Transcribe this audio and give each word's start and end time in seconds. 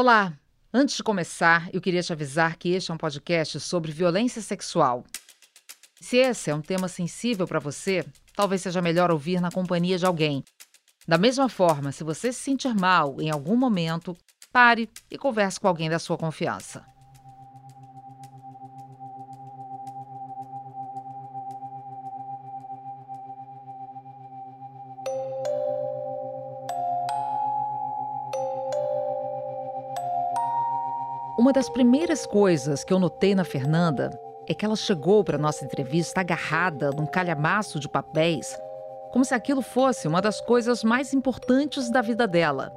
Olá! 0.00 0.32
Antes 0.72 0.94
de 0.94 1.02
começar, 1.02 1.68
eu 1.72 1.80
queria 1.80 2.04
te 2.04 2.12
avisar 2.12 2.54
que 2.54 2.68
este 2.68 2.88
é 2.88 2.94
um 2.94 2.96
podcast 2.96 3.58
sobre 3.58 3.90
violência 3.90 4.40
sexual. 4.40 5.02
Se 6.00 6.18
esse 6.18 6.50
é 6.50 6.54
um 6.54 6.60
tema 6.60 6.86
sensível 6.86 7.48
para 7.48 7.58
você, 7.58 8.06
talvez 8.32 8.62
seja 8.62 8.80
melhor 8.80 9.10
ouvir 9.10 9.40
na 9.40 9.50
companhia 9.50 9.98
de 9.98 10.06
alguém. 10.06 10.44
Da 11.04 11.18
mesma 11.18 11.48
forma, 11.48 11.90
se 11.90 12.04
você 12.04 12.32
se 12.32 12.38
sentir 12.38 12.76
mal 12.76 13.20
em 13.20 13.28
algum 13.28 13.56
momento, 13.56 14.16
pare 14.52 14.88
e 15.10 15.18
converse 15.18 15.58
com 15.58 15.66
alguém 15.66 15.90
da 15.90 15.98
sua 15.98 16.16
confiança. 16.16 16.86
Uma 31.48 31.52
das 31.54 31.70
primeiras 31.70 32.26
coisas 32.26 32.84
que 32.84 32.92
eu 32.92 32.98
notei 32.98 33.34
na 33.34 33.42
Fernanda 33.42 34.10
é 34.46 34.52
que 34.52 34.66
ela 34.66 34.76
chegou 34.76 35.24
para 35.24 35.38
nossa 35.38 35.64
entrevista 35.64 36.20
agarrada 36.20 36.90
num 36.90 37.06
calhamaço 37.06 37.80
de 37.80 37.88
papéis, 37.88 38.54
como 39.10 39.24
se 39.24 39.32
aquilo 39.32 39.62
fosse 39.62 40.06
uma 40.06 40.20
das 40.20 40.42
coisas 40.42 40.84
mais 40.84 41.14
importantes 41.14 41.90
da 41.90 42.02
vida 42.02 42.28
dela. 42.28 42.70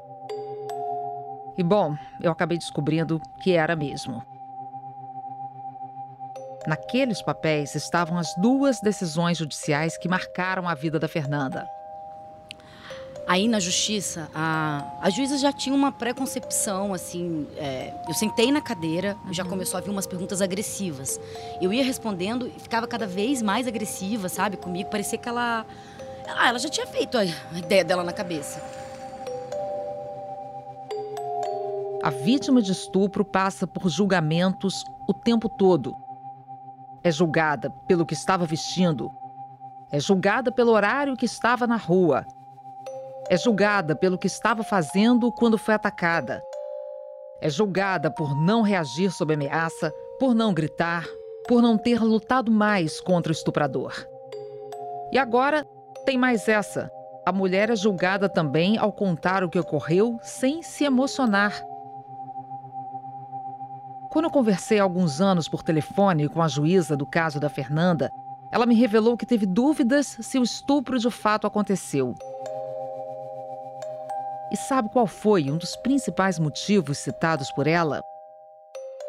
E 1.57 1.61
bom, 1.61 1.97
eu 2.21 2.31
acabei 2.31 2.57
descobrindo 2.57 3.21
que 3.43 3.51
era 3.51 3.75
mesmo. 3.75 4.23
Naqueles 6.65 7.21
papéis 7.21 7.75
estavam 7.75 8.17
as 8.17 8.33
duas 8.35 8.79
decisões 8.79 9.37
judiciais 9.37 9.97
que 9.97 10.07
marcaram 10.07 10.65
a 10.65 10.73
vida 10.73 10.97
da 10.97 11.09
Fernanda. 11.09 11.67
Aí 13.27 13.47
na 13.47 13.59
justiça, 13.59 14.29
a, 14.33 14.83
a 14.99 15.09
juíza 15.09 15.37
já 15.37 15.53
tinha 15.53 15.75
uma 15.75 15.91
preconcepção, 15.91 16.93
assim. 16.93 17.47
É, 17.55 17.93
eu 18.07 18.13
sentei 18.13 18.51
na 18.51 18.61
cadeira, 18.61 19.15
uhum. 19.25 19.33
já 19.33 19.45
começou 19.45 19.77
a 19.77 19.81
vir 19.81 19.89
umas 19.89 20.07
perguntas 20.07 20.41
agressivas. 20.41 21.19
Eu 21.61 21.71
ia 21.71 21.83
respondendo 21.83 22.47
e 22.47 22.59
ficava 22.59 22.87
cada 22.87 23.07
vez 23.07 23.41
mais 23.41 23.67
agressiva, 23.67 24.27
sabe, 24.27 24.57
comigo. 24.57 24.89
Parecia 24.89 25.17
que 25.17 25.29
ela. 25.29 25.65
Ah, 26.27 26.49
ela 26.49 26.59
já 26.59 26.69
tinha 26.69 26.87
feito 26.87 27.17
a 27.17 27.25
ideia 27.55 27.83
dela 27.83 28.03
na 28.03 28.13
cabeça. 28.13 28.61
A 32.03 32.09
vítima 32.09 32.61
de 32.61 32.71
estupro 32.71 33.23
passa 33.23 33.67
por 33.67 33.87
julgamentos 33.87 34.83
o 35.07 35.13
tempo 35.13 35.47
todo. 35.47 35.95
É 37.03 37.11
julgada 37.11 37.69
pelo 37.87 38.05
que 38.05 38.13
estava 38.13 38.45
vestindo, 38.45 39.11
é 39.91 39.99
julgada 39.99 40.51
pelo 40.51 40.71
horário 40.71 41.17
que 41.17 41.25
estava 41.25 41.65
na 41.65 41.75
rua 41.75 42.25
é 43.31 43.37
julgada 43.37 43.95
pelo 43.95 44.17
que 44.17 44.27
estava 44.27 44.61
fazendo 44.61 45.31
quando 45.31 45.57
foi 45.57 45.73
atacada. 45.73 46.43
É 47.39 47.49
julgada 47.49 48.11
por 48.11 48.35
não 48.35 48.61
reagir 48.61 49.09
sob 49.09 49.33
ameaça, 49.33 49.89
por 50.19 50.35
não 50.35 50.53
gritar, 50.53 51.07
por 51.47 51.61
não 51.61 51.77
ter 51.77 52.03
lutado 52.03 52.51
mais 52.51 52.99
contra 52.99 53.31
o 53.31 53.33
estuprador. 53.33 53.93
E 55.13 55.17
agora 55.17 55.65
tem 56.05 56.17
mais 56.17 56.49
essa. 56.49 56.91
A 57.25 57.31
mulher 57.31 57.69
é 57.69 57.75
julgada 57.75 58.27
também 58.27 58.77
ao 58.77 58.91
contar 58.91 59.45
o 59.45 59.49
que 59.49 59.57
ocorreu 59.57 60.19
sem 60.21 60.61
se 60.61 60.83
emocionar. 60.83 61.53
Quando 64.09 64.25
eu 64.25 64.31
conversei 64.31 64.77
há 64.77 64.83
alguns 64.83 65.21
anos 65.21 65.47
por 65.47 65.63
telefone 65.63 66.27
com 66.27 66.41
a 66.41 66.49
juíza 66.49 66.97
do 66.97 67.05
caso 67.05 67.39
da 67.39 67.47
Fernanda, 67.47 68.11
ela 68.51 68.65
me 68.65 68.75
revelou 68.75 69.15
que 69.15 69.25
teve 69.25 69.45
dúvidas 69.45 70.17
se 70.19 70.37
o 70.37 70.43
estupro 70.43 70.99
de 70.99 71.09
fato 71.09 71.47
aconteceu. 71.47 72.13
E 74.51 74.57
sabe 74.57 74.89
qual 74.89 75.07
foi 75.07 75.49
um 75.49 75.57
dos 75.57 75.77
principais 75.77 76.37
motivos 76.37 76.97
citados 76.97 77.49
por 77.53 77.67
ela? 77.67 78.03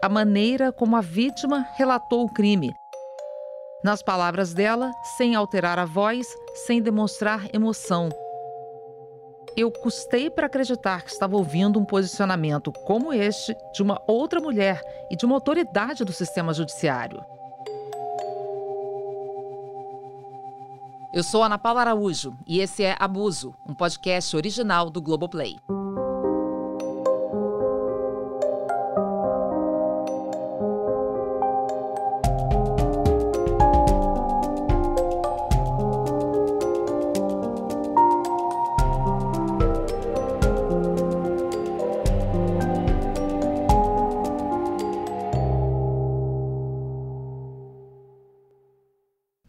A 0.01 0.09
maneira 0.09 0.73
como 0.73 0.95
a 0.95 1.01
vítima 1.01 1.67
relatou 1.75 2.25
o 2.25 2.33
crime. 2.33 2.73
Nas 3.83 4.03
palavras 4.05 4.55
dela, 4.55 4.93
sem 5.17 5.35
alterar 5.35 5.81
a 5.81 5.85
voz, 5.85 6.29
sem 6.67 6.81
demonstrar 6.81 7.49
emoção. 7.53 8.09
Eu 9.57 9.73
custei 9.73 10.31
para 10.31 10.47
acreditar 10.47 11.03
que 11.03 11.11
estava 11.11 11.37
ouvindo 11.37 11.79
um 11.79 11.85
posicionamento 11.85 12.71
como 12.87 13.13
este 13.13 13.57
de 13.75 13.83
uma 13.83 14.01
outra 14.07 14.41
mulher 14.41 14.81
e 15.11 15.17
de 15.17 15.27
uma 15.27 15.35
autoridade 15.35 16.05
do 16.05 16.13
sistema 16.13 16.55
judiciário. 16.55 17.21
Eu 21.13 21.23
sou 21.23 21.43
Ana 21.45 21.59
Paula 21.59 21.83
Araújo 21.83 22.35
e 22.47 22.61
esse 22.61 22.85
é 22.85 22.97
Abuso, 22.99 23.55
um 23.69 23.75
podcast 23.75 24.35
original 24.35 24.89
do 24.89 25.03
Globoplay. 25.03 25.59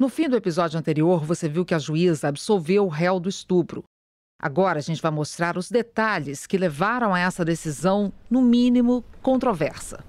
No 0.04 0.10
fim 0.10 0.28
do 0.28 0.36
episódio 0.36 0.78
anterior, 0.78 1.24
você 1.24 1.48
viu 1.48 1.64
que 1.64 1.74
a 1.74 1.80
juíza 1.80 2.28
absolveu 2.28 2.84
o 2.86 2.90
réu 2.90 3.22
do 3.22 3.30
estupro. 3.30 3.86
Agora 4.38 4.80
a 4.80 4.82
gente 4.82 5.02
vai 5.02 5.10
mostrar 5.10 5.58
os 5.58 5.72
detalhes 5.72 6.46
que 6.46 6.58
levaram 6.58 7.14
a 7.14 7.20
essa 7.20 7.46
decisão, 7.46 8.12
no 8.30 8.42
mínimo, 8.42 9.02
controversa. 9.22 10.04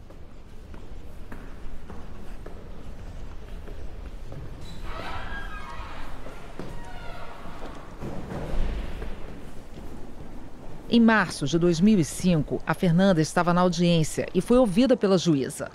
Em 10.91 11.01
março 11.01 11.47
de 11.47 11.57
2005, 11.57 12.61
a 12.67 12.75
Fernanda 12.75 13.21
estava 13.21 13.55
na 13.55 13.61
audiência 13.61 14.27
e 14.35 14.41
foi 14.41 14.59
ouvida 14.59 14.97
pela 14.97 15.17
juíza. 15.17 15.71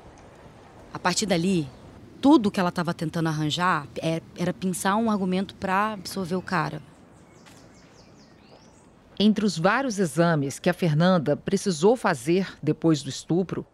A 0.93 0.99
partir 0.99 1.25
dali, 1.25 1.69
tudo 2.21 2.51
que 2.51 2.59
ela 2.59 2.69
estava 2.69 2.93
tentando 2.93 3.27
arranjar 3.27 3.87
é, 4.01 4.21
era 4.37 4.53
pensar 4.53 4.95
um 4.95 5.09
argumento 5.09 5.55
para 5.55 5.93
absolver 5.93 6.35
o 6.35 6.41
cara. 6.41 6.81
Entre 9.19 9.45
os 9.45 9.57
vários 9.57 9.99
exames 9.99 10.59
que 10.59 10.69
a 10.69 10.73
Fernanda 10.73 11.35
precisou 11.35 11.95
fazer 11.95 12.57
depois 12.63 13.01
do 13.03 13.09
estupro, 13.09 13.65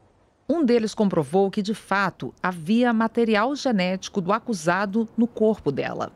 um 0.49 0.63
deles 0.63 0.93
comprovou 0.93 1.49
que, 1.49 1.61
de 1.61 1.73
fato, 1.73 2.33
havia 2.41 2.93
material 2.93 3.55
genético 3.55 4.21
do 4.21 4.31
acusado 4.31 5.07
no 5.17 5.27
corpo 5.27 5.71
dela. 5.71 6.11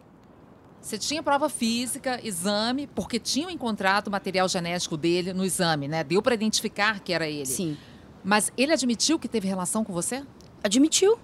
Você 0.81 0.97
tinha 0.97 1.21
prova 1.21 1.49
física, 1.49 2.19
exame, 2.23 2.87
porque 2.87 3.19
tinham 3.19 3.49
encontrado 3.49 4.09
material 4.09 4.47
genético 4.47 4.95
dele 4.95 5.33
no 5.33 5.43
exame, 5.43 5.87
né? 5.87 6.03
Deu 6.03 6.21
para 6.21 6.33
identificar 6.33 6.99
que 6.99 7.11
era 7.11 7.27
ele. 7.27 7.45
Sim. 7.45 7.77
Mas 8.23 8.51
ele 8.57 8.71
admitiu 8.71 9.19
que 9.19 9.27
teve 9.27 9.47
relação 9.47 9.83
com 9.83 9.91
você? 9.91 10.23
Admitiu. 10.63 11.19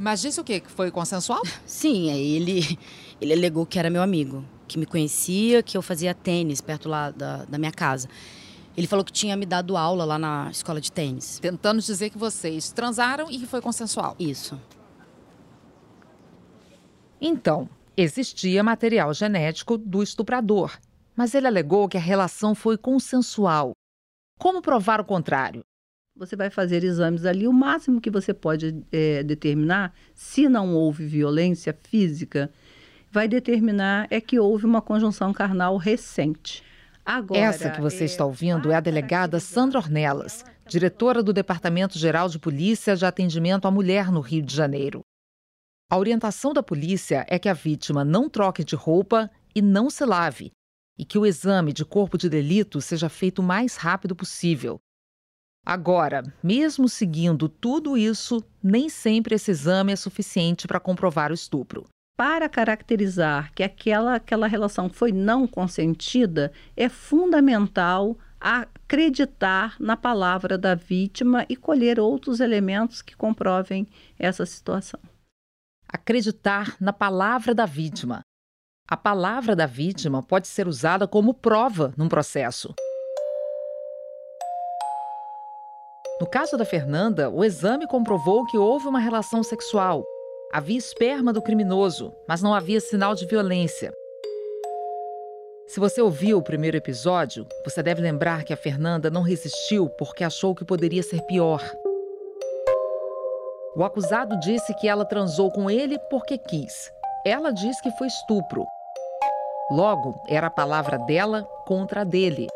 Mas 0.00 0.22
disse 0.22 0.40
o 0.40 0.44
quê? 0.44 0.60
Que 0.60 0.70
foi 0.70 0.90
consensual? 0.90 1.42
Sim, 1.66 2.10
aí 2.10 2.36
ele, 2.36 2.78
ele 3.20 3.34
alegou 3.34 3.66
que 3.66 3.78
era 3.78 3.90
meu 3.90 4.00
amigo, 4.00 4.42
que 4.66 4.78
me 4.78 4.86
conhecia, 4.86 5.62
que 5.62 5.76
eu 5.76 5.82
fazia 5.82 6.14
tênis 6.14 6.62
perto 6.62 6.88
lá 6.88 7.10
da, 7.10 7.44
da 7.44 7.58
minha 7.58 7.70
casa. 7.70 8.08
Ele 8.74 8.86
falou 8.86 9.04
que 9.04 9.12
tinha 9.12 9.36
me 9.36 9.44
dado 9.44 9.76
aula 9.76 10.06
lá 10.06 10.18
na 10.18 10.48
escola 10.50 10.80
de 10.80 10.90
tênis. 10.90 11.38
Tentando 11.38 11.82
dizer 11.82 12.08
que 12.08 12.16
vocês 12.16 12.72
transaram 12.72 13.30
e 13.30 13.38
que 13.40 13.46
foi 13.46 13.60
consensual. 13.60 14.16
Isso. 14.18 14.58
Então, 17.20 17.68
existia 17.94 18.64
material 18.64 19.12
genético 19.12 19.76
do 19.76 20.02
estuprador, 20.02 20.78
mas 21.14 21.34
ele 21.34 21.46
alegou 21.46 21.90
que 21.90 21.98
a 21.98 22.00
relação 22.00 22.54
foi 22.54 22.78
consensual. 22.78 23.72
Como 24.38 24.62
provar 24.62 24.98
o 24.98 25.04
contrário? 25.04 25.60
Você 26.20 26.36
vai 26.36 26.50
fazer 26.50 26.84
exames 26.84 27.24
ali, 27.24 27.48
o 27.48 27.52
máximo 27.52 27.98
que 27.98 28.10
você 28.10 28.34
pode 28.34 28.84
é, 28.92 29.22
determinar, 29.22 29.94
se 30.14 30.50
não 30.50 30.74
houve 30.74 31.06
violência 31.06 31.74
física, 31.82 32.50
vai 33.10 33.26
determinar 33.26 34.06
é 34.10 34.20
que 34.20 34.38
houve 34.38 34.66
uma 34.66 34.82
conjunção 34.82 35.32
carnal 35.32 35.78
recente. 35.78 36.62
Agora, 37.06 37.40
Essa 37.40 37.70
que 37.70 37.80
você 37.80 38.02
é, 38.02 38.04
está 38.04 38.22
ouvindo 38.26 38.70
é 38.70 38.74
a 38.74 38.80
delegada 38.80 39.40
Sandra 39.40 39.78
Ornelas, 39.78 40.44
diretora 40.68 41.22
do 41.22 41.32
Departamento 41.32 41.98
Geral 41.98 42.28
de 42.28 42.38
Polícia 42.38 42.94
de 42.94 43.06
Atendimento 43.06 43.66
à 43.66 43.70
Mulher 43.70 44.12
no 44.12 44.20
Rio 44.20 44.42
de 44.42 44.54
Janeiro. 44.54 45.00
A 45.90 45.96
orientação 45.96 46.52
da 46.52 46.62
polícia 46.62 47.24
é 47.30 47.38
que 47.38 47.48
a 47.48 47.54
vítima 47.54 48.04
não 48.04 48.28
troque 48.28 48.62
de 48.62 48.76
roupa 48.76 49.30
e 49.54 49.62
não 49.62 49.88
se 49.88 50.04
lave, 50.04 50.52
e 50.98 51.04
que 51.06 51.16
o 51.16 51.24
exame 51.24 51.72
de 51.72 51.82
corpo 51.82 52.18
de 52.18 52.28
delito 52.28 52.78
seja 52.82 53.08
feito 53.08 53.38
o 53.38 53.42
mais 53.42 53.76
rápido 53.76 54.14
possível, 54.14 54.78
Agora, 55.64 56.22
mesmo 56.42 56.88
seguindo 56.88 57.48
tudo 57.48 57.96
isso, 57.96 58.42
nem 58.62 58.88
sempre 58.88 59.34
esse 59.34 59.50
exame 59.50 59.92
é 59.92 59.96
suficiente 59.96 60.66
para 60.66 60.80
comprovar 60.80 61.30
o 61.30 61.34
estupro. 61.34 61.86
Para 62.16 62.48
caracterizar 62.48 63.52
que 63.54 63.62
aquela, 63.62 64.16
aquela 64.16 64.46
relação 64.46 64.90
foi 64.90 65.12
não 65.12 65.46
consentida, 65.46 66.52
é 66.76 66.88
fundamental 66.88 68.18
acreditar 68.40 69.76
na 69.78 69.96
palavra 69.96 70.56
da 70.56 70.74
vítima 70.74 71.44
e 71.48 71.54
colher 71.54 72.00
outros 72.00 72.40
elementos 72.40 73.02
que 73.02 73.14
comprovem 73.14 73.86
essa 74.18 74.46
situação. 74.46 75.00
Acreditar 75.86 76.76
na 76.80 76.92
palavra 76.92 77.54
da 77.54 77.66
vítima. 77.66 78.20
A 78.88 78.96
palavra 78.96 79.54
da 79.54 79.66
vítima 79.66 80.22
pode 80.22 80.48
ser 80.48 80.66
usada 80.66 81.06
como 81.06 81.34
prova 81.34 81.92
num 81.96 82.08
processo. 82.08 82.74
No 86.20 86.26
caso 86.26 86.54
da 86.58 86.66
Fernanda, 86.66 87.30
o 87.30 87.42
exame 87.42 87.86
comprovou 87.86 88.44
que 88.44 88.58
houve 88.58 88.86
uma 88.86 88.98
relação 88.98 89.42
sexual. 89.42 90.04
Havia 90.52 90.76
esperma 90.76 91.32
do 91.32 91.40
criminoso, 91.40 92.14
mas 92.28 92.42
não 92.42 92.52
havia 92.52 92.78
sinal 92.78 93.14
de 93.14 93.24
violência. 93.24 93.90
Se 95.66 95.80
você 95.80 96.02
ouviu 96.02 96.36
o 96.36 96.42
primeiro 96.42 96.76
episódio, 96.76 97.46
você 97.64 97.82
deve 97.82 98.02
lembrar 98.02 98.44
que 98.44 98.52
a 98.52 98.56
Fernanda 98.56 99.08
não 99.08 99.22
resistiu 99.22 99.88
porque 99.88 100.22
achou 100.22 100.54
que 100.54 100.62
poderia 100.62 101.02
ser 101.02 101.22
pior. 101.22 101.62
O 103.74 103.82
acusado 103.82 104.38
disse 104.40 104.74
que 104.74 104.86
ela 104.86 105.06
transou 105.06 105.50
com 105.50 105.70
ele 105.70 105.98
porque 106.10 106.36
quis. 106.36 106.92
Ela 107.24 107.50
diz 107.50 107.80
que 107.80 107.90
foi 107.92 108.08
estupro. 108.08 108.62
Logo, 109.70 110.20
era 110.28 110.48
a 110.48 110.50
palavra 110.50 110.98
dela 110.98 111.44
contra 111.66 112.02
a 112.02 112.04
dele. 112.04 112.46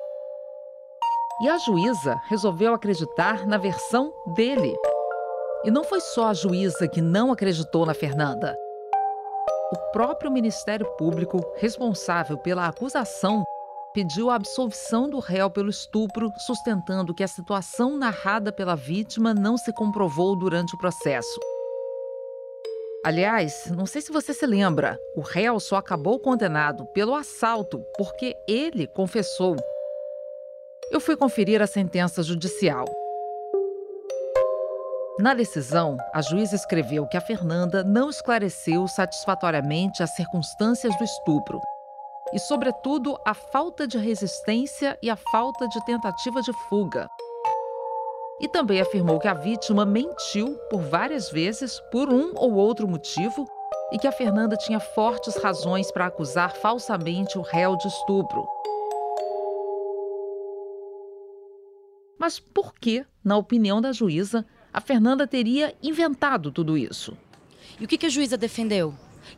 E 1.41 1.49
a 1.49 1.59
juíza 1.59 2.21
resolveu 2.29 2.73
acreditar 2.73 3.45
na 3.45 3.59
versão 3.59 4.13
dele. 4.35 4.77
E 5.65 5.71
não 5.71 5.83
foi 5.83 6.01
só 6.01 6.29
a 6.29 6.35
juíza 6.35 6.87
que 6.87 7.03
não 7.03 7.33
acreditou 7.33 7.85
na 7.85 7.93
Fernanda. 7.93 8.57
O 9.73 9.91
próprio 9.91 10.31
Ministério 10.31 10.87
Público, 10.97 11.41
responsável 11.57 12.39
pela 12.39 12.69
acusação, 12.69 13.43
pediu 13.93 14.31
a 14.31 14.37
absolvição 14.37 15.09
do 15.09 15.19
réu 15.19 15.51
pelo 15.51 15.71
estupro, 15.71 16.31
sustentando 16.47 17.13
que 17.13 17.25
a 17.25 17.29
situação 17.29 17.97
narrada 17.97 18.53
pela 18.53 18.77
vítima 18.77 19.35
não 19.35 19.57
se 19.57 19.73
comprovou 19.73 20.37
durante 20.37 20.77
o 20.77 20.79
processo. 20.79 21.41
Aliás, 23.05 23.71
não 23.77 23.87
sei 23.87 24.01
se 24.01 24.13
você 24.13 24.33
se 24.33 24.47
lembra, 24.47 24.99
o 25.17 25.21
réu 25.21 25.59
só 25.59 25.77
acabou 25.77 26.19
condenado 26.21 26.87
pelo 26.95 27.15
assalto 27.15 27.85
porque 27.99 28.37
ele 28.47 28.87
confessou. 28.87 29.57
Eu 30.91 31.01
fui 31.01 31.17
conferir 31.17 31.63
a 31.63 31.67
sentença 31.67 32.23
judicial. 32.23 32.85
Na 35.19 35.33
decisão, 35.33 35.97
a 36.13 36.21
juíza 36.21 36.55
escreveu 36.55 37.07
que 37.07 37.17
a 37.17 37.21
Fernanda 37.21 37.83
não 37.83 38.11
esclareceu 38.11 38.87
satisfatoriamente 38.89 40.03
as 40.03 40.15
circunstâncias 40.15 40.97
do 40.97 41.05
estupro 41.05 41.61
e, 42.33 42.39
sobretudo, 42.39 43.19
a 43.25 43.33
falta 43.33 43.87
de 43.87 43.97
resistência 43.97 44.99
e 45.01 45.09
a 45.09 45.17
falta 45.17 45.67
de 45.69 45.85
tentativa 45.85 46.43
de 46.43 46.53
fuga. 46.69 47.09
E 48.41 48.49
também 48.49 48.81
afirmou 48.81 49.19
que 49.19 49.29
a 49.29 49.35
vítima 49.35 49.87
mentiu 49.87 50.57
por 50.69 50.81
várias 50.83 51.31
vezes 51.31 51.81
por 51.93 52.09
um 52.09 52.33
ou 52.35 52.55
outro 52.55 52.87
motivo 52.89 53.47
e 53.93 53.99
que 53.99 54.09
a 54.09 54.13
Fernanda 54.13 54.57
tinha 54.57 54.81
fortes 54.81 55.37
razões 55.37 55.91
para 55.93 56.07
acusar 56.07 56.53
falsamente 56.57 57.39
o 57.39 57.43
réu 57.43 57.77
de 57.77 57.87
estupro. 57.87 58.54
Mas 62.25 62.39
por 62.39 62.73
que, 62.73 63.05
na 63.23 63.37
opinião 63.37 63.83
da 63.83 63.93
juíza, 63.93 64.47
a 64.73 64.81
Fernanda 64.81 65.27
teria 65.27 65.77
inventado 65.83 66.51
tudo 66.51 66.75
isso? 66.79 67.15
E 67.79 67.85
o 67.85 67.87
que, 67.87 67.99
que 67.99 68.07
a 68.07 68.09
juíza 68.09 68.35
defendeu? 68.35 68.95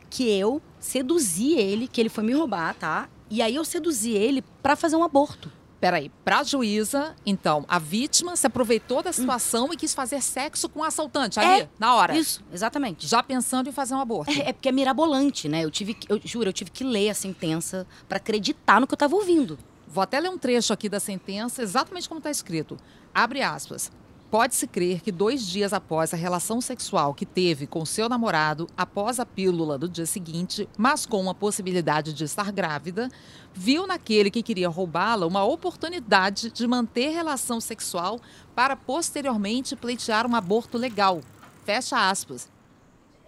Que 0.09 0.29
eu 0.29 0.61
seduzi 0.79 1.55
ele, 1.55 1.89
que 1.89 1.99
ele 1.99 2.07
foi 2.07 2.23
me 2.23 2.31
roubar, 2.31 2.73
tá? 2.75 3.09
E 3.29 3.41
aí 3.41 3.55
eu 3.55 3.65
seduzi 3.65 4.11
ele 4.11 4.41
para 4.63 4.77
fazer 4.77 4.95
um 4.95 5.03
aborto. 5.03 5.51
Peraí, 5.81 6.09
pra 6.23 6.43
juíza, 6.43 7.13
então, 7.25 7.65
a 7.67 7.77
vítima 7.77 8.37
se 8.37 8.47
aproveitou 8.47 9.03
da 9.03 9.11
situação 9.11 9.65
hum. 9.65 9.73
e 9.73 9.75
quis 9.75 9.93
fazer 9.93 10.21
sexo 10.21 10.69
com 10.69 10.79
o 10.79 10.83
assaltante 10.85 11.41
ali, 11.41 11.63
é, 11.63 11.69
na 11.77 11.93
hora. 11.93 12.17
Isso, 12.17 12.41
exatamente. 12.53 13.05
Já 13.05 13.21
pensando 13.21 13.67
em 13.67 13.73
fazer 13.73 13.95
um 13.95 13.99
aborto. 13.99 14.31
É, 14.31 14.51
é 14.51 14.53
porque 14.53 14.69
é 14.69 14.71
mirabolante, 14.71 15.49
né? 15.49 15.65
Eu 15.65 15.69
tive, 15.69 15.97
eu 16.07 16.21
juro, 16.23 16.47
eu 16.47 16.53
tive 16.53 16.71
que 16.71 16.85
ler 16.85 17.09
a 17.09 17.13
sentença 17.13 17.85
para 18.07 18.15
acreditar 18.15 18.79
no 18.79 18.87
que 18.87 18.93
eu 18.93 18.97
tava 18.97 19.13
ouvindo. 19.13 19.59
Vou 19.87 20.01
até 20.01 20.19
ler 20.19 20.29
um 20.29 20.37
trecho 20.37 20.73
aqui 20.73 20.89
da 20.89 20.99
sentença, 20.99 21.61
exatamente 21.61 22.07
como 22.07 22.19
está 22.19 22.29
escrito. 22.29 22.77
Abre 23.13 23.41
aspas. 23.41 23.89
Pode-se 24.29 24.67
crer 24.67 24.99
que 24.99 25.09
dois 25.09 25.47
dias 25.47 25.71
após 25.71 26.13
a 26.13 26.17
relação 26.17 26.59
sexual 26.59 27.13
que 27.13 27.25
teve 27.25 27.65
com 27.65 27.85
seu 27.85 28.09
namorado, 28.09 28.67
após 28.75 29.21
a 29.21 29.25
pílula 29.25 29.77
do 29.77 29.87
dia 29.87 30.05
seguinte, 30.05 30.67
mas 30.77 31.05
com 31.05 31.29
a 31.29 31.33
possibilidade 31.33 32.11
de 32.11 32.25
estar 32.25 32.51
grávida, 32.51 33.09
viu 33.53 33.87
naquele 33.87 34.29
que 34.29 34.43
queria 34.43 34.67
roubá-la 34.67 35.25
uma 35.25 35.45
oportunidade 35.45 36.51
de 36.51 36.67
manter 36.67 37.11
relação 37.11 37.61
sexual 37.61 38.19
para 38.53 38.75
posteriormente 38.75 39.77
pleitear 39.77 40.27
um 40.27 40.35
aborto 40.35 40.77
legal. 40.77 41.21
Fecha 41.63 42.09
aspas. 42.09 42.49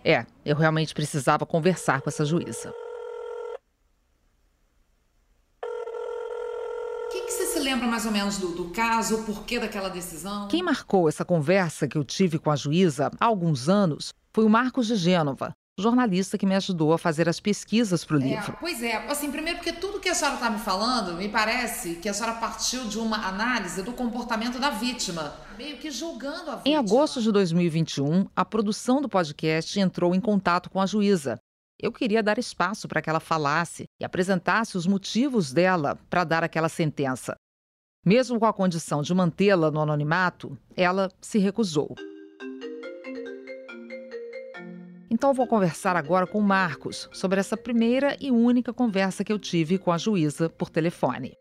É, 0.03 0.25
eu 0.45 0.57
realmente 0.57 0.93
precisava 0.93 1.45
conversar 1.45 2.01
com 2.01 2.09
essa 2.09 2.25
juíza. 2.25 2.73
Se 7.59 7.63
lembra 7.65 7.87
mais 7.87 8.05
ou 8.05 8.11
menos 8.11 8.37
do, 8.37 8.49
do 8.53 8.69
caso, 8.69 9.17
o 9.17 9.23
porquê 9.25 9.59
daquela 9.59 9.89
decisão? 9.89 10.47
Quem 10.47 10.63
marcou 10.63 11.09
essa 11.09 11.25
conversa 11.25 11.89
que 11.89 11.97
eu 11.97 12.05
tive 12.05 12.39
com 12.39 12.49
a 12.49 12.55
juíza 12.55 13.11
há 13.19 13.25
alguns 13.25 13.67
anos 13.67 14.13
foi 14.33 14.45
o 14.45 14.49
Marcos 14.49 14.87
de 14.87 14.95
Gênova, 14.95 15.51
jornalista 15.77 16.37
que 16.37 16.45
me 16.45 16.55
ajudou 16.55 16.93
a 16.93 16.97
fazer 16.97 17.27
as 17.27 17.41
pesquisas 17.41 18.05
para 18.05 18.15
o 18.15 18.21
é, 18.21 18.23
livro. 18.23 18.57
Pois 18.61 18.81
é, 18.81 18.95
assim, 19.09 19.29
primeiro 19.29 19.57
porque 19.57 19.73
tudo 19.73 19.99
que 19.99 20.07
a 20.07 20.15
senhora 20.15 20.35
está 20.35 20.49
me 20.49 20.59
falando, 20.59 21.17
me 21.17 21.27
parece 21.27 21.95
que 21.95 22.07
a 22.07 22.13
senhora 22.13 22.35
partiu 22.35 22.85
de 22.85 22.97
uma 22.97 23.27
análise 23.27 23.81
do 23.81 23.91
comportamento 23.91 24.57
da 24.57 24.69
vítima, 24.69 25.33
meio 25.57 25.77
que 25.77 25.91
julgando 25.91 26.51
a 26.51 26.55
vítima. 26.55 26.63
Em 26.65 26.77
agosto 26.77 27.21
de 27.21 27.29
2021, 27.29 28.25
a 28.33 28.45
produção 28.45 29.01
do 29.01 29.09
podcast 29.09 29.77
entrou 29.77 30.15
em 30.15 30.21
contato 30.21 30.69
com 30.69 30.79
a 30.79 30.85
juíza. 30.85 31.37
Eu 31.81 31.91
queria 31.91 32.23
dar 32.23 32.37
espaço 32.37 32.87
para 32.87 33.01
que 33.01 33.09
ela 33.09 33.21
falasse 33.21 33.83
e 34.01 34.05
apresentasse 34.05 34.77
os 34.77 34.87
motivos 34.87 35.51
dela 35.51 35.97
para 36.09 36.23
dar 36.23 36.43
aquela 36.43 36.69
sentença. 36.69 37.35
Mesmo 38.05 38.39
com 38.39 38.45
a 38.45 38.53
condição 38.53 39.01
de 39.01 39.13
mantê-la 39.13 39.69
no 39.69 39.81
anonimato, 39.81 40.57
ela 40.75 41.11
se 41.19 41.37
recusou. 41.37 41.95
Então 45.11 45.33
vou 45.33 45.45
conversar 45.45 45.97
agora 45.97 46.25
com 46.25 46.39
Marcos 46.39 47.09
sobre 47.11 47.41
essa 47.41 47.57
primeira 47.57 48.15
e 48.21 48.31
única 48.31 48.71
conversa 48.71 49.23
que 49.23 49.33
eu 49.33 49.37
tive 49.37 49.77
com 49.77 49.91
a 49.91 49.97
juíza 49.97 50.49
por 50.49 50.69
telefone. 50.69 51.35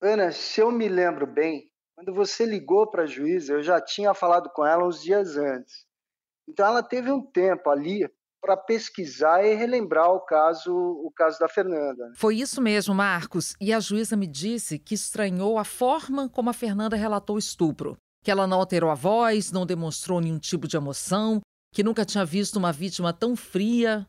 Ana, 0.00 0.30
se 0.30 0.60
eu 0.60 0.70
me 0.70 0.88
lembro 0.88 1.26
bem, 1.26 1.68
quando 1.96 2.14
você 2.14 2.46
ligou 2.46 2.88
para 2.88 3.02
a 3.02 3.06
juíza, 3.06 3.54
eu 3.54 3.62
já 3.62 3.80
tinha 3.80 4.14
falado 4.14 4.50
com 4.50 4.64
ela 4.64 4.86
uns 4.86 5.02
dias 5.02 5.36
antes. 5.36 5.84
Então 6.48 6.64
ela 6.64 6.84
teve 6.84 7.10
um 7.10 7.20
tempo 7.20 7.68
ali 7.68 8.08
para 8.40 8.56
pesquisar 8.56 9.44
e 9.44 9.54
relembrar 9.54 10.10
o 10.10 10.20
caso, 10.20 10.72
o 10.74 11.10
caso 11.14 11.38
da 11.38 11.48
Fernanda. 11.48 12.12
Foi 12.14 12.36
isso 12.36 12.62
mesmo, 12.62 12.94
Marcos. 12.94 13.54
E 13.60 13.72
a 13.72 13.80
juíza 13.80 14.16
me 14.16 14.26
disse 14.26 14.78
que 14.78 14.94
estranhou 14.94 15.58
a 15.58 15.64
forma 15.64 16.28
como 16.28 16.50
a 16.50 16.54
Fernanda 16.54 16.96
relatou 16.96 17.36
o 17.36 17.38
estupro. 17.38 17.96
Que 18.22 18.30
ela 18.30 18.46
não 18.46 18.58
alterou 18.58 18.90
a 18.90 18.94
voz, 18.94 19.52
não 19.52 19.66
demonstrou 19.66 20.20
nenhum 20.20 20.38
tipo 20.38 20.66
de 20.66 20.76
emoção, 20.76 21.40
que 21.72 21.82
nunca 21.82 22.04
tinha 22.04 22.24
visto 22.24 22.56
uma 22.56 22.72
vítima 22.72 23.12
tão 23.12 23.36
fria. 23.36 24.06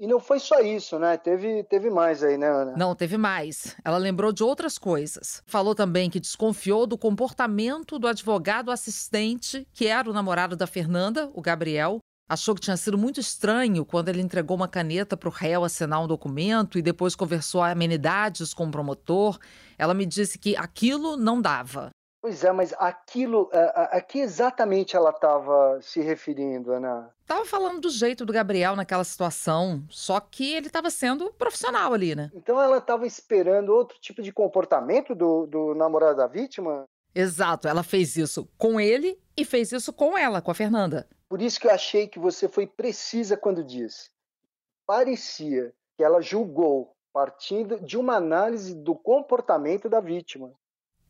E 0.00 0.06
não 0.06 0.20
foi 0.20 0.38
só 0.38 0.60
isso, 0.60 0.96
né? 0.96 1.16
Teve, 1.16 1.64
teve 1.64 1.90
mais 1.90 2.22
aí, 2.22 2.38
né, 2.38 2.48
Ana? 2.48 2.76
Não, 2.76 2.94
teve 2.94 3.18
mais. 3.18 3.76
Ela 3.84 3.98
lembrou 3.98 4.32
de 4.32 4.44
outras 4.44 4.78
coisas. 4.78 5.42
Falou 5.44 5.74
também 5.74 6.08
que 6.08 6.20
desconfiou 6.20 6.86
do 6.86 6.96
comportamento 6.96 7.98
do 7.98 8.06
advogado 8.06 8.70
assistente, 8.70 9.66
que 9.72 9.88
era 9.88 10.08
o 10.08 10.12
namorado 10.12 10.54
da 10.54 10.68
Fernanda, 10.68 11.28
o 11.34 11.42
Gabriel, 11.42 11.98
achou 12.28 12.54
que 12.54 12.60
tinha 12.60 12.76
sido 12.76 12.98
muito 12.98 13.18
estranho 13.18 13.84
quando 13.84 14.08
ele 14.08 14.20
entregou 14.20 14.56
uma 14.56 14.68
caneta 14.68 15.16
para 15.16 15.28
o 15.28 15.32
réu 15.32 15.64
assinar 15.64 16.02
um 16.02 16.06
documento 16.06 16.78
e 16.78 16.82
depois 16.82 17.16
conversou 17.16 17.62
amenidades 17.62 18.52
com 18.52 18.66
o 18.66 18.70
promotor. 18.70 19.38
Ela 19.78 19.94
me 19.94 20.04
disse 20.04 20.38
que 20.38 20.56
aquilo 20.56 21.16
não 21.16 21.40
dava. 21.40 21.90
Pois 22.20 22.42
é, 22.42 22.50
mas 22.50 22.74
aquilo, 22.78 23.48
a, 23.52 23.96
a 23.96 24.00
que 24.00 24.18
exatamente 24.18 24.96
ela 24.96 25.10
estava 25.10 25.78
se 25.80 26.00
referindo, 26.00 26.72
Ana? 26.72 27.10
Estava 27.22 27.44
falando 27.44 27.80
do 27.80 27.90
jeito 27.90 28.26
do 28.26 28.32
Gabriel 28.32 28.74
naquela 28.74 29.04
situação, 29.04 29.84
só 29.88 30.18
que 30.18 30.52
ele 30.52 30.66
estava 30.66 30.90
sendo 30.90 31.32
profissional 31.34 31.94
ali, 31.94 32.16
né? 32.16 32.28
Então 32.34 32.60
ela 32.60 32.78
estava 32.78 33.06
esperando 33.06 33.68
outro 33.68 33.96
tipo 34.00 34.20
de 34.20 34.32
comportamento 34.32 35.14
do, 35.14 35.46
do 35.46 35.74
namorado 35.76 36.16
da 36.16 36.26
vítima? 36.26 36.84
Exato, 37.14 37.66
ela 37.66 37.82
fez 37.82 38.16
isso 38.16 38.48
com 38.56 38.80
ele 38.80 39.18
e 39.36 39.44
fez 39.44 39.72
isso 39.72 39.92
com 39.92 40.16
ela, 40.16 40.40
com 40.40 40.50
a 40.50 40.54
Fernanda. 40.54 41.08
Por 41.28 41.42
isso 41.42 41.60
que 41.60 41.66
eu 41.66 41.70
achei 41.70 42.08
que 42.08 42.18
você 42.18 42.48
foi 42.48 42.66
precisa 42.66 43.36
quando 43.36 43.64
disse. 43.64 44.10
Parecia 44.86 45.72
que 45.96 46.02
ela 46.02 46.20
julgou 46.20 46.94
partindo 47.12 47.80
de 47.80 47.96
uma 47.96 48.14
análise 48.14 48.74
do 48.74 48.94
comportamento 48.94 49.88
da 49.88 50.00
vítima. 50.00 50.52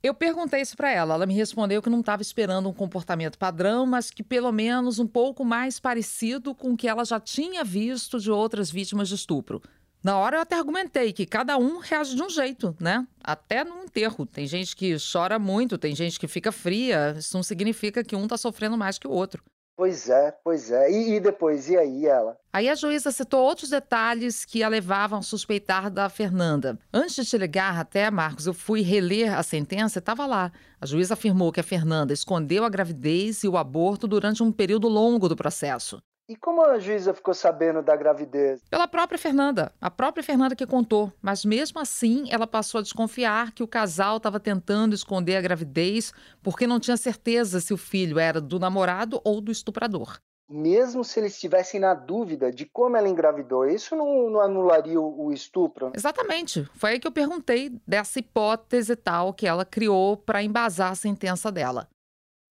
Eu 0.02 0.14
perguntei 0.14 0.61
isso 0.61 0.76
para 0.76 0.90
ela. 0.90 1.14
Ela 1.14 1.26
me 1.26 1.35
respondeu 1.35 1.83
que 1.83 1.90
não 1.90 2.00
estava 2.00 2.23
esperando 2.23 2.69
um 2.69 2.73
comportamento 2.73 3.38
padrão, 3.38 3.85
mas 3.85 4.11
que 4.11 4.23
pelo 4.23 4.52
menos 4.52 4.99
um 4.99 5.07
pouco 5.07 5.45
mais 5.45 5.81
parecido 5.81 6.55
com 6.55 6.73
o 6.73 6.76
que 6.76 6.88
ela 6.88 7.05
já 7.05 7.19
tinha 7.19 7.64
visto 7.64 8.21
de 8.21 8.31
outras 8.31 8.71
vítimas 8.71 9.09
de 9.09 9.17
estupro. 9.17 9.61
Na 10.02 10.17
hora 10.17 10.37
eu 10.37 10.40
até 10.40 10.57
argumentei 10.57 11.12
que 11.12 11.26
cada 11.26 11.57
um 11.59 11.78
reage 11.78 12.14
de 12.14 12.23
um 12.23 12.31
jeito, 12.31 12.76
né? 12.81 13.07
Até 13.23 13.64
no 13.64 13.83
enterro. 13.83 14.25
Tem 14.25 14.47
gente 14.47 14.76
que 14.76 14.97
chora 15.12 15.38
muito, 15.38 15.76
tem 15.76 15.95
gente 15.95 16.19
que 16.19 16.28
fica 16.28 16.52
fria. 16.52 17.17
Isso 17.19 17.37
não 17.37 17.43
significa 17.43 18.05
que 18.05 18.14
um 18.14 18.23
está 18.23 18.37
sofrendo 18.37 18.76
mais 18.76 18.99
que 18.99 19.09
o 19.09 19.11
outro. 19.11 19.43
Pois 19.78 20.09
é, 20.09 20.33
pois 20.43 20.73
é. 20.73 20.90
E, 20.90 21.14
e, 21.14 21.21
depois, 21.21 21.69
e 21.69 21.76
aí 21.76 22.05
ela? 22.05 22.37
Aí 22.52 22.69
a 22.69 22.75
juíza 22.75 23.12
citou 23.12 23.45
outros 23.45 23.71
detalhes 23.71 24.45
que 24.45 24.61
a 24.61 24.69
levavam 24.69 25.21
a 25.21 25.23
suspeitar 25.23 25.88
da 25.88 26.09
Fernanda. 26.09 26.76
Antes 26.93 27.14
de 27.14 27.25
te 27.25 27.38
ligar 27.38 27.78
até, 27.78 28.11
Marcos, 28.11 28.49
eu 28.49 28.55
fui 28.55 28.81
reler 28.81 29.38
a 29.38 29.43
sentença 29.45 29.99
e 29.99 30.00
estava 30.00 30.26
lá. 30.26 30.50
A 30.81 30.87
juíza 30.87 31.14
afirmou 31.14 31.52
que 31.52 31.61
a 31.61 31.62
Fernanda 31.62 32.12
escondeu 32.12 32.64
a 32.64 32.69
gravidez 32.69 33.45
e 33.45 33.49
o 33.49 33.57
aborto 33.57 34.09
durante 34.09 34.43
um 34.43 34.50
período 34.50 34.88
longo 34.88 35.28
do 35.28 35.37
processo. 35.37 36.02
E 36.30 36.37
como 36.37 36.62
a 36.62 36.78
juíza 36.78 37.14
ficou 37.14 37.32
sabendo 37.32 37.82
da 37.82 37.97
gravidez? 37.97 38.61
Pela 38.68 38.87
própria 38.87 39.18
Fernanda. 39.18 39.73
A 39.80 39.90
própria 39.90 40.23
Fernanda 40.23 40.54
que 40.54 40.66
contou. 40.66 41.11
Mas 41.23 41.42
mesmo 41.42 41.80
assim, 41.80 42.26
ela 42.30 42.47
passou 42.47 42.80
a 42.80 42.82
desconfiar 42.82 43.52
que 43.52 43.62
o 43.62 43.66
casal 43.66 44.18
estava 44.18 44.38
tentando 44.38 44.94
esconder 44.94 45.37
a 45.37 45.40
gravidez 45.40 46.12
porque 46.42 46.66
não 46.66 46.78
tinha 46.78 46.99
certeza 46.99 47.61
se 47.61 47.73
o 47.73 47.78
filho 47.78 48.18
era 48.18 48.42
do 48.42 48.58
namorado 48.58 49.23
ou 49.25 49.40
do 49.40 49.50
estuprador. 49.50 50.18
Mesmo 50.50 51.02
se 51.02 51.18
eles 51.18 51.32
estivessem 51.32 51.80
na 51.80 51.94
dúvida 51.94 52.52
de 52.52 52.66
como 52.66 52.99
ela 52.99 53.08
engravidou, 53.08 53.66
isso 53.66 53.97
não, 53.97 54.28
não 54.28 54.40
anularia 54.40 55.00
o, 55.00 55.26
o 55.28 55.32
estupro? 55.32 55.92
Exatamente. 55.94 56.64
Foi 56.75 56.90
aí 56.90 57.00
que 57.00 57.06
eu 57.06 57.12
perguntei 57.12 57.73
dessa 57.87 58.18
hipótese 58.18 58.97
tal 58.97 59.32
que 59.32 59.47
ela 59.47 59.64
criou 59.64 60.14
para 60.14 60.42
embasar 60.42 60.92
a 60.92 60.94
sentença 60.94 61.50
dela. 61.50 61.88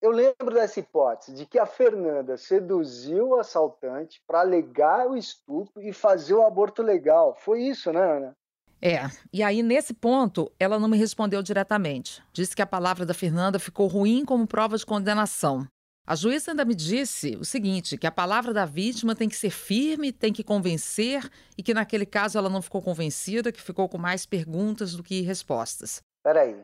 Eu 0.01 0.11
lembro 0.11 0.53
dessa 0.53 0.79
hipótese 0.79 1.33
de 1.33 1.45
que 1.45 1.57
a 1.57 1.65
Fernanda 1.65 2.37
seduziu 2.37 3.29
o 3.29 3.39
assaltante 3.39 4.21
para 4.27 4.41
alegar 4.41 5.07
o 5.07 5.17
estupro 5.17 5.81
e 5.81 5.91
fazer 5.91 6.35
o 6.35 6.45
aborto 6.45 6.83
legal. 6.83 7.35
Foi 7.35 7.63
isso, 7.63 7.91
né, 7.91 8.17
Ana? 8.17 8.37
É, 8.79 9.09
e 9.33 9.41
aí 9.41 9.63
nesse 9.63 9.91
ponto 9.91 10.51
ela 10.59 10.77
não 10.77 10.87
me 10.87 10.97
respondeu 10.97 11.41
diretamente. 11.41 12.23
Disse 12.31 12.55
que 12.55 12.61
a 12.61 12.67
palavra 12.67 13.05
da 13.07 13.13
Fernanda 13.13 13.57
ficou 13.57 13.87
ruim 13.87 14.23
como 14.23 14.45
prova 14.45 14.77
de 14.77 14.85
condenação. 14.85 15.67
A 16.05 16.15
juíza 16.15 16.51
ainda 16.51 16.63
me 16.63 16.75
disse 16.75 17.35
o 17.35 17.43
seguinte: 17.43 17.97
que 17.97 18.07
a 18.07 18.11
palavra 18.11 18.53
da 18.53 18.65
vítima 18.65 19.15
tem 19.15 19.27
que 19.27 19.35
ser 19.35 19.49
firme, 19.49 20.13
tem 20.13 20.31
que 20.31 20.43
convencer, 20.43 21.29
e 21.57 21.63
que 21.63 21.73
naquele 21.73 22.05
caso 22.05 22.37
ela 22.37 22.49
não 22.49 22.61
ficou 22.61 22.81
convencida, 22.81 23.51
que 23.51 23.59
ficou 23.59 23.89
com 23.89 23.97
mais 23.97 24.25
perguntas 24.25 24.93
do 24.93 25.03
que 25.03 25.21
respostas. 25.21 26.01
Peraí, 26.23 26.63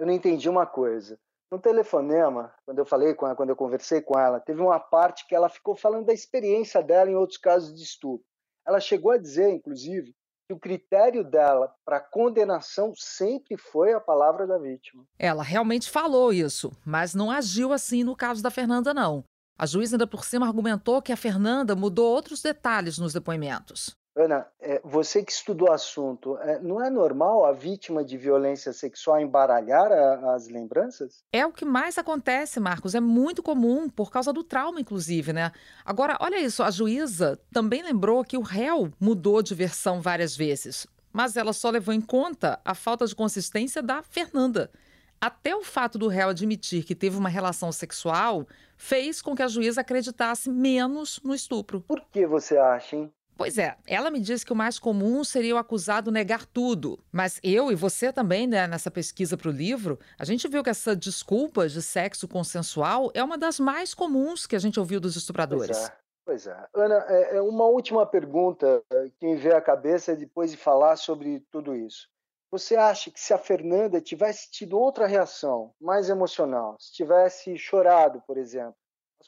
eu 0.00 0.06
não 0.06 0.12
entendi 0.12 0.48
uma 0.48 0.66
coisa. 0.66 1.16
No 1.52 1.58
telefonema, 1.58 2.50
quando 2.64 2.78
eu 2.78 2.86
falei 2.86 3.12
com 3.12 3.26
ela, 3.26 3.36
quando 3.36 3.50
eu 3.50 3.56
conversei 3.56 4.00
com 4.00 4.18
ela, 4.18 4.40
teve 4.40 4.62
uma 4.62 4.80
parte 4.80 5.28
que 5.28 5.34
ela 5.34 5.50
ficou 5.50 5.76
falando 5.76 6.06
da 6.06 6.14
experiência 6.14 6.82
dela 6.82 7.10
em 7.10 7.14
outros 7.14 7.36
casos 7.36 7.76
de 7.76 7.82
estupro. 7.82 8.24
Ela 8.66 8.80
chegou 8.80 9.10
a 9.10 9.18
dizer, 9.18 9.50
inclusive, 9.50 10.14
que 10.48 10.54
o 10.54 10.58
critério 10.58 11.22
dela 11.22 11.70
para 11.84 12.00
condenação 12.00 12.94
sempre 12.96 13.58
foi 13.58 13.92
a 13.92 14.00
palavra 14.00 14.46
da 14.46 14.56
vítima. 14.56 15.04
Ela 15.18 15.42
realmente 15.42 15.90
falou 15.90 16.32
isso, 16.32 16.72
mas 16.86 17.14
não 17.14 17.30
agiu 17.30 17.70
assim 17.70 18.02
no 18.02 18.16
caso 18.16 18.42
da 18.42 18.50
Fernanda, 18.50 18.94
não. 18.94 19.22
A 19.58 19.66
juíza 19.66 19.96
ainda 19.96 20.06
por 20.06 20.24
cima 20.24 20.46
argumentou 20.46 21.02
que 21.02 21.12
a 21.12 21.18
Fernanda 21.18 21.76
mudou 21.76 22.10
outros 22.10 22.40
detalhes 22.40 22.96
nos 22.96 23.12
depoimentos. 23.12 23.94
Ana, 24.14 24.46
é, 24.60 24.78
você 24.84 25.24
que 25.24 25.32
estudou 25.32 25.68
o 25.68 25.72
assunto, 25.72 26.36
é, 26.38 26.60
não 26.60 26.84
é 26.84 26.90
normal 26.90 27.46
a 27.46 27.52
vítima 27.52 28.04
de 28.04 28.18
violência 28.18 28.70
sexual 28.72 29.18
embaralhar 29.18 29.90
a, 29.90 30.34
as 30.34 30.48
lembranças? 30.48 31.24
É 31.32 31.46
o 31.46 31.52
que 31.52 31.64
mais 31.64 31.96
acontece, 31.96 32.60
Marcos. 32.60 32.94
É 32.94 33.00
muito 33.00 33.42
comum, 33.42 33.88
por 33.88 34.10
causa 34.10 34.30
do 34.30 34.44
trauma, 34.44 34.80
inclusive, 34.80 35.32
né? 35.32 35.50
Agora, 35.82 36.18
olha 36.20 36.38
isso: 36.38 36.62
a 36.62 36.70
juíza 36.70 37.40
também 37.50 37.82
lembrou 37.82 38.22
que 38.22 38.36
o 38.36 38.42
réu 38.42 38.92
mudou 39.00 39.42
de 39.42 39.54
versão 39.54 40.02
várias 40.02 40.36
vezes, 40.36 40.86
mas 41.10 41.34
ela 41.34 41.54
só 41.54 41.70
levou 41.70 41.94
em 41.94 42.00
conta 42.00 42.60
a 42.64 42.74
falta 42.74 43.06
de 43.06 43.16
consistência 43.16 43.82
da 43.82 44.02
Fernanda. 44.02 44.70
Até 45.18 45.54
o 45.54 45.62
fato 45.62 45.98
do 45.98 46.08
réu 46.08 46.30
admitir 46.30 46.84
que 46.84 46.96
teve 46.96 47.16
uma 47.16 47.28
relação 47.28 47.70
sexual 47.70 48.46
fez 48.76 49.22
com 49.22 49.36
que 49.36 49.42
a 49.42 49.48
juíza 49.48 49.80
acreditasse 49.80 50.50
menos 50.50 51.20
no 51.22 51.32
estupro. 51.32 51.80
Por 51.80 52.00
que 52.10 52.26
você 52.26 52.58
acha, 52.58 52.96
hein? 52.96 53.12
Pois 53.42 53.58
é, 53.58 53.76
ela 53.86 54.10
me 54.10 54.20
disse 54.20 54.46
que 54.46 54.52
o 54.52 54.56
mais 54.56 54.78
comum 54.78 55.24
seria 55.24 55.54
o 55.54 55.58
acusado 55.58 56.12
negar 56.12 56.46
tudo. 56.46 56.98
Mas 57.10 57.40
eu 57.42 57.72
e 57.72 57.74
você 57.74 58.12
também, 58.12 58.46
né, 58.46 58.66
nessa 58.66 58.90
pesquisa 58.90 59.36
para 59.36 59.48
o 59.48 59.52
livro, 59.52 59.98
a 60.18 60.24
gente 60.24 60.46
viu 60.48 60.62
que 60.62 60.70
essa 60.70 60.94
desculpa 60.94 61.68
de 61.68 61.82
sexo 61.82 62.28
consensual 62.28 63.10
é 63.14 63.22
uma 63.22 63.36
das 63.36 63.58
mais 63.58 63.94
comuns 63.94 64.46
que 64.46 64.56
a 64.56 64.58
gente 64.58 64.78
ouviu 64.78 65.00
dos 65.00 65.16
estupradores. 65.16 65.76
Pois 65.76 65.88
é. 65.88 66.02
Pois 66.24 66.46
é. 66.46 66.66
Ana, 66.72 67.04
é, 67.08 67.36
é 67.36 67.42
uma 67.42 67.66
última 67.66 68.06
pergunta 68.06 68.80
que 69.18 69.26
me 69.26 69.36
veio 69.36 69.56
à 69.56 69.60
cabeça 69.60 70.14
depois 70.14 70.52
de 70.52 70.56
falar 70.56 70.96
sobre 70.96 71.40
tudo 71.50 71.74
isso. 71.74 72.08
Você 72.50 72.76
acha 72.76 73.10
que 73.10 73.18
se 73.18 73.32
a 73.32 73.38
Fernanda 73.38 74.00
tivesse 74.00 74.50
tido 74.50 74.78
outra 74.78 75.06
reação, 75.06 75.72
mais 75.80 76.08
emocional, 76.08 76.76
se 76.78 76.92
tivesse 76.92 77.56
chorado, 77.56 78.22
por 78.26 78.36
exemplo, 78.36 78.76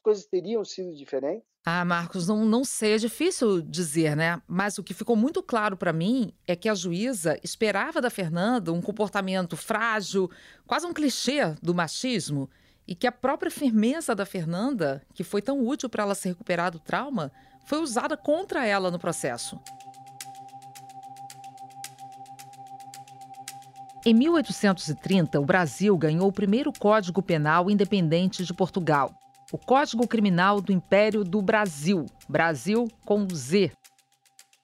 coisas 0.05 0.27
teriam 0.27 0.63
sido 0.65 0.95
diferentes? 0.95 1.43
Ah, 1.65 1.83
Marcos, 1.83 2.29
não, 2.29 2.45
não 2.45 2.63
sei, 2.63 2.93
é 2.93 2.99
difícil 2.99 3.63
dizer, 3.63 4.15
né? 4.15 4.41
Mas 4.47 4.77
o 4.77 4.85
que 4.85 4.93
ficou 4.93 5.17
muito 5.17 5.43
claro 5.43 5.79
para 5.79 5.95
mim 5.95 6.31
é 6.47 6.55
que 6.55 6.69
a 6.69 6.75
juíza 6.75 7.41
esperava 7.43 8.03
da 8.03 8.11
Fernanda 8.11 8.71
um 8.71 8.83
comportamento 8.83 9.57
frágil, 9.57 10.31
quase 10.67 10.87
um 10.87 10.93
clichê 10.93 11.55
do 11.63 11.75
machismo, 11.75 12.51
e 12.87 12.95
que 12.95 13.07
a 13.07 13.13
própria 13.13 13.51
firmeza 13.51 14.15
da 14.15 14.27
Fernanda, 14.27 15.03
que 15.15 15.25
foi 15.25 15.41
tão 15.41 15.67
útil 15.67 15.89
para 15.89 16.03
ela 16.03 16.15
se 16.15 16.29
recuperar 16.29 16.71
do 16.71 16.79
trauma, 16.79 17.33
foi 17.65 17.81
usada 17.81 18.15
contra 18.15 18.67
ela 18.67 18.91
no 18.91 18.99
processo. 18.99 19.59
Em 24.05 24.13
1830, 24.13 25.41
o 25.41 25.47
Brasil 25.47 25.97
ganhou 25.97 26.29
o 26.29 26.33
primeiro 26.33 26.71
Código 26.79 27.23
Penal 27.23 27.71
independente 27.71 28.45
de 28.45 28.53
Portugal 28.53 29.19
o 29.53 29.59
Código 29.59 30.07
Criminal 30.07 30.61
do 30.61 30.73
Império 30.73 31.25
do 31.25 31.41
Brasil, 31.43 32.07
Brasil 32.29 32.89
com 33.05 33.27
Z. 33.33 33.73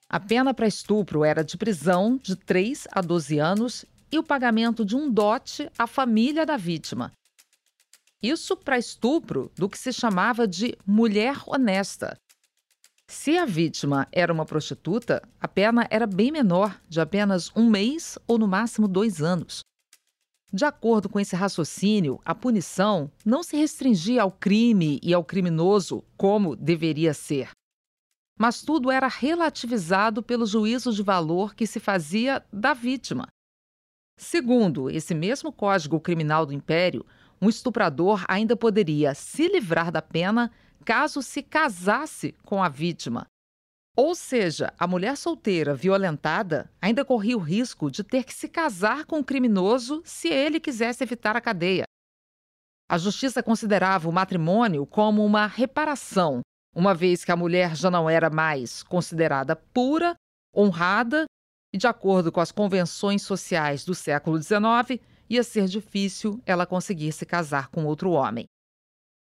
A 0.09 0.19
pena 0.19 0.53
para 0.53 0.67
estupro 0.67 1.25
era 1.25 1.45
de 1.45 1.57
prisão 1.57 2.17
de 2.17 2.35
3 2.35 2.89
a 2.91 3.01
12 3.01 3.39
anos 3.39 3.85
e 4.11 4.19
o 4.19 4.23
pagamento 4.23 4.85
de 4.85 4.97
um 4.97 5.11
dote 5.11 5.71
à 5.79 5.87
família 5.87 6.45
da 6.45 6.57
vítima. 6.57 7.13
Isso 8.23 8.57
para 8.57 8.77
estupro 8.77 9.51
do 9.57 9.69
que 9.69 9.79
se 9.79 9.93
chamava 9.93 10.47
de 10.47 10.77
mulher 10.87 11.37
honesta. 11.47 12.19
Se 13.09 13.39
a 13.39 13.45
vítima 13.45 14.07
era 14.13 14.33
uma 14.33 14.45
prostituta, 14.45 15.23
a 15.41 15.49
pena 15.49 15.87
era 15.91 16.07
bem 16.07 16.31
menor, 16.31 16.81
de 16.89 17.01
apenas 17.01 17.51
um 17.57 17.69
mês 17.69 18.19
ou 18.27 18.39
no 18.39 18.47
máximo 18.47 18.87
dois 18.87 19.23
anos. 19.23 19.63
De 20.53 20.65
acordo 20.65 21.09
com 21.09 21.21
esse 21.21 21.37
raciocínio, 21.37 22.21
a 22.25 22.35
punição 22.35 23.11
não 23.25 23.43
se 23.43 23.57
restringia 23.57 24.23
ao 24.23 24.33
crime 24.33 24.99
e 25.03 25.15
ao 25.15 25.25
criminoso 25.25 26.03
como 26.17 26.57
deveria 26.57 27.15
ser. 27.15 27.51
Mas 28.39 28.63
tudo 28.63 28.91
era 28.91 29.07
relativizado 29.07 30.23
pelo 30.23 30.47
juízo 30.47 30.93
de 30.93 31.03
valor 31.03 31.55
que 31.55 31.67
se 31.67 31.79
fazia 31.79 32.45
da 32.53 32.75
vítima. 32.75 33.29
Segundo 34.19 34.91
esse 34.91 35.15
mesmo 35.15 35.53
Código 35.53 36.01
Criminal 36.01 36.45
do 36.45 36.53
Império, 36.53 37.07
um 37.41 37.49
estuprador 37.49 38.25
ainda 38.27 38.57
poderia 38.57 39.15
se 39.15 39.47
livrar 39.47 39.93
da 39.93 40.03
pena 40.03 40.51
caso 40.85 41.23
se 41.23 41.43
casasse 41.43 42.35
com 42.45 42.63
a 42.63 42.69
vítima, 42.69 43.27
ou 43.97 44.15
seja, 44.15 44.73
a 44.79 44.87
mulher 44.87 45.17
solteira 45.17 45.75
violentada 45.75 46.71
ainda 46.81 47.05
corria 47.05 47.37
o 47.37 47.41
risco 47.41 47.91
de 47.91 48.05
ter 48.05 48.25
que 48.25 48.33
se 48.33 48.49
casar 48.49 49.05
com 49.05 49.19
o 49.19 49.25
criminoso 49.25 50.01
se 50.05 50.29
ele 50.29 50.61
quisesse 50.61 51.03
evitar 51.03 51.37
a 51.37 51.41
cadeia. 51.41 51.85
A 52.89 52.99
justiça 52.99 53.43
considerava 53.43 54.09
o 54.09 54.13
matrimônio 54.13 54.87
como 54.87 55.25
uma 55.25 55.47
reparação, 55.47 56.41
uma 56.75 56.95
vez 56.95 57.25
que 57.25 57.33
a 57.33 57.37
mulher 57.37 57.77
já 57.77 57.91
não 57.91 58.09
era 58.09 58.31
mais 58.31 58.83
considerada 58.83 59.55
pura, 59.55 60.15
honrada 60.57 61.25
e, 61.73 61.79
de 61.79 61.87
acordo 61.87 62.33
com 62.33 62.41
as 62.41 62.51
convenções 62.51 63.23
sociais 63.23 63.85
do 63.85 63.95
século 63.95 64.41
XIX, 64.43 65.01
ia 65.29 65.45
ser 65.45 65.67
difícil 65.67 66.43
ela 66.45 66.67
conseguir 66.67 67.13
se 67.13 67.25
casar 67.25 67.69
com 67.69 67.85
outro 67.85 68.11
homem. 68.11 68.47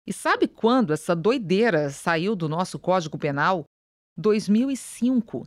E 0.05 0.13
sabe 0.13 0.47
quando 0.47 0.93
essa 0.93 1.15
doideira 1.15 1.89
saiu 1.89 2.35
do 2.35 2.50
nosso 2.50 2.77
Código 2.77 3.17
Penal? 3.17 3.63
2005, 4.17 5.43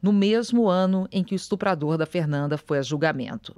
no 0.00 0.12
mesmo 0.12 0.68
ano 0.68 1.08
em 1.10 1.24
que 1.24 1.34
o 1.34 1.36
estuprador 1.36 1.98
da 1.98 2.06
Fernanda 2.06 2.56
foi 2.56 2.78
a 2.78 2.82
julgamento. 2.82 3.52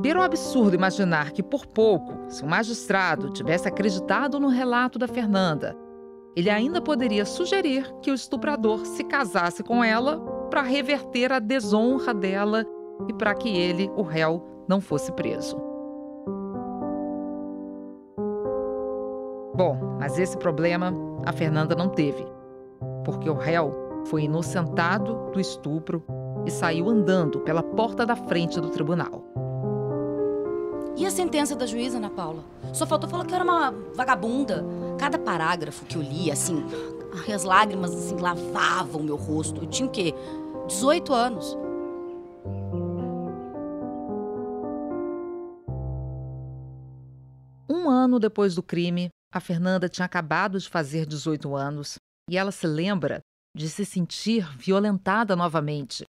Beira 0.00 0.18
o 0.18 0.22
absurdo 0.22 0.74
imaginar 0.74 1.30
que, 1.30 1.42
por 1.42 1.66
pouco, 1.66 2.30
se 2.30 2.42
o 2.42 2.46
magistrado 2.46 3.30
tivesse 3.30 3.68
acreditado 3.68 4.38
no 4.40 4.48
relato 4.48 4.98
da 4.98 5.08
Fernanda, 5.08 5.76
ele 6.36 6.50
ainda 6.50 6.82
poderia 6.82 7.24
sugerir 7.24 7.90
que 8.02 8.10
o 8.10 8.14
estuprador 8.14 8.84
se 8.84 9.04
casasse 9.04 9.62
com 9.62 9.82
ela 9.84 10.20
para 10.50 10.62
reverter 10.62 11.32
a 11.32 11.38
desonra 11.38 12.12
dela 12.12 12.66
e 13.08 13.14
para 13.14 13.34
que 13.34 13.48
ele, 13.48 13.88
o 13.96 14.02
réu, 14.02 14.44
não 14.68 14.80
fosse 14.80 15.12
preso. 15.12 15.63
Bom, 19.54 19.96
mas 20.00 20.18
esse 20.18 20.36
problema 20.36 20.92
a 21.24 21.32
Fernanda 21.32 21.74
não 21.74 21.88
teve, 21.88 22.26
porque 23.04 23.30
o 23.30 23.34
réu 23.34 24.02
foi 24.06 24.24
inocentado 24.24 25.30
do 25.32 25.40
estupro 25.40 26.02
e 26.44 26.50
saiu 26.50 26.88
andando 26.88 27.40
pela 27.40 27.62
porta 27.62 28.04
da 28.04 28.16
frente 28.16 28.60
do 28.60 28.68
tribunal. 28.68 29.22
E 30.96 31.06
a 31.06 31.10
sentença 31.10 31.56
da 31.56 31.66
juíza, 31.66 31.98
Ana 31.98 32.10
Paula? 32.10 32.44
Só 32.72 32.86
faltou 32.86 33.08
falar 33.08 33.26
que 33.26 33.34
era 33.34 33.42
uma 33.42 33.72
vagabunda. 33.94 34.64
Cada 34.98 35.18
parágrafo 35.18 35.84
que 35.86 35.96
eu 35.96 36.02
li, 36.02 36.30
assim, 36.30 36.64
as 37.32 37.42
lágrimas 37.42 37.92
assim 37.92 38.16
lavavam 38.16 39.00
o 39.00 39.04
meu 39.04 39.16
rosto. 39.16 39.62
Eu 39.62 39.66
tinha 39.66 39.88
o 39.88 39.90
quê? 39.90 40.14
18 40.68 41.12
anos. 41.12 41.58
Um 47.68 47.90
ano 47.90 48.20
depois 48.20 48.54
do 48.54 48.62
crime, 48.62 49.10
a 49.34 49.40
Fernanda 49.40 49.88
tinha 49.88 50.04
acabado 50.04 50.60
de 50.60 50.68
fazer 50.68 51.04
18 51.04 51.56
anos 51.56 51.96
e 52.30 52.38
ela 52.38 52.52
se 52.52 52.68
lembra 52.68 53.18
de 53.52 53.68
se 53.68 53.84
sentir 53.84 54.48
violentada 54.56 55.34
novamente. 55.34 56.04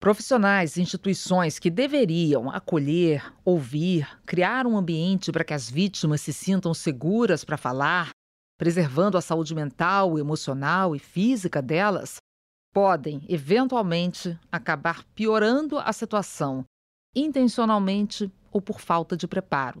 Profissionais 0.00 0.76
e 0.76 0.80
instituições 0.80 1.58
que 1.58 1.68
deveriam 1.68 2.48
acolher, 2.48 3.34
ouvir, 3.44 4.08
criar 4.24 4.68
um 4.68 4.76
ambiente 4.76 5.32
para 5.32 5.42
que 5.42 5.52
as 5.52 5.68
vítimas 5.68 6.20
se 6.20 6.32
sintam 6.32 6.72
seguras 6.72 7.44
para 7.44 7.56
falar, 7.56 8.10
preservando 8.56 9.18
a 9.18 9.20
saúde 9.20 9.52
mental, 9.52 10.16
emocional 10.16 10.94
e 10.94 11.00
física 11.00 11.60
delas, 11.60 12.18
podem, 12.72 13.20
eventualmente, 13.28 14.38
acabar 14.50 15.02
piorando 15.12 15.76
a 15.76 15.92
situação, 15.92 16.64
intencionalmente 17.16 18.32
ou 18.52 18.62
por 18.62 18.80
falta 18.80 19.16
de 19.16 19.26
preparo. 19.26 19.80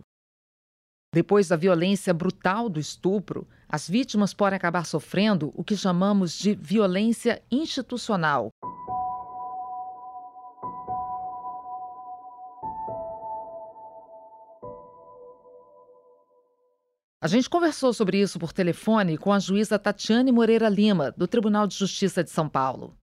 Depois 1.12 1.48
da 1.48 1.56
violência 1.56 2.14
brutal 2.14 2.68
do 2.68 2.78
estupro, 2.78 3.44
as 3.68 3.90
vítimas 3.90 4.32
podem 4.32 4.56
acabar 4.56 4.86
sofrendo 4.86 5.52
o 5.56 5.64
que 5.64 5.76
chamamos 5.76 6.38
de 6.38 6.54
violência 6.54 7.42
institucional. 7.50 8.50
A 17.20 17.26
gente 17.26 17.50
conversou 17.50 17.92
sobre 17.92 18.18
isso 18.18 18.38
por 18.38 18.52
telefone 18.52 19.18
com 19.18 19.32
a 19.32 19.40
juíza 19.40 19.80
Tatiane 19.80 20.30
Moreira 20.30 20.68
Lima, 20.68 21.10
do 21.10 21.26
Tribunal 21.26 21.66
de 21.66 21.74
Justiça 21.74 22.22
de 22.22 22.30
São 22.30 22.48
Paulo. 22.48 22.94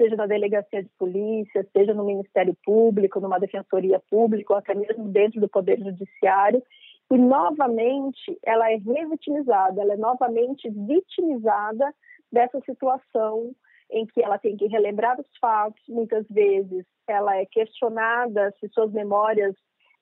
Seja 0.00 0.14
na 0.14 0.26
delegacia 0.26 0.84
de 0.84 0.90
polícia, 0.96 1.66
seja 1.76 1.92
no 1.92 2.04
Ministério 2.04 2.56
Público, 2.64 3.18
numa 3.18 3.40
defensoria 3.40 4.00
pública, 4.08 4.52
ou 4.52 4.58
até 4.58 4.72
mesmo 4.72 5.08
dentro 5.08 5.40
do 5.40 5.48
Poder 5.48 5.78
Judiciário, 5.78 6.62
e 7.10 7.18
novamente 7.18 8.38
ela 8.42 8.70
é 8.70 8.76
revitimizada, 8.76 9.80
ela 9.80 9.94
é 9.94 9.96
novamente 9.96 10.68
vitimizada 10.68 11.94
dessa 12.32 12.60
situação 12.62 13.54
em 13.90 14.04
que 14.06 14.22
ela 14.22 14.38
tem 14.38 14.56
que 14.56 14.66
relembrar 14.66 15.20
os 15.20 15.28
fatos, 15.40 15.82
muitas 15.88 16.26
vezes 16.28 16.84
ela 17.06 17.36
é 17.36 17.46
questionada 17.46 18.52
se 18.58 18.68
suas 18.70 18.92
memórias 18.92 19.54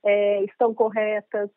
é, 0.02 0.42
estão 0.44 0.73
corretas, 0.73 1.50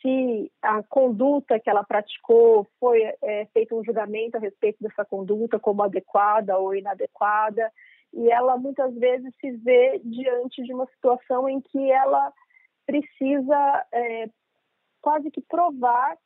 se 0.00 0.52
a 0.62 0.82
conduta 0.84 1.58
que 1.58 1.68
ela 1.68 1.82
praticou 1.82 2.66
foi 2.78 3.02
é, 3.22 3.46
feito 3.52 3.76
um 3.76 3.82
julgamento 3.82 4.36
a 4.36 4.40
respeito 4.40 4.80
dessa 4.80 5.04
conduta 5.04 5.58
como 5.58 5.82
adequada 5.82 6.56
ou 6.58 6.74
inadequada, 6.74 7.72
e 8.12 8.30
ela 8.30 8.56
muitas 8.56 8.94
vezes 8.94 9.34
se 9.40 9.50
vê 9.50 10.00
diante 10.04 10.62
de 10.62 10.72
uma 10.72 10.86
situação 10.86 11.48
em 11.48 11.60
que 11.60 11.90
ela 11.90 12.32
precisa 12.86 13.86
é, 13.92 14.28
quase 15.06 15.30
que 15.30 15.40
provar 15.40 16.16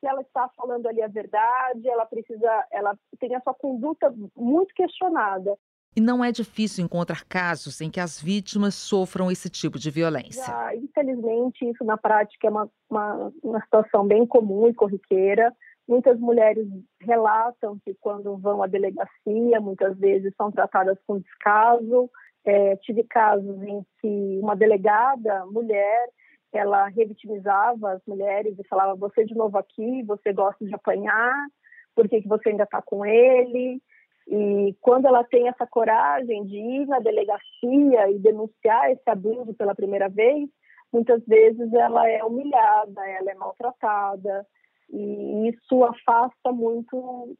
que 0.00 0.06
ela 0.06 0.22
está 0.22 0.48
falando 0.56 0.86
ali 0.86 1.02
a 1.02 1.06
verdade, 1.06 1.86
ela 1.86 2.06
precisa, 2.06 2.66
ela 2.72 2.98
tem 3.20 3.34
a 3.34 3.42
sua 3.42 3.52
conduta 3.52 4.12
muito 4.34 4.72
questionada. 4.74 5.54
E 5.94 6.00
não 6.00 6.24
é 6.24 6.32
difícil 6.32 6.82
encontrar 6.82 7.26
casos 7.26 7.82
em 7.82 7.90
que 7.90 8.00
as 8.00 8.18
vítimas 8.18 8.74
sofram 8.74 9.30
esse 9.30 9.50
tipo 9.50 9.78
de 9.78 9.90
violência. 9.90 10.46
Já, 10.46 10.74
infelizmente, 10.74 11.68
isso 11.68 11.84
na 11.84 11.98
prática 11.98 12.46
é 12.46 12.50
uma, 12.50 12.70
uma, 12.88 13.32
uma 13.42 13.60
situação 13.60 14.06
bem 14.06 14.26
comum 14.26 14.66
e 14.66 14.72
corriqueira. 14.74 15.54
Muitas 15.86 16.18
mulheres 16.18 16.66
relatam 17.02 17.78
que 17.84 17.94
quando 18.00 18.38
vão 18.38 18.62
à 18.62 18.66
delegacia, 18.66 19.60
muitas 19.60 19.98
vezes 19.98 20.32
são 20.38 20.50
tratadas 20.50 20.98
com 21.06 21.18
descaso. 21.18 22.10
É, 22.46 22.76
tive 22.76 23.04
casos 23.04 23.62
em 23.62 23.84
que 24.00 24.40
uma 24.42 24.56
delegada, 24.56 25.44
mulher, 25.46 26.08
ela 26.52 26.88
revitimizava 26.88 27.92
as 27.92 28.02
mulheres 28.06 28.58
e 28.58 28.68
falava: 28.68 28.94
você 28.94 29.24
de 29.24 29.34
novo 29.34 29.56
aqui, 29.58 30.02
você 30.04 30.32
gosta 30.32 30.64
de 30.64 30.74
apanhar, 30.74 31.34
por 31.94 32.08
que, 32.08 32.22
que 32.22 32.28
você 32.28 32.50
ainda 32.50 32.64
está 32.64 32.82
com 32.82 33.04
ele? 33.04 33.80
E 34.28 34.76
quando 34.80 35.06
ela 35.06 35.24
tem 35.24 35.48
essa 35.48 35.66
coragem 35.66 36.44
de 36.44 36.56
ir 36.56 36.86
na 36.86 37.00
delegacia 37.00 38.10
e 38.10 38.18
denunciar 38.18 38.90
esse 38.90 39.08
abuso 39.08 39.52
pela 39.54 39.74
primeira 39.74 40.08
vez, 40.08 40.48
muitas 40.92 41.24
vezes 41.26 41.72
ela 41.72 42.08
é 42.08 42.22
humilhada, 42.22 43.08
ela 43.08 43.30
é 43.30 43.34
maltratada, 43.34 44.46
e 44.90 45.48
isso 45.48 45.82
afasta 45.84 46.52
muito 46.52 47.34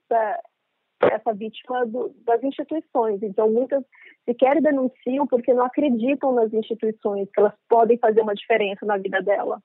essa 1.11 1.33
vítima 1.33 1.87
do, 1.87 2.15
das 2.25 2.43
instituições. 2.43 3.23
Então, 3.23 3.51
muitas 3.51 3.85
sequer 4.25 4.61
denunciam 4.61 5.27
porque 5.27 5.53
não 5.53 5.65
acreditam 5.65 6.35
nas 6.35 6.53
instituições, 6.53 7.29
que 7.33 7.41
elas 7.41 7.55
podem 7.69 7.99
fazer 7.99 8.21
uma 8.21 8.35
diferença 8.35 8.87
na 8.87 8.97
vida 8.97 9.21
dela. 9.23 9.61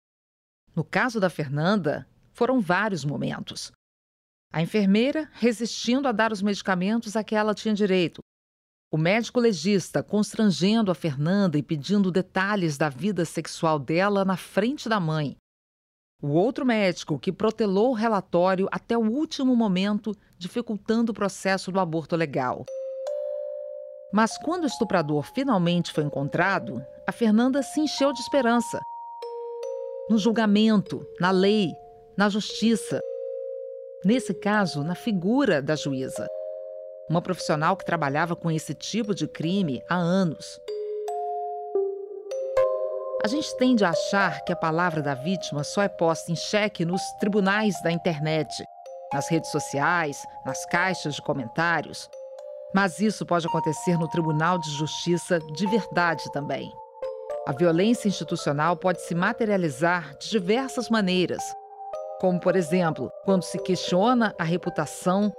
No 0.75 0.85
caso 0.85 1.21
da 1.21 1.31
Fernanda, 1.31 2.07
foram 2.33 2.61
vários 2.61 3.05
momentos. 3.05 3.73
A 4.53 4.61
enfermeira 4.61 5.29
resistindo 5.33 6.07
a 6.07 6.13
dar 6.13 6.33
os 6.33 6.43
medicamentos 6.43 7.17
a 7.17 7.25
que 7.25 7.35
ela 7.35 7.55
tinha 7.55 7.75
direito. 7.75 8.21
O 8.91 8.99
médico 8.99 9.41
legista 9.41 10.03
constrangendo 10.03 10.91
a 10.91 10.95
Fernanda 10.95 11.57
e 11.57 11.63
pedindo 11.63 12.11
detalhes 12.11 12.77
da 12.77 12.91
vida 12.91 13.25
sexual 13.25 13.79
dela 13.79 14.23
na 14.23 14.37
frente 14.37 14.87
da 14.87 15.01
mãe. 15.01 15.37
O 16.23 16.35
outro 16.35 16.65
médico 16.65 17.19
que 17.19 17.33
protelou 17.33 17.91
o 17.91 17.95
relatório 17.95 18.69
até 18.71 18.97
o 18.97 19.11
último 19.11 19.57
momento, 19.57 20.15
dificultando 20.39 21.11
o 21.11 21.15
processo 21.15 21.73
do 21.73 21.81
aborto 21.81 22.15
legal. 22.15 22.65
Mas 24.13 24.39
quando 24.39 24.63
o 24.63 24.69
estuprador 24.69 25.25
finalmente 25.35 25.93
foi 25.93 26.05
encontrado, 26.05 26.81
a 27.09 27.11
Fernanda 27.11 27.61
se 27.61 27.81
encheu 27.81 28.13
de 28.13 28.21
esperança. 28.21 28.79
No 30.09 30.17
julgamento, 30.17 31.05
na 31.19 31.33
lei, 31.33 31.73
na 32.17 32.29
justiça. 32.29 33.01
Nesse 34.05 34.33
caso, 34.33 34.85
na 34.85 34.95
figura 34.95 35.61
da 35.61 35.75
juíza. 35.75 36.29
Uma 37.11 37.21
profissional 37.21 37.77
que 37.77 37.85
trabalhava 37.85 38.37
com 38.37 38.49
esse 38.49 38.75
tipo 38.75 39.13
de 39.13 39.27
crime 39.27 39.83
há 39.89 39.97
anos. 39.97 40.61
A 43.25 43.29
gente 43.29 43.57
tende 43.57 43.85
a 43.85 43.91
achar 43.91 44.45
que 44.45 44.53
a 44.53 44.57
palavra 44.57 45.01
da 45.01 45.15
vítima 45.15 45.63
só 45.63 45.81
é 45.83 45.89
posta 45.89 46.33
em 46.33 46.35
xeque 46.35 46.85
nos 46.85 47.01
tribunais 47.21 47.81
da 47.81 47.93
internet, 47.93 48.53
nas 49.13 49.29
redes 49.31 49.49
sociais, 49.53 50.21
nas 50.45 50.67
caixas 50.67 51.15
de 51.15 51.23
comentários. 51.23 52.11
Mas 52.75 52.99
isso 52.99 53.25
pode 53.25 53.47
acontecer 53.47 53.97
no 53.97 54.09
Tribunal 54.09 54.59
de 54.59 54.69
Justiça 54.71 55.39
de 55.39 55.67
verdade 55.69 56.25
também. 56.33 56.73
A 57.47 57.53
violência 57.53 58.09
institucional 58.09 58.77
pode 58.77 59.01
se 59.03 59.15
materializar 59.15 60.17
de 60.19 60.29
diversas 60.29 60.89
maneiras, 60.89 61.43
como, 62.21 62.41
por 62.41 62.57
exemplo, 62.57 63.09
quando 63.25 63.45
se 63.45 63.59
questiona 63.59 64.35
a 64.37 64.43
reputação 64.43 65.33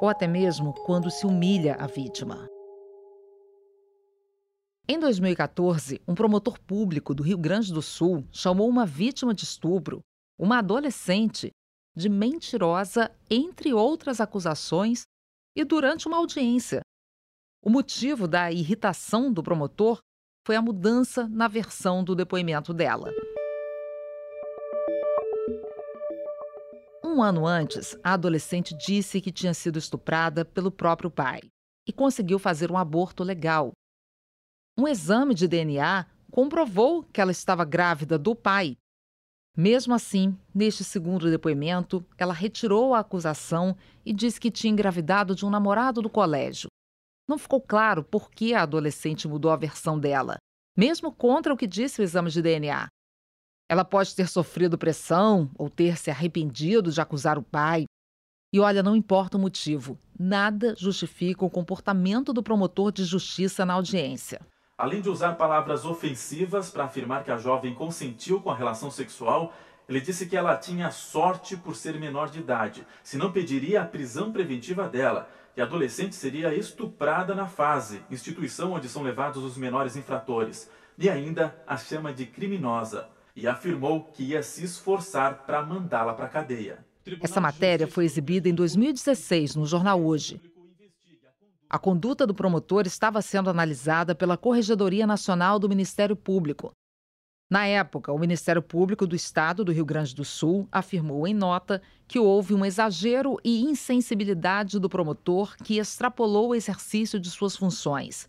ou 0.00 0.08
até 0.08 0.26
mesmo 0.26 0.72
quando 0.86 1.10
se 1.10 1.26
humilha 1.26 1.76
a 1.78 1.86
vítima. 1.86 2.51
Em 4.88 4.98
2014, 4.98 6.00
um 6.08 6.14
promotor 6.14 6.58
público 6.58 7.14
do 7.14 7.22
Rio 7.22 7.38
Grande 7.38 7.72
do 7.72 7.80
Sul 7.80 8.26
chamou 8.32 8.68
uma 8.68 8.84
vítima 8.84 9.32
de 9.32 9.44
estupro, 9.44 10.00
uma 10.36 10.58
adolescente, 10.58 11.50
de 11.94 12.08
mentirosa, 12.08 13.10
entre 13.30 13.72
outras 13.72 14.20
acusações, 14.20 15.04
e 15.56 15.64
durante 15.64 16.08
uma 16.08 16.16
audiência. 16.16 16.80
O 17.64 17.70
motivo 17.70 18.26
da 18.26 18.50
irritação 18.50 19.32
do 19.32 19.42
promotor 19.42 20.00
foi 20.44 20.56
a 20.56 20.62
mudança 20.62 21.28
na 21.28 21.46
versão 21.46 22.02
do 22.02 22.16
depoimento 22.16 22.74
dela. 22.74 23.12
Um 27.04 27.22
ano 27.22 27.46
antes, 27.46 27.96
a 28.02 28.14
adolescente 28.14 28.74
disse 28.76 29.20
que 29.20 29.30
tinha 29.30 29.54
sido 29.54 29.78
estuprada 29.78 30.44
pelo 30.44 30.72
próprio 30.72 31.10
pai 31.10 31.40
e 31.86 31.92
conseguiu 31.92 32.38
fazer 32.38 32.72
um 32.72 32.76
aborto 32.76 33.22
legal, 33.22 33.72
um 34.76 34.88
exame 34.88 35.34
de 35.34 35.46
DNA 35.46 36.06
comprovou 36.30 37.02
que 37.04 37.20
ela 37.20 37.30
estava 37.30 37.64
grávida 37.64 38.18
do 38.18 38.34
pai. 38.34 38.76
Mesmo 39.54 39.92
assim, 39.92 40.36
neste 40.54 40.82
segundo 40.82 41.30
depoimento, 41.30 42.04
ela 42.16 42.32
retirou 42.32 42.94
a 42.94 43.00
acusação 43.00 43.76
e 44.04 44.12
disse 44.12 44.40
que 44.40 44.50
tinha 44.50 44.72
engravidado 44.72 45.34
de 45.34 45.44
um 45.44 45.50
namorado 45.50 46.00
do 46.00 46.08
colégio. 46.08 46.68
Não 47.28 47.36
ficou 47.36 47.60
claro 47.60 48.02
por 48.02 48.30
que 48.30 48.54
a 48.54 48.62
adolescente 48.62 49.28
mudou 49.28 49.50
a 49.50 49.56
versão 49.56 49.98
dela, 50.00 50.36
mesmo 50.76 51.12
contra 51.12 51.52
o 51.52 51.56
que 51.56 51.66
disse 51.66 52.00
o 52.00 52.02
exame 52.02 52.30
de 52.30 52.40
DNA. 52.40 52.88
Ela 53.70 53.84
pode 53.84 54.16
ter 54.16 54.26
sofrido 54.26 54.78
pressão 54.78 55.50
ou 55.54 55.68
ter 55.68 55.98
se 55.98 56.10
arrependido 56.10 56.90
de 56.90 57.00
acusar 57.00 57.38
o 57.38 57.42
pai. 57.42 57.84
E 58.54 58.58
olha, 58.58 58.82
não 58.82 58.96
importa 58.96 59.36
o 59.36 59.40
motivo, 59.40 59.98
nada 60.18 60.74
justifica 60.76 61.44
o 61.44 61.50
comportamento 61.50 62.32
do 62.32 62.42
promotor 62.42 62.90
de 62.90 63.04
justiça 63.04 63.64
na 63.66 63.74
audiência. 63.74 64.40
Além 64.82 65.00
de 65.00 65.08
usar 65.08 65.34
palavras 65.34 65.84
ofensivas 65.84 66.68
para 66.68 66.82
afirmar 66.82 67.22
que 67.22 67.30
a 67.30 67.36
jovem 67.36 67.72
consentiu 67.72 68.40
com 68.40 68.50
a 68.50 68.56
relação 68.56 68.90
sexual, 68.90 69.54
ele 69.88 70.00
disse 70.00 70.26
que 70.26 70.36
ela 70.36 70.56
tinha 70.56 70.90
sorte 70.90 71.56
por 71.56 71.76
ser 71.76 72.00
menor 72.00 72.28
de 72.28 72.40
idade, 72.40 72.84
senão 73.00 73.30
pediria 73.30 73.82
a 73.82 73.84
prisão 73.84 74.32
preventiva 74.32 74.88
dela, 74.88 75.30
e 75.56 75.60
a 75.60 75.64
adolescente 75.64 76.16
seria 76.16 76.52
estuprada 76.52 77.32
na 77.32 77.46
fase, 77.46 78.02
instituição 78.10 78.72
onde 78.72 78.88
são 78.88 79.04
levados 79.04 79.44
os 79.44 79.56
menores 79.56 79.94
infratores, 79.94 80.68
e 80.98 81.08
ainda 81.08 81.54
a 81.64 81.76
chama 81.76 82.12
de 82.12 82.26
criminosa, 82.26 83.06
e 83.36 83.46
afirmou 83.46 84.06
que 84.12 84.24
ia 84.24 84.42
se 84.42 84.64
esforçar 84.64 85.44
para 85.46 85.62
mandá-la 85.62 86.12
para 86.12 86.24
a 86.24 86.28
cadeia. 86.28 86.84
Essa 87.20 87.40
matéria 87.40 87.86
foi 87.86 88.04
exibida 88.04 88.48
em 88.48 88.54
2016 88.54 89.54
no 89.54 89.64
jornal 89.64 90.04
Hoje. 90.04 90.40
A 91.72 91.78
conduta 91.78 92.26
do 92.26 92.34
promotor 92.34 92.86
estava 92.86 93.22
sendo 93.22 93.48
analisada 93.48 94.14
pela 94.14 94.36
Corregedoria 94.36 95.06
Nacional 95.06 95.58
do 95.58 95.70
Ministério 95.70 96.14
Público. 96.14 96.70
Na 97.50 97.66
época, 97.66 98.12
o 98.12 98.18
Ministério 98.18 98.60
Público 98.60 99.06
do 99.06 99.16
Estado 99.16 99.64
do 99.64 99.72
Rio 99.72 99.86
Grande 99.86 100.14
do 100.14 100.22
Sul 100.22 100.68
afirmou 100.70 101.26
em 101.26 101.32
nota 101.32 101.80
que 102.06 102.18
houve 102.18 102.52
um 102.52 102.62
exagero 102.62 103.38
e 103.42 103.62
insensibilidade 103.62 104.78
do 104.78 104.86
promotor 104.86 105.56
que 105.64 105.78
extrapolou 105.78 106.50
o 106.50 106.54
exercício 106.54 107.18
de 107.18 107.30
suas 107.30 107.56
funções. 107.56 108.26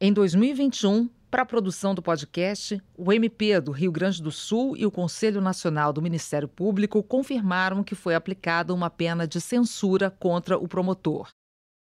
Em 0.00 0.12
2021, 0.12 1.08
para 1.30 1.42
a 1.42 1.46
produção 1.46 1.94
do 1.94 2.02
podcast, 2.02 2.82
o 2.98 3.12
MP 3.12 3.60
do 3.60 3.70
Rio 3.70 3.92
Grande 3.92 4.20
do 4.20 4.32
Sul 4.32 4.76
e 4.76 4.84
o 4.84 4.90
Conselho 4.90 5.40
Nacional 5.40 5.92
do 5.92 6.02
Ministério 6.02 6.48
Público 6.48 7.00
confirmaram 7.00 7.84
que 7.84 7.94
foi 7.94 8.16
aplicada 8.16 8.74
uma 8.74 8.90
pena 8.90 9.24
de 9.24 9.40
censura 9.40 10.10
contra 10.10 10.58
o 10.58 10.66
promotor. 10.66 11.28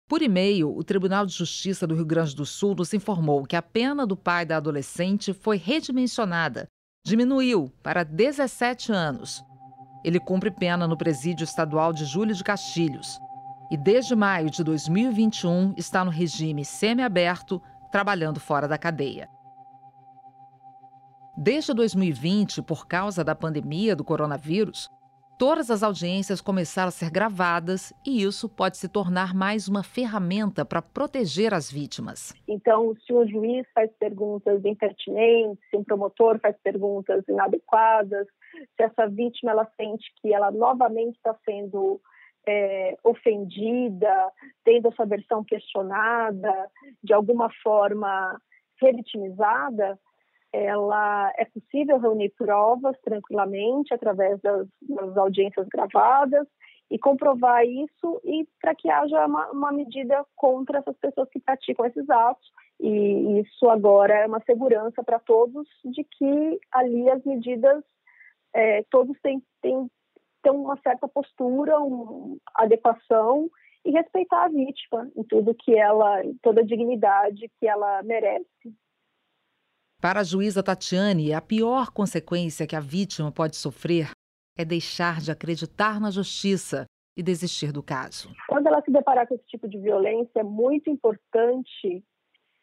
Por 0.06 0.20
e-mail, 0.20 0.76
o 0.76 0.84
Tribunal 0.84 1.24
de 1.24 1.32
Justiça 1.32 1.86
do 1.86 1.94
Rio 1.94 2.04
Grande 2.04 2.36
do 2.36 2.44
Sul 2.44 2.74
nos 2.74 2.92
informou 2.92 3.46
que 3.46 3.56
a 3.56 3.62
pena 3.62 4.06
do 4.06 4.14
pai 4.14 4.44
da 4.44 4.58
adolescente 4.58 5.32
foi 5.32 5.56
redimensionada, 5.56 6.68
diminuiu 7.06 7.72
para 7.82 8.04
17 8.04 8.92
anos. 8.92 9.42
Ele 10.04 10.20
cumpre 10.20 10.50
pena 10.50 10.86
no 10.86 10.98
Presídio 10.98 11.44
Estadual 11.44 11.90
de 11.90 12.04
Júlio 12.04 12.34
de 12.34 12.44
Castilhos 12.44 13.18
e, 13.70 13.78
desde 13.78 14.14
maio 14.14 14.50
de 14.50 14.62
2021, 14.62 15.72
está 15.78 16.04
no 16.04 16.10
regime 16.10 16.66
semiaberto 16.66 17.62
trabalhando 17.90 18.38
fora 18.38 18.68
da 18.68 18.76
cadeia. 18.76 19.26
Desde 21.34 21.72
2020, 21.72 22.60
por 22.60 22.86
causa 22.86 23.24
da 23.24 23.34
pandemia 23.34 23.96
do 23.96 24.04
coronavírus, 24.04 24.90
todas 25.38 25.70
as 25.70 25.82
audiências 25.82 26.40
começaram 26.40 26.88
a 26.88 26.92
ser 26.92 27.10
gravadas 27.10 27.92
e 28.06 28.22
isso 28.22 28.48
pode 28.48 28.76
se 28.76 28.88
tornar 28.88 29.34
mais 29.34 29.68
uma 29.68 29.82
ferramenta 29.82 30.64
para 30.64 30.82
proteger 30.82 31.52
as 31.52 31.70
vítimas. 31.70 32.34
Então, 32.46 32.94
se 33.06 33.12
um 33.12 33.26
juiz 33.26 33.66
faz 33.74 33.90
perguntas 33.98 34.64
impertinentes, 34.64 35.58
se 35.70 35.76
um 35.76 35.84
promotor 35.84 36.38
faz 36.40 36.56
perguntas 36.62 37.24
inadequadas, 37.28 38.26
se 38.76 38.82
essa 38.82 39.08
vítima 39.08 39.52
ela 39.52 39.68
sente 39.76 40.04
que 40.20 40.32
ela 40.32 40.50
novamente 40.50 41.16
está 41.16 41.34
sendo 41.44 42.00
é, 42.46 42.96
ofendida, 43.02 44.32
tendo 44.64 44.88
essa 44.88 45.06
versão 45.06 45.42
questionada, 45.44 46.70
de 47.02 47.12
alguma 47.12 47.50
forma 47.62 48.40
revitimizada, 48.80 49.98
ela 50.54 51.32
é 51.36 51.44
possível 51.46 51.98
reunir 51.98 52.32
provas 52.38 52.96
tranquilamente 53.02 53.92
através 53.92 54.40
das, 54.40 54.68
das 54.82 55.16
audiências 55.16 55.66
gravadas 55.68 56.46
e 56.88 56.98
comprovar 56.98 57.66
isso 57.66 58.20
e 58.24 58.46
para 58.60 58.74
que 58.74 58.88
haja 58.88 59.26
uma, 59.26 59.50
uma, 59.50 59.72
medida 59.72 60.24
contra 60.36 60.78
essas 60.78 60.96
pessoas 60.98 61.28
que 61.30 61.40
praticam 61.40 61.86
esses 61.86 62.08
atos 62.08 62.46
e 62.78 63.40
isso 63.40 63.68
agora 63.68 64.14
é 64.14 64.26
uma 64.26 64.40
segurança 64.44 65.02
para 65.02 65.18
todos 65.18 65.66
de 65.84 66.04
que 66.04 66.60
ali 66.70 67.10
as 67.10 67.24
medidas 67.24 67.82
é, 68.52 68.84
todos 68.90 69.18
têm, 69.20 69.42
têm 69.60 69.90
ter 70.40 70.50
uma 70.50 70.76
certa 70.82 71.08
postura, 71.08 71.80
uma 71.80 72.36
adequação 72.54 73.50
e 73.84 73.90
respeitar 73.90 74.44
a 74.44 74.48
vítima 74.48 75.10
em 75.16 75.24
tudo 75.24 75.54
que 75.54 75.76
ela, 75.76 76.24
em 76.24 76.34
toda 76.42 76.60
a 76.60 76.64
dignidade 76.64 77.50
que 77.58 77.66
ela 77.66 78.02
merece. 78.02 78.46
Para 80.04 80.20
a 80.20 80.22
juíza 80.22 80.62
Tatiane, 80.62 81.32
a 81.32 81.40
pior 81.40 81.90
consequência 81.90 82.66
que 82.66 82.76
a 82.76 82.80
vítima 82.80 83.32
pode 83.32 83.56
sofrer 83.56 84.10
é 84.54 84.62
deixar 84.62 85.18
de 85.18 85.30
acreditar 85.30 85.98
na 85.98 86.10
justiça 86.10 86.84
e 87.16 87.22
desistir 87.22 87.72
do 87.72 87.82
caso. 87.82 88.28
Quando 88.46 88.66
ela 88.66 88.82
se 88.82 88.90
deparar 88.90 89.26
com 89.26 89.34
esse 89.34 89.46
tipo 89.46 89.66
de 89.66 89.78
violência, 89.78 90.40
é 90.40 90.42
muito 90.42 90.90
importante 90.90 92.04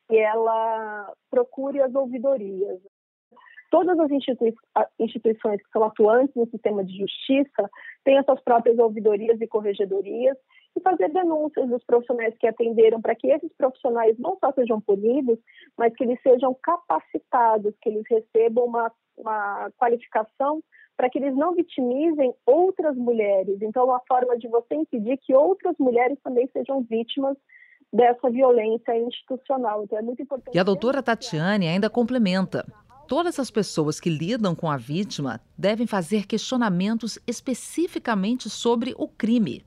que 0.08 0.18
ela 0.20 1.12
procure 1.32 1.82
as 1.82 1.96
ouvidorias 1.96 2.80
todas 3.72 3.98
as 3.98 4.12
institui 4.12 4.54
instituições 5.00 5.64
que 5.64 5.72
são 5.72 5.84
atuantes 5.84 6.36
no 6.36 6.46
sistema 6.48 6.84
de 6.84 6.96
justiça 6.96 7.70
têm 8.04 8.20
as 8.20 8.26
suas 8.26 8.42
próprias 8.42 8.78
ouvidorias 8.78 9.40
e 9.42 9.48
corregedorias 9.48 10.38
e 10.76 10.82
fazer 10.82 11.10
denúncias 11.10 11.68
dos 11.70 11.84
profissionais 11.84 12.36
que 12.38 12.48
atenderam 12.48 13.02
para 13.02 13.16
que 13.16 13.28
esses 13.28 13.52
profissionais 13.54 14.18
não 14.18 14.38
só 14.40 14.52
sejam 14.54 14.80
punidos, 14.80 15.38
mas 15.78 15.94
que 15.96 16.04
eles 16.04 16.20
sejam 16.22 16.56
capacitados, 16.62 17.74
que 17.82 17.90
eles 17.90 18.04
recebam 18.10 18.66
uma, 18.66 18.92
uma 19.18 19.72
qualificação 19.78 20.64
para 20.96 21.10
que 21.10 21.18
eles 21.18 21.36
não 21.36 21.54
vitimizem 21.54 22.34
outras 22.46 22.96
mulheres. 22.96 23.62
Então, 23.62 23.86
uma 23.86 24.02
forma 24.08 24.38
de 24.38 24.48
você 24.48 24.76
impedir 24.76 25.18
que 25.18 25.34
outras 25.34 25.76
mulheres 25.80 26.18
também 26.24 26.48
sejam 26.54 26.82
vítimas 26.84 27.36
dessa 27.92 28.30
violência 28.30 28.98
institucional. 28.98 29.84
Então, 29.84 29.98
é 29.98 30.02
muito 30.02 30.22
importante. 30.22 30.56
E 30.56 30.60
a 30.60 30.64
doutora 30.64 31.02
Tatiane 31.04 31.68
ainda 31.68 31.90
complementa 31.90 32.66
todas 33.12 33.40
as 33.40 33.52
pessoas 33.52 34.00
que 34.00 34.10
lidam 34.10 34.56
com 34.56 34.72
a 34.72 34.78
vítima 34.78 35.42
devem 35.58 35.86
fazer 35.86 36.26
questionamentos 36.26 37.20
especificamente 37.28 38.50
sobre 38.50 38.94
o 38.98 39.06
crime. 39.06 39.66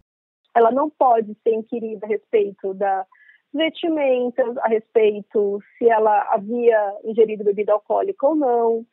Ela 0.55 0.71
não 0.71 0.89
pode 0.89 1.35
ser 1.43 1.55
inquirida 1.55 2.07
a 2.07 2.09
respeito 2.09 2.75
da 2.75 3.07
vestimentas, 3.53 4.57
a 4.59 4.69
respeito 4.69 5.61
se 5.79 5.89
ela 5.89 6.27
havia 6.33 6.99
ingerido 7.05 7.45
bebida 7.45 7.73
alcoólica 7.73 8.27
ou 8.27 8.35
não, 8.35 8.85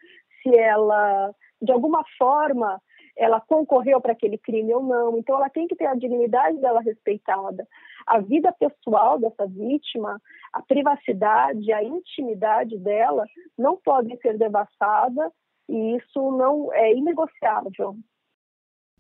se 0.42 0.56
ela, 0.56 1.34
de 1.60 1.72
alguma 1.72 2.04
forma, 2.18 2.80
ela 3.18 3.42
concorreu 3.42 4.00
para 4.00 4.14
aquele 4.14 4.38
crime 4.38 4.74
ou 4.74 4.84
não. 4.84 5.18
Então, 5.18 5.36
ela 5.36 5.50
tem 5.50 5.68
que 5.68 5.76
ter 5.76 5.86
a 5.86 5.96
dignidade 5.96 6.58
dela 6.60 6.82
respeitada. 6.82 7.68
A 8.06 8.20
vida 8.20 8.52
pessoal 8.54 9.20
dessa 9.20 9.48
vítima, 9.48 10.22
a 10.54 10.62
privacidade, 10.62 11.72
a 11.74 11.84
intimidade 11.84 12.78
dela 12.78 13.26
não 13.58 13.78
podem 13.78 14.18
ser 14.18 14.38
devassadas 14.38 15.32
e 15.68 15.98
isso 15.98 16.32
não 16.32 16.72
é 16.74 16.94
inegociável. 16.94 17.96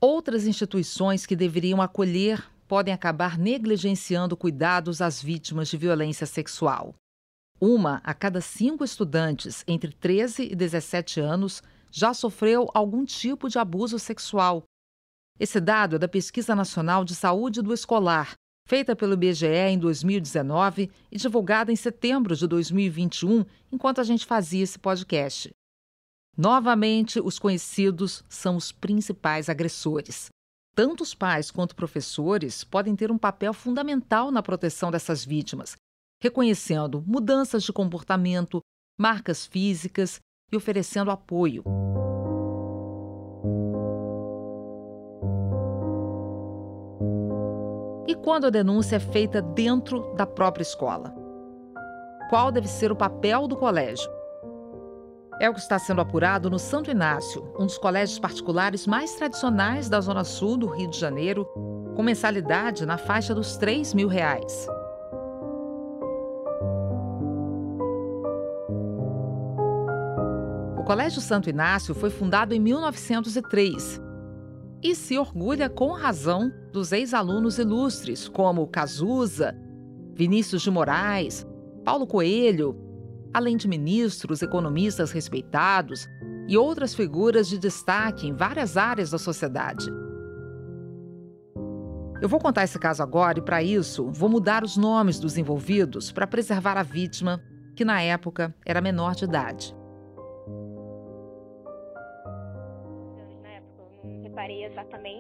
Outras 0.04 0.48
instituições 0.48 1.28
que 1.28 1.36
deveriam 1.36 1.80
acolher 1.80 2.44
podem 2.68 2.92
acabar 2.92 3.38
negligenciando 3.38 4.36
cuidados 4.36 5.00
às 5.00 5.22
vítimas 5.22 5.68
de 5.68 5.78
violência 5.78 6.26
sexual. 6.26 6.96
Uma 7.60 8.02
a 8.04 8.12
cada 8.12 8.42
cinco 8.42 8.84
estudantes 8.84 9.64
entre 9.68 9.92
13 9.94 10.50
e 10.52 10.56
17 10.56 11.20
anos 11.20 11.62
já 11.92 12.16
sofreu 12.16 12.68
algum 12.74 13.06
tipo 13.06 13.48
de 13.48 13.60
abuso 13.60 14.00
sexual. 14.00 14.64
Esse 15.40 15.60
dado 15.60 15.98
é 15.98 16.00
da 16.00 16.08
Pesquisa 16.08 16.56
Nacional 16.56 17.06
de 17.06 17.14
Saúde 17.14 17.62
do 17.62 17.72
Escolar, 17.72 18.34
feita 18.68 18.96
pelo 18.96 19.14
IBGE 19.14 19.46
em 19.46 19.78
2019 19.78 20.90
e 21.12 21.18
divulgada 21.18 21.72
em 21.72 21.76
setembro 21.76 22.36
de 22.36 22.48
2021, 22.48 23.46
enquanto 23.72 24.02
a 24.02 24.04
gente 24.04 24.26
fazia 24.26 24.64
esse 24.64 24.80
podcast. 24.80 25.52
Novamente, 26.38 27.20
os 27.20 27.38
conhecidos 27.38 28.24
são 28.30 28.56
os 28.56 28.72
principais 28.72 29.50
agressores. 29.50 30.30
Tanto 30.74 31.04
os 31.04 31.14
pais 31.14 31.52
quanto 31.52 31.76
professores 31.76 32.64
podem 32.64 32.96
ter 32.96 33.12
um 33.12 33.18
papel 33.18 33.54
fundamental 33.54 34.32
na 34.32 34.42
proteção 34.42 34.90
dessas 34.90 35.26
vítimas, 35.26 35.76
reconhecendo 36.22 37.04
mudanças 37.06 37.64
de 37.64 37.74
comportamento, 37.74 38.62
marcas 38.98 39.46
físicas 39.46 40.20
e 40.52 40.56
oferecendo 40.56 41.12
apoio. 41.12 41.64
E 48.08 48.16
quando 48.16 48.46
a 48.46 48.50
denúncia 48.50 48.96
é 48.96 49.00
feita 49.00 49.42
dentro 49.42 50.14
da 50.16 50.26
própria 50.26 50.64
escola? 50.64 51.14
Qual 52.30 52.52
deve 52.52 52.68
ser 52.68 52.92
o 52.92 52.96
papel 52.96 53.48
do 53.48 53.58
colégio? 53.58 54.21
É 55.42 55.50
o 55.50 55.56
que 55.56 55.60
está 55.60 55.80
sendo 55.80 56.02
apurado 56.02 56.52
no 56.52 56.60
Santo 56.60 56.92
Inácio, 56.92 57.52
um 57.58 57.66
dos 57.66 57.76
colégios 57.76 58.20
particulares 58.20 58.86
mais 58.86 59.16
tradicionais 59.16 59.90
da 59.90 60.00
Zona 60.00 60.24
Sul 60.24 60.56
do 60.56 60.68
Rio 60.68 60.88
de 60.88 61.00
Janeiro, 61.00 61.46
com 61.96 62.04
mensalidade 62.04 62.86
na 62.86 62.96
faixa 62.96 63.34
dos 63.34 63.58
3 63.58 63.96
mil 63.96 64.08
reais. 64.08 64.68
Colégio 70.86 71.22
Santo 71.22 71.50
Inácio 71.50 71.96
foi 71.96 72.12
fundado 72.12 72.54
em 72.54 72.60
1903 72.60 74.00
e 74.84 74.94
se 74.94 75.18
orgulha 75.18 75.70
com 75.70 75.94
razão 75.94 76.52
dos 76.72 76.92
ex-alunos 76.92 77.58
ilustres 77.58 78.28
como 78.28 78.68
Cazuza, 78.68 79.56
Vinícius 80.14 80.62
de 80.62 80.70
Moraes, 80.70 81.48
Paulo 81.84 82.06
Coelho, 82.06 82.91
além 83.34 83.58
de 83.58 83.68
ministros, 83.68 84.42
economistas 84.42 85.12
respeitados 85.12 86.08
e 86.48 86.58
outras 86.58 86.94
figuras 86.94 87.48
de 87.48 87.58
destaque 87.58 88.28
em 88.28 88.34
várias 88.34 88.78
áreas 88.78 89.12
da 89.12 89.18
sociedade. 89.18 89.86
Eu 92.22 92.30
vou 92.30 92.40
contar 92.40 92.64
esse 92.64 92.78
caso 92.78 93.02
agora 93.02 93.40
e, 93.40 93.42
para 93.42 93.64
isso, 93.64 94.12
vou 94.12 94.30
mudar 94.30 94.64
os 94.64 94.78
nomes 94.78 95.20
dos 95.20 95.38
envolvidos 95.38 96.12
para 96.12 96.28
preservar 96.28 96.78
a 96.78 96.84
vítima, 96.84 97.42
que 97.76 97.84
na 97.84 98.02
época 98.02 98.54
era 98.64 98.80
menor 98.80 99.16
de 99.16 99.24
idade. 99.24 99.76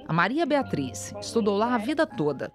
A 0.07 0.13
Maria 0.13 0.45
Beatriz 0.45 1.13
estudou 1.19 1.57
lá 1.57 1.75
a 1.75 1.77
vida 1.77 2.05
toda. 2.05 2.51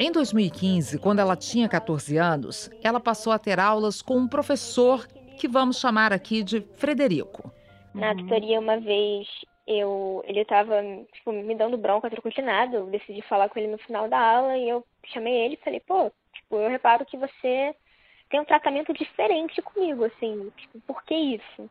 Em 0.00 0.12
2015, 0.12 0.96
quando 1.00 1.18
ela 1.18 1.34
tinha 1.34 1.68
14 1.68 2.16
anos, 2.16 2.70
ela 2.84 3.00
passou 3.00 3.32
a 3.32 3.38
ter 3.38 3.58
aulas 3.58 4.00
com 4.00 4.16
um 4.16 4.28
professor 4.28 5.04
que 5.36 5.48
vamos 5.48 5.80
chamar 5.80 6.12
aqui 6.12 6.44
de 6.44 6.60
Frederico. 6.76 7.52
Na 7.92 8.14
tutoria, 8.14 8.60
uma 8.60 8.78
vez, 8.78 9.26
eu, 9.66 10.22
ele 10.24 10.42
estava 10.42 10.80
tipo, 11.12 11.32
me 11.32 11.52
dando 11.56 11.76
bronca, 11.76 12.08
trucutinado. 12.08 12.76
Eu 12.76 12.86
decidi 12.86 13.22
falar 13.22 13.48
com 13.48 13.58
ele 13.58 13.72
no 13.72 13.78
final 13.78 14.08
da 14.08 14.20
aula 14.20 14.56
e 14.56 14.68
eu 14.68 14.84
chamei 15.12 15.34
ele 15.34 15.54
e 15.54 15.64
falei, 15.64 15.80
pô, 15.80 16.12
tipo, 16.32 16.56
eu 16.56 16.70
reparo 16.70 17.04
que 17.04 17.16
você 17.16 17.74
tem 18.30 18.38
um 18.38 18.44
tratamento 18.44 18.92
diferente 18.92 19.60
comigo, 19.62 20.04
assim, 20.04 20.52
tipo, 20.56 20.80
por 20.86 21.02
que 21.02 21.14
isso? 21.14 21.68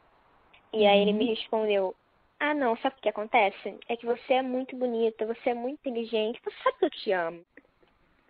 E 0.73 0.85
aí 0.85 0.99
ele 0.99 1.13
me 1.13 1.23
uhum. 1.23 1.33
respondeu, 1.33 1.95
ah 2.41 2.53
não, 2.53 2.75
sabe 2.77 2.95
o 2.97 3.01
que 3.01 3.07
acontece? 3.07 3.77
É 3.87 3.95
que 3.95 4.05
você 4.05 4.33
é 4.33 4.41
muito 4.41 4.75
bonita, 4.75 5.25
você 5.25 5.51
é 5.51 5.53
muito 5.53 5.79
inteligente, 5.79 6.41
você 6.43 6.55
sabe 6.61 6.77
que 6.79 6.85
eu 6.85 6.89
te 6.89 7.11
amo. 7.13 7.45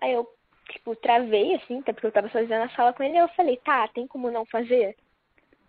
Aí 0.01 0.13
eu, 0.13 0.27
tipo, 0.69 0.95
travei, 0.95 1.55
assim, 1.55 1.79
até 1.79 1.93
porque 1.93 2.07
eu 2.07 2.11
tava 2.11 2.29
sozinha 2.29 2.59
na 2.59 2.69
sala 2.69 2.93
com 2.93 3.03
ele, 3.03 3.15
e 3.15 3.19
eu 3.19 3.27
falei, 3.29 3.57
tá, 3.57 3.87
tem 3.89 4.07
como 4.07 4.31
não 4.31 4.45
fazer? 4.45 4.95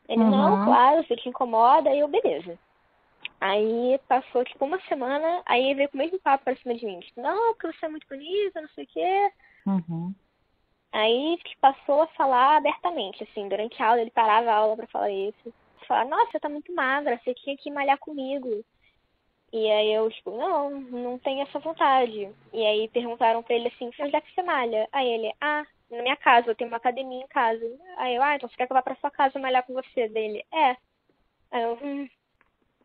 Ele, 0.09 0.23
uhum. 0.23 0.31
não, 0.31 0.65
claro, 0.65 1.05
se 1.07 1.17
te 1.17 1.29
incomoda, 1.29 1.91
aí 1.91 2.01
eu, 2.01 2.09
beleza. 2.09 2.59
Aí 3.41 4.01
passou 4.09 4.45
tipo 4.45 4.65
uma 4.65 4.81
semana, 4.83 5.43
aí 5.47 5.65
ele 5.67 5.75
veio 5.77 5.89
com 5.91 5.97
o 5.97 5.99
mesmo 5.99 6.19
papo 6.19 6.45
pra 6.45 6.57
cima 6.57 6.75
de 6.75 6.85
mim. 6.85 6.99
Tipo, 7.01 7.21
não, 7.21 7.55
porque 7.55 7.73
você 7.73 7.87
é 7.87 7.89
muito 7.89 8.07
bonita, 8.09 8.61
não 8.61 8.69
sei 8.71 8.85
o 8.85 8.87
quê. 8.89 9.33
Uhum. 9.67 10.15
Aí 10.93 11.37
tipo, 11.45 11.61
passou 11.61 12.03
a 12.03 12.07
falar 12.09 12.57
abertamente, 12.57 13.23
assim, 13.23 13.49
durante 13.49 13.81
a 13.81 13.89
aula, 13.89 14.01
ele 14.01 14.11
parava 14.11 14.51
a 14.51 14.55
aula 14.55 14.77
pra 14.77 14.87
falar 14.89 15.11
isso. 15.11 15.55
Falar, 15.87 16.07
nossa, 16.07 16.33
você 16.33 16.41
tá 16.41 16.49
muito 16.49 16.75
magra, 16.75 17.21
você 17.23 17.33
tinha 17.35 17.57
que 17.57 17.71
malhar 17.71 17.99
comigo. 17.99 18.65
E 19.53 19.71
aí 19.71 19.93
eu, 19.93 20.11
tipo, 20.11 20.37
não, 20.37 20.81
não 20.81 21.19
tenho 21.19 21.43
essa 21.43 21.59
vontade. 21.59 22.31
E 22.53 22.67
aí 22.67 22.89
perguntaram 22.89 23.43
pra 23.43 23.55
ele 23.55 23.69
assim, 23.69 23.91
onde 24.01 24.17
é 24.17 24.21
que 24.21 24.35
você 24.35 24.43
malha? 24.43 24.89
Aí 24.93 25.09
ele, 25.09 25.33
ah, 25.41 25.65
na 25.91 26.03
minha 26.03 26.17
casa, 26.17 26.51
eu 26.51 26.55
tenho 26.55 26.69
uma 26.69 26.77
academia 26.77 27.23
em 27.23 27.29
casa. 27.29 27.65
Aí 27.97 28.15
eu, 28.15 28.23
ah, 28.23 28.37
então 28.37 28.49
você 28.49 28.57
quer 28.57 28.67
que 28.67 28.73
eu 28.73 28.77
vá 28.77 28.83
pra 28.83 28.97
sua 28.97 29.11
casa 29.11 29.39
malhar 29.39 29.65
com 29.65 29.73
você? 29.73 30.09
Dele, 30.09 30.45
é. 30.53 30.77
Aí 31.51 31.63
eu, 31.63 31.79
hum, 31.83 32.09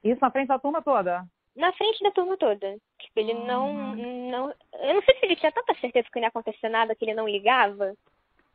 isso 0.04 0.20
na 0.22 0.32
frente 0.32 0.48
da 0.48 0.60
turma 0.60 0.82
toda? 0.82 1.26
Na 1.56 1.72
frente 1.74 2.04
da 2.04 2.12
turma 2.12 2.38
toda. 2.38 2.78
Tipo, 3.00 3.20
ele 3.20 3.34
uhum. 3.34 3.46
não, 3.46 3.74
não. 3.96 4.54
Eu 4.82 4.96
não 4.96 5.04
sei 5.04 5.16
se 5.18 5.26
ele 5.26 5.36
tinha 5.36 5.52
tanta 5.52 5.74
certeza 5.76 6.08
que 6.12 6.20
não 6.20 6.24
ia 6.24 6.30
acontecer 6.30 6.68
nada 6.68 6.96
que 6.96 7.06
ele 7.06 7.14
não 7.14 7.28
ligava. 7.28 7.94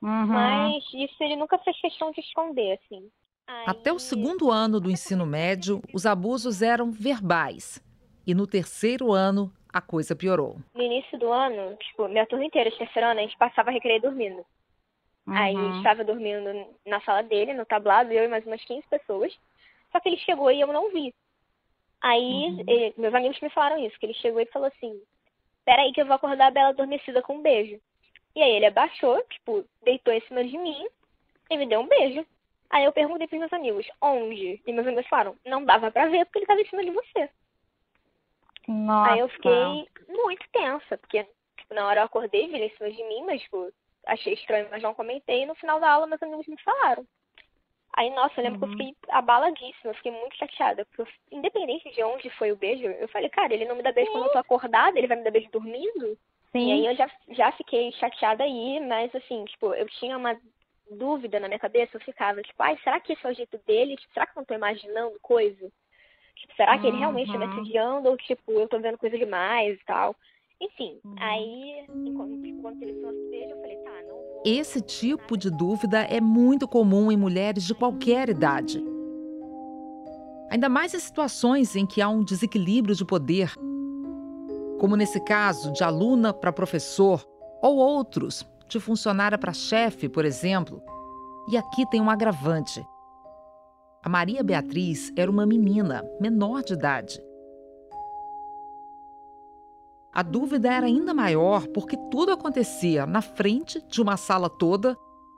Uhum. 0.03 0.27
Mas 0.27 0.85
isso 0.95 1.17
ele 1.21 1.37
nunca 1.37 1.59
fez 1.59 1.81
questão 1.81 2.11
de 2.11 2.21
esconder, 2.21 2.79
assim. 2.79 3.09
Aí... 3.47 3.65
Até 3.67 3.93
o 3.93 3.99
segundo 3.99 4.51
ano 4.51 4.81
do 4.81 4.91
ensino 4.91 5.25
médio, 5.25 5.81
os 5.93 6.05
abusos 6.05 6.61
eram 6.61 6.91
verbais. 6.91 7.83
E 8.29 8.35
no 8.35 8.47
terceiro 8.47 9.11
ano, 9.11 9.51
a 9.73 9.81
coisa 9.81 10.15
piorou. 10.15 10.59
No 10.75 10.83
início 10.83 11.19
do 11.19 11.33
ano, 11.33 11.75
tipo, 11.77 12.07
minha 12.09 12.27
turma 12.27 12.45
inteira, 12.45 12.71
de 12.71 12.77
terceiro 12.77 13.09
ano, 13.09 13.21
a 13.21 13.23
gente 13.23 13.39
passava 13.39 13.71
recreio 13.71 14.03
dormindo. 14.03 14.45
Uhum. 15.27 15.35
Aí 15.35 15.57
a 15.57 15.77
estava 15.79 16.05
dormindo 16.05 16.45
na 16.85 17.01
sala 17.01 17.23
dele, 17.23 17.55
no 17.55 17.65
tablado, 17.65 18.13
eu 18.13 18.25
e 18.25 18.29
mais 18.29 18.45
umas 18.47 18.63
15 18.63 18.87
pessoas. 18.87 19.35
Só 19.91 19.99
que 19.99 20.11
ele 20.11 20.19
chegou 20.19 20.51
e 20.51 20.61
eu 20.61 20.71
não 20.71 20.91
vi. 20.91 21.15
Aí, 22.03 22.51
uhum. 22.51 22.65
ele, 22.69 22.95
meus 22.99 23.15
amigos 23.15 23.41
me 23.41 23.49
falaram 23.49 23.83
isso, 23.83 23.99
que 23.99 24.05
ele 24.05 24.13
chegou 24.13 24.43
e 24.43 24.53
falou 24.53 24.69
assim, 24.69 25.01
peraí 25.65 25.91
que 25.95 26.03
eu 26.03 26.07
vou 26.07 26.17
acordar 26.17 26.49
a 26.49 26.51
Bela 26.51 26.69
adormecida 26.69 27.23
com 27.23 27.37
um 27.37 27.43
beijo. 27.43 27.81
E 28.37 28.43
aí 28.43 28.57
ele 28.57 28.67
abaixou, 28.67 29.23
tipo, 29.31 29.65
deitou 29.83 30.13
em 30.13 30.21
cima 30.29 30.45
de 30.45 30.59
mim 30.59 30.87
e 31.51 31.57
me 31.57 31.67
deu 31.67 31.81
um 31.81 31.89
beijo. 31.89 32.27
Aí 32.69 32.85
eu 32.85 32.93
perguntei 32.93 33.27
pros 33.27 33.41
meus 33.41 33.53
amigos, 33.55 33.87
onde? 34.03 34.61
E 34.67 34.73
meus 34.75 34.87
amigos 34.87 35.09
falaram, 35.09 35.35
não 35.47 35.65
dava 35.65 35.91
pra 35.91 36.11
ver 36.11 36.27
porque 36.27 36.41
ele 36.41 36.47
tava 36.47 36.61
em 36.61 36.69
cima 36.69 36.85
de 36.85 36.91
você. 36.91 37.31
Nossa. 38.69 39.13
Aí 39.13 39.19
eu 39.21 39.29
fiquei 39.31 39.89
muito 40.09 40.47
tensa, 40.53 40.99
porque 40.99 41.25
tipo, 41.57 41.75
na 41.75 41.87
hora 41.87 42.01
eu 42.01 42.05
acordei, 42.05 42.47
vi 42.47 42.55
ele 42.55 42.67
em 42.67 42.77
cima 42.77 42.91
de 42.91 43.03
mim, 43.05 43.25
mas 43.25 43.43
tipo, 43.43 43.73
achei 44.07 44.35
estranho, 44.35 44.69
mas 44.71 44.83
não 44.83 44.95
comentei. 44.95 45.43
E 45.43 45.47
no 45.47 45.55
final 45.55 45.81
da 45.81 45.91
aula 45.91 46.07
meus 46.07 46.23
amigos 46.23 46.47
me 46.47 46.61
falaram. 46.63 47.07
Aí, 47.97 48.11
nossa, 48.11 48.39
eu 48.39 48.45
lembro 48.45 48.61
uhum. 48.61 48.77
que 48.77 48.83
eu 48.83 48.87
uhum. 48.87 48.93
fiquei 48.93 49.15
abaladíssima, 49.17 49.91
eu 49.91 49.95
fiquei 49.95 50.13
muito 50.13 50.37
chateada. 50.37 50.87
Porque, 50.87 51.11
independente 51.33 51.91
de 51.91 52.03
onde 52.05 52.31
foi 52.31 52.53
o 52.53 52.57
beijo, 52.57 52.85
eu 52.85 53.09
falei, 53.09 53.29
cara, 53.29 53.53
ele 53.53 53.65
não 53.65 53.75
me 53.75 53.83
dá 53.83 53.91
beijo 53.91 54.11
Sim. 54.13 54.19
quando 54.19 54.27
eu 54.27 54.33
tô 54.33 54.39
acordada, 54.39 54.97
ele 54.97 55.09
vai 55.09 55.17
me 55.17 55.25
dar 55.25 55.31
beijo 55.31 55.51
dormindo? 55.51 56.17
Sim. 56.53 56.69
E 56.69 56.73
aí 56.73 56.87
eu 56.87 56.95
já, 56.95 57.11
já 57.31 57.53
fiquei 57.53 57.91
chateada 57.93 58.45
aí, 58.45 58.81
mas 58.87 59.13
assim, 59.15 59.45
tipo, 59.47 59.75
eu 59.75 59.87
tinha 59.89 60.17
uma 60.17 60.39
dúvida 60.91 61.41
na 61.41 61.49
minha 61.49 61.59
cabeça, 61.59 61.97
eu 61.97 62.01
ficava, 62.01 62.41
tipo, 62.43 62.63
ai, 62.63 62.79
será 62.85 63.01
que 63.01 63.13
esse 63.13 63.27
é 63.27 63.31
o 63.31 63.35
jeito 63.35 63.59
dele? 63.67 63.97
Tipo, 63.97 64.15
será 64.15 64.27
que 64.27 64.33
eu 64.33 64.41
não 64.41 64.45
tô 64.45 64.55
imaginando 64.55 65.19
coisa? 65.21 65.71
Tipo, 66.41 66.55
será 66.57 66.79
que 66.79 66.85
uhum. 66.85 66.89
ele 66.91 66.99
realmente 66.99 67.33
tá 67.33 67.39
me 67.39 67.45
assediando 67.45 68.09
ou, 68.09 68.17
tipo, 68.17 68.53
eu 68.53 68.69
tô 68.69 68.79
vendo 68.81 68.99
coisa 68.99 69.19
demais 69.19 69.77
e 69.79 69.85
tal? 69.85 70.15
Enfim, 70.61 70.99
uhum. 71.05 71.15
aí, 71.19 71.87
enquanto, 71.89 72.47
enquanto 72.47 72.83
ele 72.83 73.01
fosse 73.01 73.31
beijo, 73.31 73.51
eu 73.51 73.61
falei, 73.61 73.77
tá, 73.77 73.91
não 74.09 74.17
vou... 74.17 74.43
Esse 74.45 74.81
tipo 74.81 75.37
de 75.37 75.51
dúvida 75.51 76.01
é 76.03 76.21
muito 76.21 76.67
comum 76.67 77.13
em 77.13 77.17
mulheres 77.17 77.65
de 77.65 77.75
qualquer 77.75 78.29
idade. 78.29 78.83
Ainda 80.51 80.69
mais 80.69 80.95
em 80.95 80.99
situações 80.99 81.77
em 81.77 81.87
que 81.87 82.01
há 82.01 82.09
um 82.09 82.25
desequilíbrio 82.25 82.95
de 82.95 83.05
poder, 83.05 83.53
como 84.81 84.97
nesse 84.97 85.23
caso 85.25 85.73
de 85.73 85.85
aluna 85.85 86.33
para 86.33 86.53
professor, 86.53 87.25
ou 87.63 87.77
outros, 87.77 88.49
de 88.69 88.81
funcionária 88.81 89.37
para 89.37 89.53
chefe, 89.53 90.09
por 90.09 90.25
exemplo. 90.25 90.83
E 91.51 91.57
aqui 91.57 91.89
tem 91.91 92.01
um 92.01 92.11
agravante. 92.11 92.85
A 94.03 94.09
Maria 94.09 94.43
Beatriz 94.43 95.13
era 95.17 95.31
uma 95.31 95.47
menina 95.47 96.05
menor 96.21 96.63
de 96.63 96.75
idade 96.75 97.29
a 100.19 100.23
dúvida 100.23 100.69
era 100.73 100.87
ainda 100.87 101.15
maior 101.15 101.69
porque 101.69 101.97
tudo 102.11 102.33
acontecia 102.33 103.07
na 103.07 103.23
frente 103.23 103.81
de 103.87 104.03
uma 104.03 104.17
sala 104.17 104.51
toda, 104.51 104.97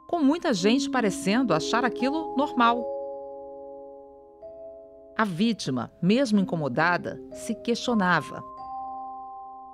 com 0.08 0.20
muita 0.20 0.54
gente 0.54 0.88
parecendo 0.88 1.52
achar 1.52 1.84
aquilo 1.84 2.34
normal. 2.34 2.82
A 5.18 5.22
vítima, 5.22 5.92
mesmo 6.00 6.40
incomodada, 6.40 7.20
se 7.30 7.54
questionava. 7.56 8.42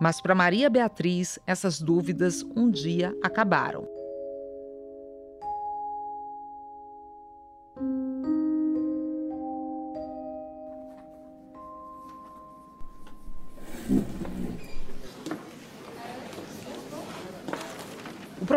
Mas 0.00 0.20
para 0.20 0.34
Maria 0.34 0.68
Beatriz, 0.68 1.38
essas 1.46 1.80
dúvidas 1.80 2.42
um 2.56 2.68
dia 2.68 3.16
acabaram. 3.22 3.86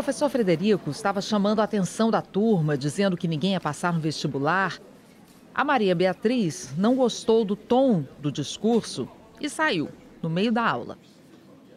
Professor 0.10 0.30
Frederico 0.32 0.90
estava 0.90 1.22
chamando 1.22 1.60
a 1.60 1.66
atenção 1.66 2.10
da 2.10 2.20
turma, 2.20 2.76
dizendo 2.76 3.16
que 3.16 3.28
ninguém 3.28 3.52
ia 3.52 3.60
passar 3.60 3.94
no 3.94 4.00
vestibular. 4.00 4.80
A 5.54 5.64
Maria 5.64 5.94
Beatriz 5.94 6.76
não 6.76 6.96
gostou 6.96 7.46
do 7.46 7.56
tom 7.56 8.02
do 8.18 8.32
discurso 8.32 9.08
e 9.40 9.48
saiu, 9.48 9.88
no 10.20 10.28
meio 10.28 10.52
da 10.52 10.68
aula. 10.68 10.98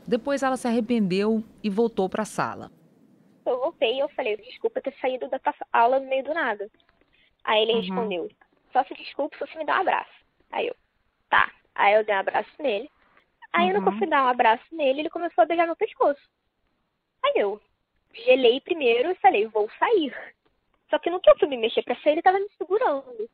Depois 0.07 0.43
ela 0.43 0.57
se 0.57 0.67
arrependeu 0.67 1.45
e 1.63 1.69
voltou 1.69 2.09
para 2.09 2.23
a 2.23 2.25
sala. 2.25 2.73
Eu 3.45 3.59
voltei 3.59 3.97
e 3.97 3.99
eu 3.99 4.09
falei, 4.09 4.39
desculpa 4.39 4.81
ter 4.81 4.95
saído 4.99 5.29
da 5.29 5.39
aula 5.71 6.01
no 6.01 6.09
meio 6.09 6.25
do 6.25 6.33
nada. 6.33 6.71
Aí 7.45 7.61
ele 7.65 7.75
uhum. 7.75 7.81
respondeu, 7.81 8.31
só 8.73 8.83
se 8.85 8.95
desculpe 8.95 9.37
se 9.37 9.47
você 9.47 9.59
me 9.59 9.67
dá 9.67 9.77
um 9.77 9.81
abraço. 9.83 10.25
Aí 10.51 10.69
eu, 10.69 10.77
tá. 11.29 11.53
Aí 11.75 11.93
eu 11.97 12.03
dei 12.03 12.15
um 12.15 12.21
abraço 12.21 12.51
nele. 12.59 12.91
Aí 13.53 13.69
uhum. 13.69 13.77
eu 13.77 13.81
não 13.83 13.99
fui 13.99 14.07
dar 14.07 14.25
um 14.25 14.29
abraço 14.29 14.65
nele, 14.73 15.01
ele 15.01 15.11
começou 15.11 15.43
a 15.43 15.47
beijar 15.47 15.67
meu 15.67 15.77
pescoço. 15.77 16.23
Aí 17.23 17.35
eu, 17.37 17.61
gelei 18.15 18.61
primeiro 18.61 19.11
e 19.11 19.17
falei, 19.17 19.47
vou 19.47 19.69
sair. 19.79 20.15
Só 20.91 20.99
que 20.99 21.11
no 21.11 21.21
que 21.21 21.31
eu 21.31 21.39
fui 21.39 21.49
me 21.49 21.57
mexer 21.57 21.83
pra 21.83 21.97
sair, 21.97 22.13
ele 22.13 22.23
tava 22.23 22.39
me 22.39 22.49
segurando. 22.59 23.29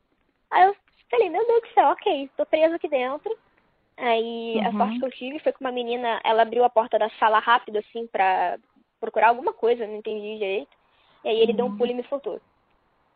Aí 0.51 0.65
eu 0.65 0.75
falei, 1.09 1.29
meu 1.29 1.45
Deus 1.45 1.61
do 1.61 1.73
céu, 1.73 1.89
ok, 1.89 2.29
tô 2.37 2.45
presa 2.45 2.75
aqui 2.75 2.87
dentro. 2.87 3.37
Aí 3.97 4.55
uhum. 4.55 4.67
a 4.67 4.71
sorte 4.71 4.99
que 4.99 5.05
eu 5.05 5.11
tive 5.11 5.39
foi 5.39 5.51
que 5.51 5.59
uma 5.59 5.71
menina, 5.71 6.21
ela 6.23 6.43
abriu 6.43 6.63
a 6.63 6.69
porta 6.69 6.97
da 6.97 7.09
sala 7.11 7.39
rápido, 7.39 7.79
assim, 7.79 8.07
pra 8.07 8.57
procurar 8.99 9.29
alguma 9.29 9.51
coisa, 9.51 9.85
não 9.85 9.97
entendi 9.97 10.37
direito. 10.37 10.71
E 11.23 11.29
aí 11.29 11.39
ele 11.39 11.51
uhum. 11.51 11.57
deu 11.57 11.65
um 11.65 11.77
pulo 11.77 11.91
e 11.91 11.93
me 11.93 12.03
soltou. 12.07 12.39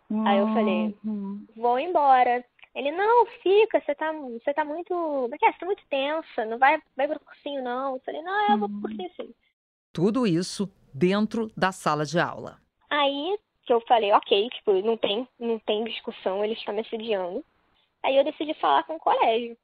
Uhum. 0.09 0.27
Aí 0.27 0.37
eu 0.37 0.47
falei, 0.47 0.95
uhum. 1.05 1.45
vou 1.55 1.79
embora. 1.79 2.43
Ele, 2.75 2.91
não, 2.91 3.25
fica, 3.41 3.79
você 3.79 3.95
tá, 3.95 4.11
você 4.11 4.53
tá 4.53 4.65
muito. 4.65 4.93
Como 4.93 5.33
é 5.33 5.37
que 5.37 5.45
é? 5.45 5.53
Você 5.53 5.59
tá 5.59 5.65
muito 5.65 5.83
tensa, 5.89 6.45
não 6.45 6.57
vai, 6.57 6.81
vai 6.97 7.07
pro 7.07 7.19
cursinho, 7.19 7.63
não. 7.63 7.95
Eu 7.95 8.01
falei, 8.01 8.21
não, 8.21 8.51
eu 8.51 8.57
vou 8.57 8.67
pro 8.67 8.81
cursinho 8.81 9.11
sim. 9.15 9.33
Tudo 9.93 10.27
isso 10.27 10.69
dentro 10.93 11.51
da 11.55 11.71
sala 11.71 12.05
de 12.05 12.19
aula. 12.19 12.59
Aí 12.89 13.37
que 13.65 13.73
eu 13.73 13.81
falei, 13.87 14.11
ok, 14.11 14.49
tipo, 14.49 14.73
não 14.81 14.97
tem, 14.97 15.27
não 15.39 15.57
tem 15.59 15.83
discussão, 15.85 16.43
ele 16.43 16.53
está 16.53 16.71
me 16.73 16.81
assediando. 16.81 17.43
Aí 18.03 18.17
eu 18.17 18.23
decidi 18.23 18.53
falar 18.55 18.83
com 18.83 18.95
o 18.95 18.99
colégio. 18.99 19.57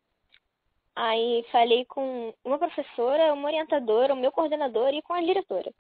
Aí 0.96 1.46
falei 1.52 1.86
com 1.86 2.34
uma 2.44 2.58
professora, 2.58 3.34
uma 3.34 3.48
orientadora, 3.48 4.14
o 4.14 4.18
meu 4.18 4.32
coordenador 4.32 4.94
e 4.94 5.02
com 5.02 5.14
a 5.14 5.22
diretora. 5.22 5.72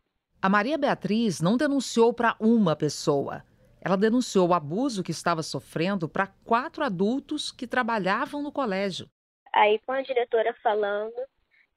A 0.41 0.49
Maria 0.49 0.77
Beatriz 0.77 1.41
não 1.41 1.57
denunciou 1.57 2.13
para 2.13 2.35
uma 2.39 2.75
pessoa. 2.75 3.43
Ela 3.81 3.97
denunciou 3.97 4.49
o 4.49 4.53
abuso 4.53 5.03
que 5.03 5.11
estava 5.11 5.41
sofrendo 5.41 6.07
para 6.07 6.27
quatro 6.27 6.83
adultos 6.83 7.51
que 7.51 7.67
trabalhavam 7.67 8.41
no 8.41 8.51
colégio. 8.51 9.09
Aí, 9.53 9.79
com 9.85 9.93
a 9.93 10.01
diretora 10.01 10.53
falando, 10.61 11.15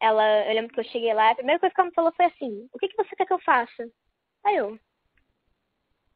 ela, 0.02 0.46
eu 0.48 0.54
lembro 0.54 0.74
que 0.74 0.80
eu 0.80 0.84
cheguei 0.84 1.14
lá, 1.14 1.30
a 1.30 1.34
primeira 1.36 1.60
coisa 1.60 1.72
que 1.72 1.80
ela 1.80 1.88
me 1.88 1.94
falou 1.94 2.12
foi 2.12 2.26
assim: 2.26 2.68
O 2.72 2.78
que, 2.78 2.88
que 2.88 2.96
você 2.96 3.14
quer 3.14 3.24
que 3.24 3.32
eu 3.32 3.38
faça? 3.38 3.88
Aí 4.44 4.56
eu. 4.56 4.76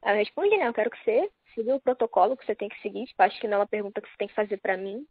Aí 0.03 0.15
eu 0.15 0.19
respondi: 0.19 0.57
Não, 0.57 0.67
eu 0.67 0.75
quero 0.75 0.91
que 0.91 1.03
você 1.05 1.31
siga 1.55 1.77
o 1.77 1.81
protocolo 1.81 2.37
que 2.37 2.45
você 2.45 2.57
tem 2.57 2.69
que 2.69 2.81
seguir. 2.83 3.07
Tipo, 3.07 3.23
acho 3.23 3.41
que 3.41 3.47
não 3.47 3.59
é 3.59 3.61
uma 3.61 3.67
pergunta 3.67 4.01
que 4.01 4.09
você 4.09 4.17
tem 4.19 4.27
que 4.29 4.35
fazer 4.35 4.57
para 4.57 4.77
mim. 4.77 5.07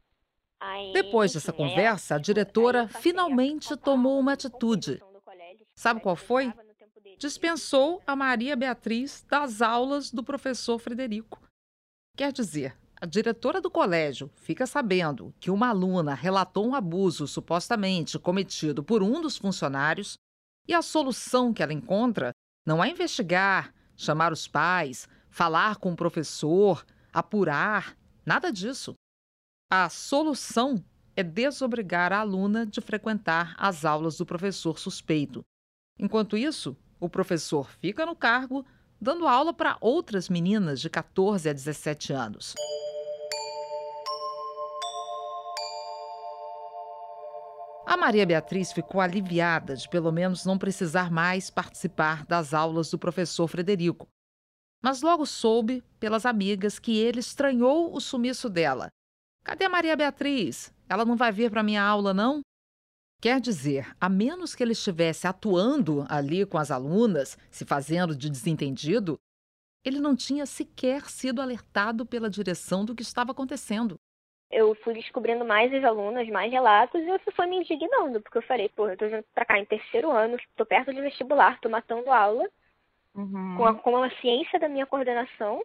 Aí, 0.60 0.92
Depois 0.92 1.34
dessa 1.34 1.54
conversa, 1.54 2.16
a 2.16 2.20
diretora 2.20 2.88
finalmente 2.88 3.76
tomou 3.78 4.20
uma 4.20 4.34
atitude. 4.34 4.96
tipo, 4.96 5.26
Sabe 5.74 6.02
qual 6.02 6.14
eu 6.14 6.18
foi? 6.18 6.54
Dispensou 7.18 8.02
a 8.06 8.14
Maria 8.14 8.58
Beatriz 8.58 9.24
das 9.24 9.62
aulas 9.62 10.12
do 10.12 10.24
professor 10.24 10.78
Frederico. 10.80 11.42
Quer 12.18 12.34
dizer, 12.34 12.78
a 13.06 13.08
diretora 13.08 13.62
do 13.62 13.70
colégio 13.70 14.32
fica 14.34 14.65
sabendo 14.65 15.32
que 15.39 15.52
uma 15.52 15.70
aluna 15.70 16.15
relatou 16.15 16.68
um 16.68 16.74
abuso 16.74 17.28
supostamente 17.28 18.18
cometido 18.18 18.84
por 18.84 19.04
um 19.04 19.22
dos 19.22 19.38
funcionários 19.38 20.18
e 20.68 20.74
a 20.74 20.82
solução 20.82 21.54
que 21.54 21.62
ela 21.62 21.72
encontra 21.72 22.32
não 22.65 22.84
é 22.84 22.89
investigar, 22.89 23.72
chamar 23.96 24.34
os 24.34 24.48
pais, 24.48 25.08
falar 25.30 25.76
com 25.76 25.94
o 25.94 25.96
professor, 25.96 26.84
apurar, 27.13 27.96
nada 28.26 28.52
disso. 28.52 28.96
A 29.72 29.88
solução 29.88 30.84
é 31.15 31.22
desobrigar 31.22 32.12
a 32.12 32.22
aluna 32.22 32.65
de 32.65 32.82
frequentar 32.82 33.54
as 33.60 33.86
aulas 33.86 34.18
do 34.18 34.26
professor 34.26 34.80
suspeito. 34.80 35.44
Enquanto 36.00 36.36
isso, 36.36 36.76
o 37.00 37.08
professor 37.08 37.70
fica 37.70 38.04
no 38.04 38.15
cargo, 38.15 38.65
dando 39.00 39.28
aula 39.28 39.54
para 39.54 39.78
outras 39.80 40.28
meninas 40.28 40.82
de 40.82 40.89
14 40.89 41.48
a 41.48 41.54
17 41.54 42.12
anos. 42.12 42.56
A 47.88 47.95
Maria 47.95 48.26
Beatriz 48.26 48.74
ficou 48.74 49.00
aliviada 49.00 49.76
de 49.76 49.88
pelo 49.88 50.12
menos 50.12 50.43
não 50.43 50.58
precisar 50.58 51.12
mais 51.12 51.52
participar 51.52 52.26
das 52.26 52.54
aulas 52.54 52.89
do 52.89 52.98
professor 52.98 53.48
Frederico. 53.48 54.08
Mas 54.84 55.02
logo 55.02 55.26
soube, 55.26 55.84
pelas 56.00 56.26
amigas, 56.26 56.80
que 56.80 56.98
ele 56.98 57.19
estranhou 57.19 57.95
o 57.95 58.02
sumiço 58.02 58.50
dela. 58.50 58.89
Cadê 59.43 59.65
a 59.65 59.69
Maria 59.69 59.95
Beatriz? 59.95 60.74
Ela 60.89 61.06
não 61.06 61.15
vai 61.15 61.32
vir 61.32 61.52
para 61.52 61.63
minha 61.63 61.84
aula, 61.84 62.13
não? 62.13 62.41
Quer 63.21 63.39
dizer, 63.39 63.95
a 64.00 64.10
menos 64.10 64.56
que 64.56 64.63
ele 64.63 64.74
estivesse 64.74 65.28
atuando 65.28 66.06
ali 66.10 66.45
com 66.45 66.58
as 66.58 66.71
alunas, 66.71 67.38
se 67.50 67.65
fazendo 67.65 68.15
de 68.15 68.30
desentendido, 68.30 69.15
ele 69.84 70.00
não 70.00 70.15
tinha 70.15 70.48
sequer 70.48 71.08
sido 71.10 71.41
alertado 71.41 72.06
pela 72.06 72.30
direção 72.30 72.84
do 72.84 72.95
que 72.95 73.04
estava 73.04 73.32
acontecendo. 73.32 73.95
Eu 74.56 74.74
fui 74.76 74.94
descobrindo 74.94 75.44
mais 75.44 75.74
as 75.74 75.84
alunas, 75.84 76.28
mais 76.30 76.50
relatos, 76.50 77.02
e 77.02 77.10
isso 77.10 77.32
foi 77.34 77.46
me 77.46 77.58
indignando, 77.58 78.22
porque 78.22 78.38
eu 78.38 78.41
falei, 78.44 78.70
pô, 78.70 78.88
eu 78.88 78.96
tô 78.98 79.06
vindo 79.06 79.26
pra 79.34 79.44
cá 79.44 79.60
em 79.60 79.65
terceiro 79.65 80.10
ano, 80.10 80.38
tô 80.56 80.65
perto 80.65 80.94
de 80.94 81.02
vestibular, 81.02 81.60
tô 81.60 81.68
matando 81.68 82.10
aula, 82.10 82.50
Uhum. 83.13 83.56
com 83.58 83.65
a, 83.65 83.74
com 83.76 84.04
a 84.04 84.10
ciência 84.22 84.58
da 84.58 84.70
minha 84.70 84.86
coordenação, 84.86 85.62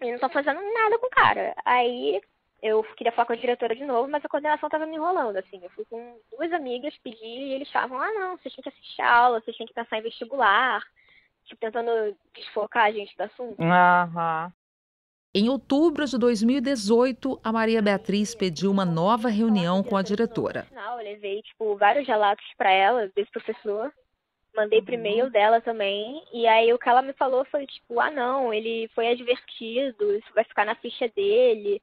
e 0.00 0.12
não 0.12 0.18
tô 0.18 0.28
fazendo 0.28 0.60
nada 0.60 0.98
com 0.98 1.06
o 1.06 1.10
cara. 1.10 1.54
Aí 1.64 2.20
eu 2.62 2.84
queria 2.96 3.12
falar 3.12 3.24
com 3.26 3.32
a 3.32 3.36
diretora 3.36 3.74
de 3.74 3.84
novo, 3.84 4.10
mas 4.10 4.22
a 4.22 4.28
coordenação 4.28 4.68
tava 4.68 4.84
me 4.84 4.96
enrolando, 4.96 5.36
assim. 5.36 5.60
Eu 5.62 5.70
fui 5.70 5.84
com 5.86 6.18
duas 6.36 6.52
amigas 6.52 6.96
pedir 6.98 7.24
e 7.24 7.54
eles 7.54 7.68
estavam, 7.68 7.98
ah, 7.98 8.12
não, 8.12 8.36
vocês 8.36 8.54
têm 8.54 8.62
que 8.62 8.68
assistir 8.68 9.00
a 9.00 9.10
aula, 9.10 9.40
vocês 9.40 9.56
têm 9.56 9.66
que 9.66 9.72
pensar 9.72 9.98
em 9.98 10.02
vestibular, 10.02 10.82
tipo, 11.44 11.60
tentando 11.60 12.16
desfocar 12.34 12.86
a 12.86 12.92
gente 12.92 13.16
do 13.16 13.22
assunto. 13.22 13.62
Aham. 13.62 14.52
Em 15.34 15.48
outubro 15.48 16.04
de 16.04 16.18
2018, 16.18 17.40
a 17.42 17.50
Maria 17.50 17.80
Beatriz 17.80 18.34
pediu 18.34 18.70
uma 18.70 18.84
nova 18.84 19.30
reunião 19.30 19.82
com 19.82 19.96
a 19.96 20.02
diretora. 20.02 20.66
Eu 20.74 20.96
levei, 20.96 21.40
tipo, 21.40 21.74
vários 21.74 22.06
relatos 22.06 22.44
pra 22.58 22.70
ela, 22.70 23.10
desse 23.16 23.30
professor. 23.30 23.90
Mandei 24.54 24.82
pro 24.82 24.92
e-mail 24.92 25.30
dela 25.30 25.58
também. 25.62 26.22
E 26.34 26.46
aí 26.46 26.70
o 26.74 26.78
que 26.78 26.86
ela 26.86 27.00
me 27.00 27.14
falou 27.14 27.46
foi, 27.46 27.66
tipo, 27.66 27.98
ah 27.98 28.10
não, 28.10 28.52
ele 28.52 28.90
foi 28.94 29.08
advertido, 29.08 30.14
isso 30.14 30.28
vai 30.34 30.44
ficar 30.44 30.66
na 30.66 30.74
ficha 30.74 31.08
dele. 31.08 31.80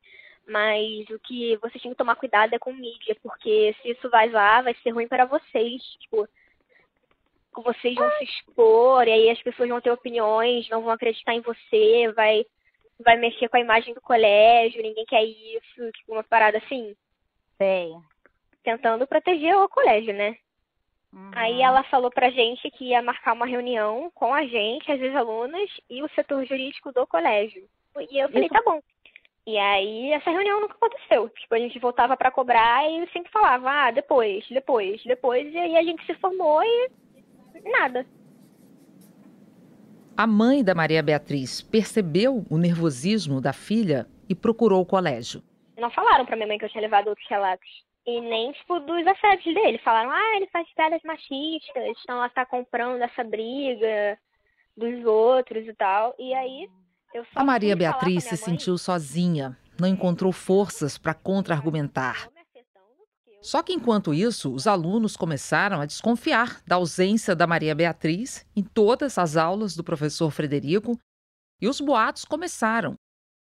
Mas 0.48 1.10
o 1.10 1.18
que 1.18 1.58
vocês 1.58 1.82
têm 1.82 1.92
que 1.92 1.98
tomar 1.98 2.18
cuidado 2.18 2.54
é 2.54 2.60
com 2.60 2.72
mídia, 2.72 3.18
porque 3.24 3.76
se 3.82 3.90
isso 3.90 4.10
vazar, 4.12 4.64
vai 4.64 4.76
ser 4.84 4.92
ruim 4.92 5.08
para 5.08 5.26
vocês. 5.26 5.82
Tipo, 6.02 6.30
vocês 7.64 7.96
vão 7.96 8.12
se 8.20 8.26
expor, 8.26 9.08
e 9.08 9.12
aí 9.12 9.30
as 9.32 9.42
pessoas 9.42 9.70
vão 9.70 9.82
ter 9.82 9.90
opiniões, 9.90 10.70
não 10.70 10.84
vão 10.84 10.92
acreditar 10.92 11.34
em 11.34 11.42
você, 11.42 12.12
vai, 12.16 12.46
vai 13.04 13.18
mexer 13.18 13.50
com 13.50 13.58
a 13.58 13.62
imagem 13.62 13.94
do 13.94 14.02
colégio, 14.02 14.82
ninguém 14.82 15.06
quer 15.06 15.24
isso, 15.24 15.92
tipo, 15.94 16.14
uma 16.14 16.24
parada 16.24 16.58
assim 16.58 16.96
Sei. 17.58 17.92
tentando 18.64 19.08
proteger 19.08 19.56
o 19.56 19.70
colégio, 19.70 20.14
né? 20.14 20.38
Uhum. 21.12 21.32
Aí 21.34 21.62
ela 21.62 21.84
falou 21.84 22.12
pra 22.12 22.30
gente 22.30 22.70
que 22.72 22.90
ia 22.90 23.02
marcar 23.02 23.34
uma 23.34 23.46
reunião 23.46 24.12
com 24.14 24.34
a 24.34 24.46
gente, 24.46 24.92
as 24.92 25.02
ex-alunas 25.02 25.70
e 25.90 26.04
o 26.04 26.10
setor 26.10 26.46
jurídico 26.46 26.92
do 26.92 27.08
colégio. 27.08 27.68
E 28.12 28.20
eu 28.20 28.30
falei, 28.30 28.46
Isso- 28.46 28.54
tá 28.54 28.62
bom. 28.64 28.80
E 29.48 29.58
aí 29.58 30.12
essa 30.12 30.30
reunião 30.30 30.62
nunca 30.62 30.76
aconteceu. 30.76 31.28
Tipo, 31.30 31.56
a 31.56 31.60
gente 31.60 31.80
voltava 31.80 32.16
pra 32.16 32.30
cobrar 32.30 32.88
e 32.88 33.10
sempre 33.12 33.32
falava, 33.32 33.72
ah, 33.72 33.92
depois, 33.92 34.46
depois, 34.50 35.02
depois. 35.04 35.52
E 35.52 35.58
aí 35.58 35.76
a 35.76 35.84
gente 35.84 36.06
se 36.06 36.14
formou 36.16 36.62
e 36.64 36.90
nada. 37.64 38.06
A 40.20 40.28
mãe 40.28 40.62
da 40.62 40.76
Maria 40.76 41.02
Beatriz 41.02 41.62
percebeu 41.62 42.46
o 42.50 42.58
nervosismo 42.58 43.40
da 43.40 43.54
filha 43.54 44.06
e 44.28 44.36
procurou 44.36 44.82
o 44.82 44.86
colégio. 44.86 45.42
Não 45.78 45.90
falaram 45.90 46.26
pra 46.26 46.36
minha 46.36 46.46
mãe 46.46 46.58
que 46.60 46.66
eu 46.66 46.70
tinha 46.70 46.82
levado 46.82 47.08
outros 47.08 47.26
relatos. 47.30 47.66
E 48.06 48.20
nem, 48.20 48.52
tipo, 48.52 48.82
dos 48.82 49.08
assédios 49.08 49.56
dele. 49.56 49.78
Falaram, 49.78 50.12
ah, 50.12 50.36
ele 50.36 50.48
faz 50.48 50.68
piadas 50.76 51.02
machistas, 51.06 51.98
então 52.04 52.18
ela 52.18 52.28
tá 52.28 52.46
comprando 52.46 53.02
essa 53.02 53.24
briga 53.24 54.20
dos 54.76 55.06
outros 55.06 55.66
e 55.66 55.74
tal. 55.76 56.14
E 56.20 56.34
aí, 56.34 56.70
eu 57.14 57.24
só 57.24 57.40
A 57.40 57.46
Maria 57.46 57.74
Beatriz 57.78 58.26
se 58.26 58.32
mãe, 58.32 58.38
sentiu 58.38 58.78
sozinha, 58.78 59.58
não 59.80 59.88
encontrou 59.88 60.34
forças 60.34 60.98
para 60.98 61.14
contra-argumentar. 61.14 62.26
"Tô 62.28 62.34
me 62.36 62.42
afetando, 62.42 63.08
porque 63.16 63.29
eu- 63.29 63.29
Só 63.41 63.63
que 63.63 63.73
enquanto 63.73 64.13
isso, 64.13 64.54
os 64.54 64.67
alunos 64.67 65.15
começaram 65.15 65.80
a 65.80 65.86
desconfiar 65.86 66.62
da 66.67 66.75
ausência 66.75 67.36
da 67.36 67.47
Maria 67.47 67.73
Beatriz 67.73 68.45
em 68.56 68.63
todas 68.63 69.17
as 69.17 69.38
aulas 69.38 69.75
do 69.75 69.84
professor 69.84 70.30
Frederico 70.30 70.97
e 71.62 71.67
os 71.67 71.80
boatos 71.80 72.25
começaram. 72.25 72.95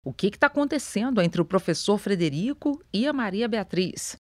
O 0.04 0.12
que 0.12 0.28
está 0.28 0.48
acontecendo 0.48 1.22
entre 1.22 1.42
o 1.42 1.46
professor 1.46 1.98
Frederico 1.98 2.84
e 2.92 3.08
a 3.08 3.14
Maria 3.14 3.48
Beatriz? 3.48 4.18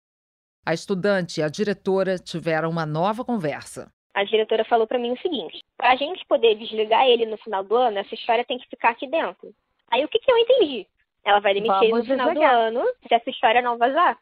A 0.65 0.73
estudante 0.73 1.39
e 1.39 1.43
a 1.43 1.47
diretora 1.47 2.17
tiveram 2.17 2.69
uma 2.69 2.85
nova 2.85 3.23
conversa. 3.23 3.91
A 4.13 4.23
diretora 4.23 4.65
falou 4.65 4.87
pra 4.87 4.99
mim 4.99 5.13
o 5.13 5.21
seguinte: 5.21 5.63
pra 5.77 5.95
gente 5.95 6.25
poder 6.25 6.55
desligar 6.55 7.05
ele 7.07 7.25
no 7.25 7.37
final 7.37 7.63
do 7.63 7.75
ano, 7.75 7.99
essa 7.99 8.13
história 8.13 8.43
tem 8.43 8.57
que 8.57 8.67
ficar 8.67 8.89
aqui 8.89 9.07
dentro. 9.07 9.53
Aí 9.89 10.03
o 10.03 10.07
que, 10.07 10.19
que 10.19 10.31
eu 10.31 10.37
entendi? 10.37 10.87
Ela 11.23 11.39
vai 11.39 11.53
demitir 11.53 11.83
ele 11.83 11.93
no 11.93 12.03
final 12.03 12.27
desligar. 12.27 12.55
do 12.55 12.77
ano 12.77 12.93
se 13.07 13.13
essa 13.13 13.29
história 13.29 13.61
não 13.61 13.77
vazar. 13.77 14.17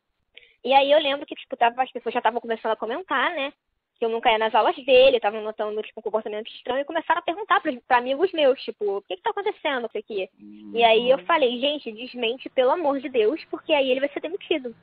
E 0.63 0.73
aí 0.73 0.91
eu 0.91 0.99
lembro 0.99 1.25
que, 1.25 1.35
tipo, 1.35 1.55
tava, 1.55 1.83
as 1.83 1.91
pessoas 1.91 2.13
já 2.13 2.19
estavam 2.19 2.41
começando 2.41 2.71
a 2.71 2.77
comentar, 2.77 3.31
né? 3.31 3.53
Que 3.97 4.05
eu 4.05 4.09
nunca 4.09 4.31
ia 4.31 4.37
nas 4.37 4.53
aulas 4.53 4.75
dele, 4.75 5.17
estavam 5.17 5.41
notando, 5.41 5.81
tipo, 5.81 5.99
um 5.99 6.03
comportamento 6.03 6.47
estranho 6.47 6.81
e 6.81 6.85
começaram 6.85 7.19
a 7.19 7.23
perguntar 7.23 7.61
pra, 7.61 7.71
pra 7.87 7.97
amigos 7.97 8.31
meus, 8.31 8.61
tipo, 8.61 8.97
o 8.97 9.01
que 9.01 9.15
que 9.15 9.23
tá 9.23 9.31
acontecendo, 9.31 9.87
isso 9.87 9.97
aqui? 9.97 10.29
E 10.73 10.83
aí 10.83 11.09
eu 11.09 11.19
falei, 11.25 11.59
gente, 11.59 11.91
desmente, 11.91 12.49
pelo 12.49 12.71
amor 12.71 12.99
de 12.99 13.09
Deus, 13.09 13.43
porque 13.45 13.73
aí 13.73 13.89
ele 13.89 14.01
vai 14.01 14.09
ser 14.09 14.19
demitido. 14.19 14.75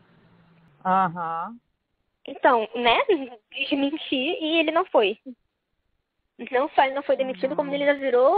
Aham. 0.85 1.57
Então, 2.27 2.69
né? 2.75 2.99
Desmenti 3.51 4.15
e 4.15 4.59
ele 4.59 4.71
não 4.71 4.85
foi. 4.87 5.19
Não 6.51 6.69
só 6.71 6.85
ele 6.85 6.95
não 6.95 7.03
foi 7.03 7.17
demitido, 7.17 7.55
como 7.55 7.73
ele 7.73 7.85
já 7.85 7.93
virou 7.93 8.35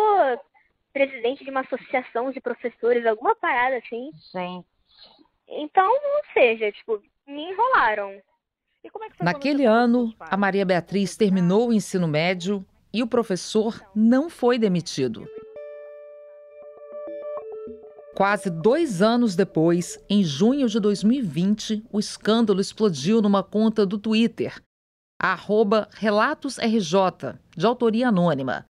presidente 0.93 1.45
de 1.45 1.51
uma 1.51 1.61
associação 1.61 2.31
de 2.31 2.41
professores, 2.41 3.07
alguma 3.07 3.35
parada 3.37 3.77
assim. 3.77 4.11
Gente. 4.33 4.67
Então, 5.49 5.89
ou 5.89 6.33
seja, 6.33 6.73
tipo, 6.73 7.03
me 7.27 7.51
enrolaram. 7.51 8.11
É 8.85 9.25
Naquele 9.25 9.65
ano, 9.65 10.15
a 10.21 10.37
Maria 10.37 10.65
Beatriz 10.65 11.17
terminou 11.17 11.69
o 11.69 11.73
ensino 11.73 12.07
médio 12.07 12.65
e 12.93 13.03
o 13.03 13.07
professor 13.07 13.81
não 13.95 14.31
foi 14.31 14.59
demitido. 14.59 15.29
Quase 18.15 18.49
dois 18.49 19.03
anos 19.03 19.35
depois, 19.35 20.03
em 20.09 20.23
junho 20.23 20.69
de 20.69 20.81
2020, 20.81 21.85
o 21.93 21.99
escândalo 21.99 22.61
explodiu 22.61 23.21
numa 23.21 23.43
conta 23.43 23.85
do 23.85 23.99
Twitter, 23.99 24.63
arroba 25.21 25.89
RelatosRJ, 25.93 27.39
de 27.55 27.67
autoria 27.67 28.09
anônima. 28.09 28.65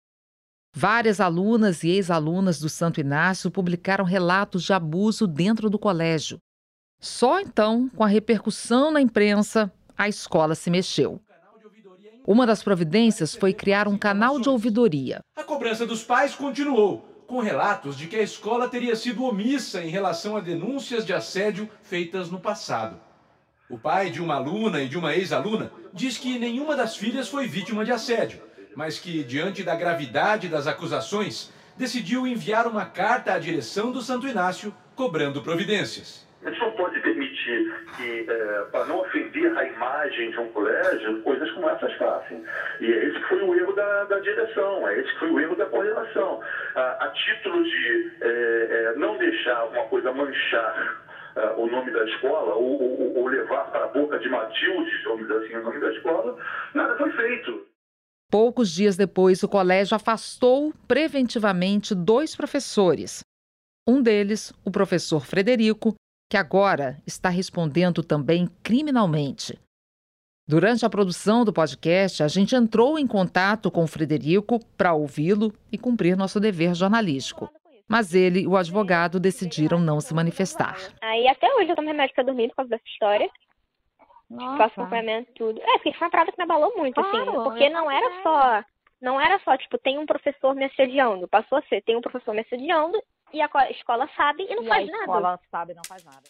Várias 0.75 1.21
alunas 1.21 1.85
e 1.85 1.91
ex-alunas 1.91 2.59
do 2.59 2.69
Santo 2.69 3.01
Inácio 3.01 3.51
publicaram 3.51 4.05
relatos 4.05 4.65
de 4.65 4.73
abuso 4.73 5.27
dentro 5.27 5.71
do 5.71 5.79
colégio. 5.79 6.39
Só 6.99 7.41
então, 7.41 7.89
com 7.95 8.03
a 8.03 8.09
repercussão 8.09 8.91
na 8.91 9.01
imprensa, 9.01 9.73
a 9.97 10.09
escola 10.09 10.55
se 10.55 10.71
mexeu. 10.71 11.21
Uma 12.27 12.47
das 12.47 12.63
providências 12.63 13.35
foi 13.35 13.53
criar 13.53 13.87
um 13.87 13.97
canal 13.97 14.41
de 14.41 14.49
ouvidoria. 14.49 15.21
A 15.37 15.45
cobrança 15.45 15.87
dos 15.87 16.03
pais 16.03 16.35
continuou 16.35 17.07
com 17.27 17.41
relatos 17.41 17.97
de 17.97 18.07
que 18.07 18.17
a 18.17 18.23
escola 18.23 18.69
teria 18.69 18.97
sido 18.97 19.25
omissa 19.25 19.83
em 19.83 19.89
relação 19.89 20.37
a 20.37 20.41
denúncias 20.41 21.05
de 21.05 21.13
assédio 21.13 21.69
feitas 21.83 22.31
no 22.31 22.41
passado. 22.41 23.01
O 23.69 23.79
pai 23.79 24.11
de 24.11 24.23
uma 24.23 24.35
aluna 24.35 24.83
e 24.83 24.89
de 24.89 24.97
uma 24.97 25.15
ex-aluna 25.15 25.73
diz 25.93 26.19
que 26.19 26.39
nenhuma 26.39 26.77
das 26.77 26.97
filhas 26.97 27.29
foi 27.29 27.49
vítima 27.49 27.85
de 27.85 27.93
assédio, 27.93 28.41
mas 28.77 28.99
que, 28.99 29.25
diante 29.25 29.63
da 29.65 29.75
gravidade 29.75 30.49
das 30.49 30.67
acusações, 30.67 31.51
decidiu 31.77 32.27
enviar 32.27 32.67
uma 32.67 32.85
carta 32.85 33.35
à 33.35 33.39
direção 33.39 33.91
do 33.91 34.01
Santo 34.01 34.29
Inácio 34.29 34.75
cobrando 34.95 35.43
providências. 35.43 36.26
A 36.47 36.51
gente 36.51 36.61
não 36.61 36.71
pode 36.73 37.01
permitir 37.01 37.75
que, 37.97 38.25
é, 38.31 38.65
para 38.71 38.85
não 38.85 39.01
ofender 39.01 39.59
a 39.59 39.65
imagem 39.65 40.31
de 40.31 40.39
um 40.39 40.49
colégio, 40.53 41.21
coisas 41.23 41.51
como 41.51 41.69
essas 41.69 41.93
passem. 41.95 42.41
E 42.81 42.87
é 42.87 43.05
esse 43.07 43.19
que 43.19 43.29
foi 43.29 43.43
o 43.43 43.53
erro 43.53 43.73
da, 43.73 44.05
da 44.05 44.21
direção, 44.21 44.89
é 44.89 44.97
esse 45.01 45.13
que 45.13 45.19
foi 45.19 45.31
o 45.33 45.41
erro 45.41 45.57
da 45.57 45.67
coordenação. 45.67 46.41
A, 46.77 47.05
a 47.05 47.09
título 47.11 47.65
de 47.65 48.13
é, 48.21 48.29
é, 48.29 48.95
não 48.97 49.19
deixar 49.19 49.65
uma 49.65 49.89
coisa 49.89 50.13
manchar 50.13 51.03
uh, 51.35 51.61
o 51.61 51.67
nome 51.67 51.91
da 51.91 52.05
escola 52.05 52.55
ou, 52.55 52.81
ou, 52.81 53.17
ou, 53.17 53.27
levar 53.27 53.69
para 53.73 53.85
a 53.85 53.89
boca 53.89 54.17
de 54.21 54.29
Matilde, 54.29 55.03
vamos 55.03 55.27
dizer 55.27 55.45
assim, 55.45 55.57
o 55.57 55.65
nome 55.65 55.81
da 55.81 55.93
escola, 55.95 56.39
nada 56.75 56.97
foi 56.97 57.11
feito. 57.11 57.67
Poucos 58.31 58.71
dias 58.71 58.97
depois, 58.97 59.43
o 59.43 59.49
colégio 59.49 59.97
afastou 59.97 60.73
preventivamente 60.87 61.93
dois 61.93 62.37
professores. 62.37 63.21
Um 63.89 64.01
deles, 64.01 64.53
o 64.65 64.71
professor 64.71 65.25
Frederico, 65.27 65.97
que 66.29 66.37
agora 66.37 66.99
está 67.07 67.29
respondendo 67.29 68.03
também 68.03 68.49
criminalmente. 68.63 69.59
Durante 70.49 70.87
a 70.87 70.91
produção 70.91 71.45
do 71.45 71.53
podcast, 71.53 72.23
a 72.23 72.29
gente 72.29 72.55
entrou 72.55 72.99
em 72.99 73.07
contato 73.07 73.71
com 73.71 73.83
o 73.83 73.87
Frederico 73.87 74.65
para 74.77 74.95
ouvi-lo 74.95 75.53
e 75.73 75.79
cumprir 75.79 76.17
nosso 76.17 76.39
dever 76.39 76.75
jornalístico. 76.75 77.51
Mas 77.89 78.15
ele 78.15 78.41
e 78.41 78.47
o 78.47 78.57
advogado 78.57 79.19
decidiram 79.19 79.79
não 79.79 80.01
se 80.01 80.15
manifestar. 80.15 80.77
Aí 81.01 81.27
até 81.29 81.53
hoje 81.55 81.71
eu 81.71 81.77
tomo 81.77 81.89
remédio 81.89 82.15
para 82.15 82.25
dormir 82.25 82.49
por 82.49 82.57
causa 82.57 82.71
dessa 82.71 82.85
história. 82.87 83.29
Nossa. 84.29 84.57
Faço 84.57 84.81
acompanhamento 84.81 85.33
tudo. 85.35 85.61
É, 85.61 85.73
porque 85.79 85.93
foi 85.93 86.07
uma 86.07 86.11
parada 86.11 86.33
que 86.33 86.39
me 86.39 86.45
abalou 86.45 86.77
muito, 86.77 87.01
assim, 87.01 87.11
claro, 87.11 87.31
assim. 87.31 87.43
Porque 87.45 87.69
não 87.69 87.91
era 87.91 88.23
só. 88.23 88.65
Não 89.01 89.21
era 89.21 89.39
só, 89.41 89.57
tipo, 89.57 89.79
tem 89.79 89.99
um 89.99 90.07
professor 90.07 90.55
me 90.55 90.65
assediando. 90.65 91.29
Passou 91.29 91.59
a 91.59 91.63
ser, 91.63 91.83
tem 91.83 91.97
um 91.97 92.01
professor 92.01 92.35
me 92.35 92.41
assediando 92.41 93.01
e 93.33 93.41
a 93.41 93.49
escola 93.71 94.09
sabe 94.17 94.45
e 94.45 94.55
não 94.55 94.65
e 94.65 94.69
faz 94.69 94.87
nada. 94.87 94.99
A 94.99 95.01
escola 95.01 95.41
sabe 95.51 95.73
e 95.73 95.75
não 95.75 95.83
faz 95.87 96.05
nada. 96.05 96.23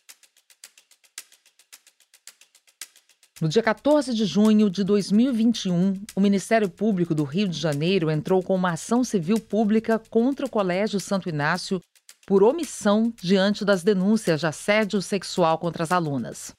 No 3.38 3.50
dia 3.50 3.62
14 3.62 4.14
de 4.14 4.24
junho 4.24 4.70
de 4.70 4.82
2021, 4.82 5.92
o 6.14 6.20
Ministério 6.20 6.70
Público 6.70 7.14
do 7.14 7.22
Rio 7.22 7.46
de 7.46 7.58
Janeiro 7.58 8.10
entrou 8.10 8.42
com 8.42 8.54
uma 8.54 8.72
ação 8.72 9.04
civil 9.04 9.38
pública 9.38 10.00
contra 10.08 10.46
o 10.46 10.50
Colégio 10.50 10.98
Santo 10.98 11.28
Inácio 11.28 11.78
por 12.26 12.42
omissão 12.42 13.12
diante 13.22 13.62
das 13.62 13.82
denúncias 13.82 14.40
de 14.40 14.46
assédio 14.46 15.02
sexual 15.02 15.58
contra 15.58 15.82
as 15.82 15.92
alunas. 15.92 16.54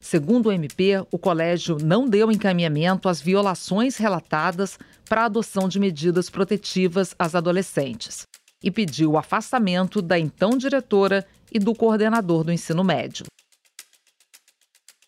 Segundo 0.00 0.46
o 0.46 0.52
MP, 0.52 1.04
o 1.12 1.18
colégio 1.18 1.76
não 1.82 2.08
deu 2.08 2.32
encaminhamento 2.32 3.10
às 3.10 3.20
violações 3.20 3.98
relatadas 3.98 4.78
para 5.06 5.22
a 5.22 5.26
adoção 5.26 5.68
de 5.68 5.78
medidas 5.78 6.30
protetivas 6.30 7.14
às 7.18 7.34
adolescentes 7.34 8.26
e 8.62 8.70
pediu 8.70 9.12
o 9.12 9.18
afastamento 9.18 10.02
da 10.02 10.18
então 10.18 10.50
diretora 10.50 11.26
e 11.52 11.58
do 11.58 11.74
coordenador 11.74 12.44
do 12.44 12.52
ensino 12.52 12.84
médio. 12.84 13.26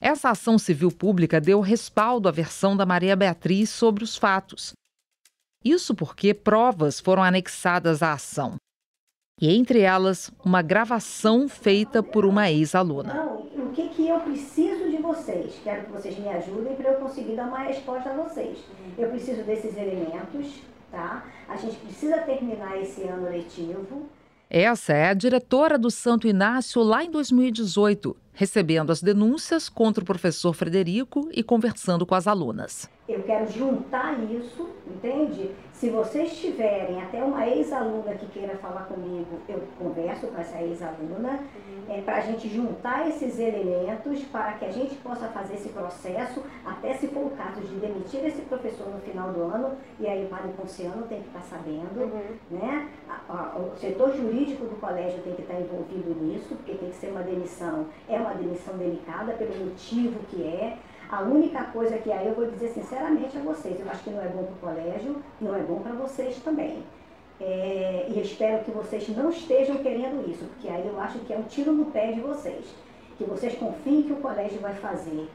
Essa 0.00 0.30
ação 0.30 0.58
civil 0.58 0.90
pública 0.90 1.40
deu 1.40 1.60
respaldo 1.60 2.28
à 2.28 2.32
versão 2.32 2.76
da 2.76 2.86
Maria 2.86 3.14
Beatriz 3.14 3.68
sobre 3.68 4.02
os 4.02 4.16
fatos. 4.16 4.72
Isso 5.62 5.94
porque 5.94 6.32
provas 6.32 6.98
foram 6.98 7.22
anexadas 7.22 8.02
à 8.02 8.14
ação. 8.14 8.56
E 9.38 9.54
entre 9.54 9.80
elas, 9.80 10.30
uma 10.44 10.62
gravação 10.62 11.48
feita 11.48 12.02
por 12.02 12.24
uma 12.24 12.50
ex-aluna. 12.50 13.24
O 13.54 13.72
que, 13.72 13.88
que 13.88 14.08
eu 14.08 14.20
preciso 14.20 14.90
de 14.90 14.96
vocês? 14.98 15.58
Quero 15.62 15.84
que 15.84 15.92
vocês 15.92 16.18
me 16.18 16.28
ajudem 16.28 16.74
para 16.76 16.92
eu 16.92 17.00
conseguir 17.00 17.36
dar 17.36 17.48
uma 17.48 17.58
resposta 17.58 18.10
a 18.10 18.16
vocês. 18.16 18.58
Eu 18.96 19.10
preciso 19.10 19.42
desses 19.44 19.76
elementos 19.76 20.60
tá? 20.90 21.24
A 21.48 21.56
gente 21.56 21.76
precisa 21.76 22.18
terminar 22.18 22.80
esse 22.80 23.02
ano 23.04 23.28
letivo. 23.28 24.08
Essa 24.48 24.92
é 24.92 25.08
a 25.08 25.14
diretora 25.14 25.78
do 25.78 25.90
Santo 25.90 26.26
Inácio 26.26 26.82
lá 26.82 27.04
em 27.04 27.10
2018, 27.10 28.16
recebendo 28.32 28.90
as 28.90 29.02
denúncias 29.02 29.68
contra 29.68 30.02
o 30.02 30.06
professor 30.06 30.52
Frederico 30.52 31.28
e 31.32 31.42
conversando 31.42 32.06
com 32.06 32.14
as 32.14 32.26
alunas. 32.26 32.88
Eu 33.08 33.22
quero 33.24 33.50
juntar 33.50 34.18
isso, 34.30 34.68
entende? 34.86 35.50
Se 35.72 35.88
vocês 35.88 36.36
tiverem 36.38 37.02
até 37.02 37.24
uma 37.24 37.44
ex-aluna 37.48 38.14
que 38.14 38.26
queira 38.26 38.56
falar 38.58 38.82
comigo, 38.82 39.40
eu 39.48 39.62
converso 39.78 40.26
com 40.28 40.40
essa 40.40 40.62
ex-aluna, 40.62 41.40
é, 41.88 42.02
para 42.02 42.18
a 42.18 42.20
gente 42.20 42.48
juntar 42.48 43.08
esses 43.08 43.38
elementos 43.38 44.22
para 44.24 44.52
que 44.52 44.66
a 44.66 44.70
gente 44.70 44.94
possa 44.96 45.26
fazer 45.28 45.54
esse 45.54 45.70
processo, 45.70 46.44
até 46.64 46.94
se 46.94 47.08
for 47.08 47.26
o 47.26 47.30
caso 47.30 47.62
de 47.62 47.74
demitir 47.76 48.24
esse 48.26 48.42
professor 48.42 48.88
no 48.90 49.00
final 49.00 49.32
do 49.32 49.42
ano, 49.42 49.76
e 49.98 50.06
aí 50.06 50.26
o 50.26 50.28
padre 50.28 50.52
Ponciano 50.52 51.06
tem 51.08 51.22
que 51.22 51.28
estar 51.28 51.42
sabendo, 51.42 51.98
uhum. 51.98 52.36
né? 52.50 52.90
A, 53.08 53.32
a, 53.32 53.58
o 53.58 53.76
setor 53.76 54.14
jurídico 54.14 54.66
do 54.66 54.78
colégio 54.78 55.20
tem 55.22 55.34
que 55.34 55.42
estar 55.42 55.58
envolvido 55.58 56.14
nisso, 56.22 56.54
porque 56.54 56.74
tem 56.74 56.90
que 56.90 56.96
ser 56.96 57.10
uma 57.10 57.22
demissão, 57.22 57.86
é 58.08 58.19
uma 58.20 58.34
demissão 58.34 58.76
delicada 58.76 59.32
pelo 59.32 59.54
motivo 59.64 60.20
que 60.30 60.42
é. 60.42 60.78
A 61.10 61.22
única 61.22 61.64
coisa 61.64 61.98
que 61.98 62.12
aí 62.12 62.28
eu 62.28 62.34
vou 62.34 62.46
dizer 62.46 62.68
sinceramente 62.68 63.36
a 63.36 63.40
vocês, 63.40 63.80
eu 63.80 63.90
acho 63.90 64.04
que 64.04 64.10
não 64.10 64.22
é 64.22 64.28
bom 64.28 64.44
para 64.44 64.54
o 64.54 64.74
colégio, 64.74 65.16
não 65.40 65.56
é 65.56 65.60
bom 65.60 65.80
para 65.80 65.92
vocês 65.92 66.36
também. 66.38 66.84
É, 67.40 68.06
e 68.08 68.20
espero 68.20 68.62
que 68.64 68.70
vocês 68.70 69.08
não 69.08 69.30
estejam 69.30 69.76
querendo 69.78 70.28
isso, 70.30 70.44
porque 70.44 70.68
aí 70.68 70.86
eu 70.86 71.00
acho 71.00 71.18
que 71.20 71.32
é 71.32 71.36
um 71.36 71.42
tiro 71.42 71.72
no 71.72 71.86
pé 71.86 72.12
de 72.12 72.20
vocês. 72.20 72.64
Que 73.18 73.24
vocês 73.24 73.54
confiem 73.58 74.02
que 74.02 74.12
o 74.12 74.16
colégio 74.16 74.60
vai 74.60 74.74
fazer 74.74 75.28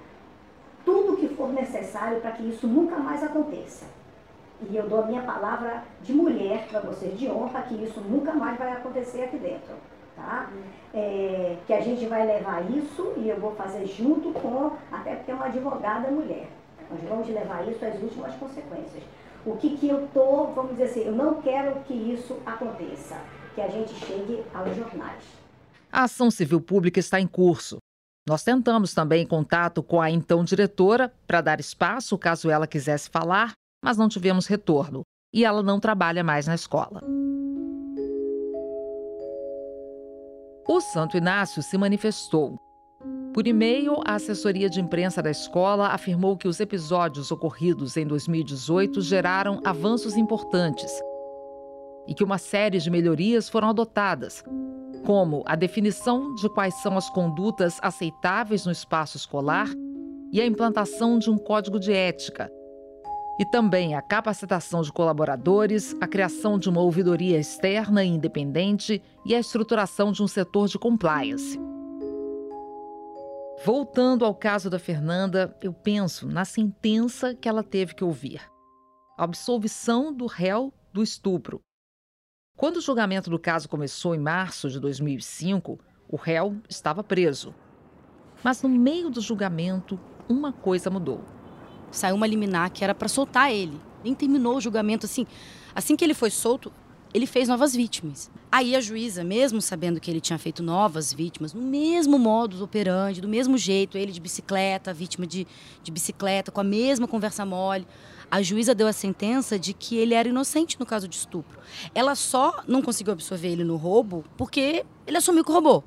tudo 0.85 1.13
o 1.13 1.17
que 1.17 1.27
for 1.29 1.51
necessário 1.51 2.21
para 2.21 2.31
que 2.31 2.43
isso 2.43 2.67
nunca 2.67 2.95
mais 2.97 3.23
aconteça. 3.23 3.85
E 4.69 4.77
eu 4.77 4.87
dou 4.87 5.01
a 5.01 5.05
minha 5.05 5.23
palavra 5.23 5.83
de 6.01 6.13
mulher 6.13 6.67
para 6.69 6.79
vocês, 6.79 7.19
de 7.19 7.27
honra, 7.27 7.63
que 7.63 7.75
isso 7.83 7.99
nunca 7.99 8.31
mais 8.33 8.57
vai 8.57 8.71
acontecer 8.71 9.23
aqui 9.23 9.37
dentro 9.37 9.73
tá? 10.15 10.49
É, 10.93 11.57
que 11.67 11.73
a 11.73 11.81
gente 11.81 12.05
vai 12.05 12.25
levar 12.25 12.69
isso 12.71 13.13
e 13.17 13.29
eu 13.29 13.39
vou 13.39 13.55
fazer 13.55 13.85
junto 13.85 14.31
com, 14.31 14.71
até 14.91 15.15
porque 15.15 15.31
é 15.31 15.35
uma 15.35 15.45
advogada 15.45 16.09
mulher. 16.09 16.49
Nós 16.89 17.01
vamos 17.09 17.27
levar 17.27 17.67
isso 17.67 17.83
às 17.83 18.01
últimas 18.01 18.33
consequências. 18.35 19.03
O 19.45 19.57
que, 19.57 19.77
que 19.77 19.87
eu 19.87 20.07
tô, 20.13 20.47
vamos 20.47 20.71
dizer 20.71 20.85
assim, 20.85 21.01
eu 21.01 21.11
não 21.11 21.41
quero 21.41 21.79
que 21.81 21.93
isso 21.93 22.37
aconteça, 22.45 23.19
que 23.53 23.61
a 23.61 23.67
gente 23.67 23.93
chegue 23.93 24.43
aos 24.53 24.75
jornais. 24.75 25.23
A 25.91 26.03
ação 26.03 26.31
civil 26.31 26.59
pública 26.59 26.99
está 26.99 27.19
em 27.19 27.27
curso. 27.27 27.77
Nós 28.27 28.43
tentamos 28.43 28.93
também 28.93 29.25
contato 29.25 29.83
com 29.83 30.01
a 30.01 30.09
então 30.09 30.43
diretora 30.43 31.13
para 31.27 31.41
dar 31.41 31.59
espaço 31.59 32.17
caso 32.17 32.49
ela 32.49 32.65
quisesse 32.65 33.09
falar, 33.09 33.51
mas 33.83 33.97
não 33.97 34.09
tivemos 34.09 34.47
retorno. 34.47 35.01
E 35.31 35.45
ela 35.45 35.61
não 35.61 35.79
trabalha 35.79 36.23
mais 36.23 36.47
na 36.47 36.55
escola. 36.55 37.03
O 40.67 40.81
Santo 40.81 41.15
Inácio 41.15 41.61
se 41.61 41.77
manifestou. 41.77 42.59
Por 43.35 43.45
e-mail, 43.45 44.01
a 44.03 44.15
assessoria 44.15 44.67
de 44.67 44.81
imprensa 44.81 45.21
da 45.21 45.29
escola 45.29 45.89
afirmou 45.89 46.35
que 46.35 46.47
os 46.47 46.59
episódios 46.59 47.31
ocorridos 47.31 47.95
em 47.97 48.07
2018 48.07 48.99
geraram 49.01 49.61
avanços 49.63 50.17
importantes 50.17 50.91
e 52.07 52.15
que 52.15 52.23
uma 52.23 52.39
série 52.39 52.79
de 52.79 52.89
melhorias 52.89 53.47
foram 53.47 53.69
adotadas, 53.69 54.43
como 55.05 55.43
a 55.45 55.55
definição 55.55 56.33
de 56.33 56.49
quais 56.49 56.73
são 56.81 56.97
as 56.97 57.11
condutas 57.11 57.77
aceitáveis 57.83 58.65
no 58.65 58.71
espaço 58.71 59.17
escolar 59.17 59.67
e 60.31 60.41
a 60.41 60.47
implantação 60.47 61.19
de 61.19 61.29
um 61.29 61.37
código 61.37 61.79
de 61.79 61.93
ética, 61.93 62.51
e 63.37 63.45
também 63.45 63.95
a 63.95 64.01
capacitação 64.01 64.81
de 64.81 64.91
colaboradores, 64.91 65.95
a 65.99 66.07
criação 66.07 66.57
de 66.57 66.69
uma 66.69 66.81
ouvidoria 66.81 67.37
externa 67.37 68.03
e 68.03 68.07
independente 68.07 69.01
e 69.25 69.35
a 69.35 69.39
estruturação 69.39 70.11
de 70.11 70.23
um 70.23 70.27
setor 70.27 70.67
de 70.67 70.79
compliance. 70.79 71.59
Voltando 73.63 74.25
ao 74.25 74.35
caso 74.35 74.69
da 74.69 74.79
Fernanda, 74.79 75.55
eu 75.61 75.73
penso 75.73 76.27
na 76.27 76.45
sentença 76.45 77.33
que 77.33 77.47
ela 77.47 77.63
teve 77.63 77.95
que 77.95 78.03
ouvir. 78.03 78.41
A 79.17 79.23
absolvição 79.23 80.13
do 80.13 80.27
réu 80.27 80.73
do 80.93 81.01
estupro. 81.01 81.61
Quando 82.57 82.77
o 82.77 82.81
julgamento 82.81 83.29
do 83.29 83.39
caso 83.39 83.67
começou 83.67 84.15
em 84.15 84.19
março 84.19 84.69
de 84.69 84.79
2005, 84.79 85.79
o 86.07 86.15
réu 86.15 86.57
estava 86.69 87.03
preso. 87.03 87.53
Mas 88.43 88.61
no 88.61 88.69
meio 88.69 89.09
do 89.09 89.19
julgamento, 89.19 89.99
uma 90.29 90.53
coisa 90.53 90.89
mudou. 90.89 91.34
Saiu 91.95 92.15
uma 92.15 92.27
liminar 92.27 92.69
que 92.71 92.83
era 92.83 92.93
para 92.93 93.07
soltar 93.07 93.51
ele. 93.51 93.79
Nem 94.03 94.13
terminou 94.13 94.57
o 94.57 94.61
julgamento 94.61 95.05
assim. 95.05 95.25
Assim 95.73 95.95
que 95.95 96.03
ele 96.03 96.13
foi 96.13 96.29
solto, 96.29 96.71
ele 97.13 97.25
fez 97.25 97.47
novas 97.47 97.73
vítimas. 97.73 98.29
Aí 98.51 98.75
a 98.75 98.81
juíza, 98.81 99.23
mesmo 99.23 99.61
sabendo 99.61 100.01
que 100.01 100.11
ele 100.11 100.19
tinha 100.19 100.37
feito 100.37 100.61
novas 100.61 101.13
vítimas, 101.13 101.53
no 101.53 101.61
mesmo 101.61 102.19
modus 102.19 102.61
operandi, 102.61 103.21
do 103.21 103.27
mesmo 103.27 103.57
jeito, 103.57 103.97
ele 103.97 104.11
de 104.11 104.19
bicicleta, 104.19 104.93
vítima 104.93 105.25
de, 105.25 105.47
de 105.81 105.91
bicicleta, 105.91 106.51
com 106.51 106.59
a 106.59 106.63
mesma 106.63 107.07
conversa 107.07 107.45
mole, 107.45 107.87
a 108.29 108.41
juíza 108.41 108.75
deu 108.75 108.87
a 108.87 108.93
sentença 108.93 109.57
de 109.57 109.73
que 109.73 109.95
ele 109.95 110.13
era 110.13 110.27
inocente 110.27 110.77
no 110.77 110.85
caso 110.85 111.07
de 111.07 111.15
estupro. 111.15 111.57
Ela 111.93 112.15
só 112.15 112.61
não 112.67 112.81
conseguiu 112.81 113.13
absorver 113.13 113.47
ele 113.47 113.63
no 113.63 113.77
roubo 113.77 114.25
porque 114.35 114.85
ele 115.07 115.17
assumiu 115.17 115.45
que 115.45 115.51
roubou. 115.51 115.83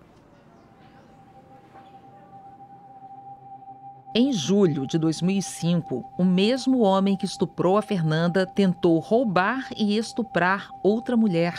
Em 4.20 4.32
julho 4.32 4.84
de 4.84 4.98
2005, 4.98 6.04
o 6.18 6.24
mesmo 6.24 6.80
homem 6.80 7.16
que 7.16 7.24
estuprou 7.24 7.76
a 7.76 7.82
Fernanda 7.82 8.44
tentou 8.44 8.98
roubar 8.98 9.68
e 9.76 9.96
estuprar 9.96 10.70
outra 10.82 11.16
mulher. 11.16 11.54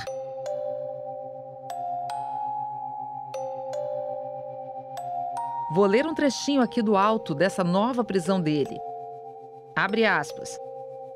Vou 5.73 5.85
ler 5.85 6.05
um 6.05 6.13
trechinho 6.13 6.61
aqui 6.61 6.81
do 6.81 6.97
alto 6.97 7.33
dessa 7.33 7.63
nova 7.63 8.03
prisão 8.03 8.41
dele. 8.41 8.77
Abre 9.73 10.03
aspas. 10.03 10.59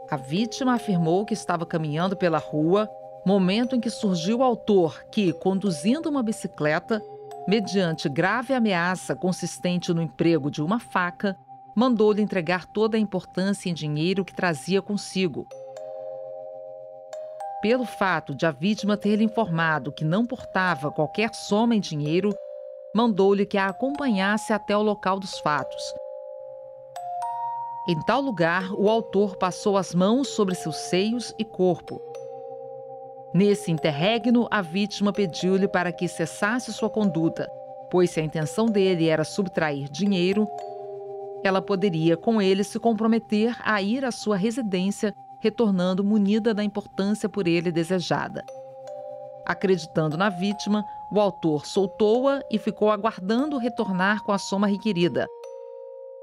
A 0.09 0.15
vítima 0.15 0.75
afirmou 0.75 1.25
que 1.25 1.33
estava 1.33 1.65
caminhando 1.65 2.15
pela 2.15 2.37
rua, 2.37 2.89
momento 3.25 3.75
em 3.75 3.81
que 3.81 3.89
surgiu 3.89 4.37
o 4.37 4.43
autor 4.43 5.03
que, 5.11 5.33
conduzindo 5.33 6.07
uma 6.07 6.23
bicicleta, 6.23 7.03
mediante 7.47 8.07
grave 8.07 8.53
ameaça 8.53 9.15
consistente 9.15 9.93
no 9.93 10.01
emprego 10.01 10.49
de 10.49 10.61
uma 10.61 10.79
faca, 10.79 11.37
mandou-lhe 11.75 12.21
entregar 12.21 12.65
toda 12.65 12.97
a 12.97 12.99
importância 12.99 13.69
em 13.69 13.73
dinheiro 13.73 14.23
que 14.23 14.33
trazia 14.33 14.81
consigo. 14.81 15.47
Pelo 17.61 17.85
fato 17.85 18.35
de 18.35 18.45
a 18.45 18.51
vítima 18.51 18.97
ter 18.97 19.15
lhe 19.15 19.23
informado 19.23 19.91
que 19.91 20.05
não 20.05 20.25
portava 20.25 20.91
qualquer 20.91 21.33
soma 21.33 21.75
em 21.75 21.79
dinheiro, 21.79 22.33
mandou-lhe 22.95 23.45
que 23.45 23.57
a 23.57 23.67
acompanhasse 23.67 24.53
até 24.53 24.75
o 24.75 24.81
local 24.81 25.19
dos 25.19 25.39
fatos. 25.39 25.83
Em 27.87 27.99
tal 28.05 28.21
lugar, 28.21 28.71
o 28.73 28.89
autor 28.89 29.35
passou 29.37 29.77
as 29.77 29.93
mãos 29.93 30.29
sobre 30.29 30.55
seus 30.55 30.77
seios 30.77 31.33
e 31.37 31.43
corpo 31.43 32.12
Nesse 33.33 33.71
interregno, 33.71 34.47
a 34.51 34.61
vítima 34.61 35.11
pediu-lhe 35.11 35.67
para 35.67 35.91
que 35.91 36.07
cessasse 36.07 36.71
sua 36.71 36.89
conduta, 36.89 37.49
pois 37.89 38.11
se 38.11 38.19
a 38.19 38.23
intenção 38.23 38.67
dele 38.67 39.07
era 39.07 39.23
subtrair 39.23 39.89
dinheiro, 39.89 40.47
ela 41.43 41.61
poderia 41.61 42.15
com 42.15 42.39
ele 42.39 42.63
se 42.63 42.79
comprometer 42.79 43.55
a 43.63 43.81
ir 43.81 44.05
à 44.05 44.11
sua 44.11 44.37
residência, 44.37 45.13
retornando 45.41 46.03
munida 46.03 46.53
da 46.53 46.63
importância 46.63 47.27
por 47.27 47.47
ele 47.47 47.71
desejada. 47.71 48.43
Acreditando 49.45 50.15
na 50.15 50.29
vítima, 50.29 50.85
o 51.11 51.19
autor 51.19 51.65
soltou-a 51.65 52.41
e 52.51 52.57
ficou 52.59 52.91
aguardando 52.91 53.57
retornar 53.57 54.23
com 54.23 54.31
a 54.31 54.37
soma 54.37 54.67
requerida. 54.67 55.27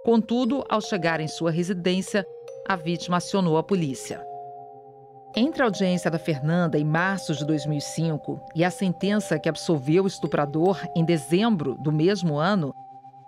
Contudo, 0.04 0.64
ao 0.70 0.80
chegar 0.80 1.20
em 1.20 1.28
sua 1.28 1.50
residência, 1.50 2.24
a 2.66 2.76
vítima 2.76 3.18
acionou 3.18 3.58
a 3.58 3.62
polícia. 3.62 4.29
Entre 5.36 5.62
a 5.62 5.66
audiência 5.66 6.10
da 6.10 6.18
Fernanda 6.18 6.76
em 6.76 6.84
março 6.84 7.34
de 7.34 7.46
2005 7.46 8.40
e 8.52 8.64
a 8.64 8.70
sentença 8.70 9.38
que 9.38 9.48
absolveu 9.48 10.02
o 10.02 10.08
estuprador 10.08 10.80
em 10.96 11.04
dezembro 11.04 11.76
do 11.76 11.92
mesmo 11.92 12.36
ano, 12.36 12.74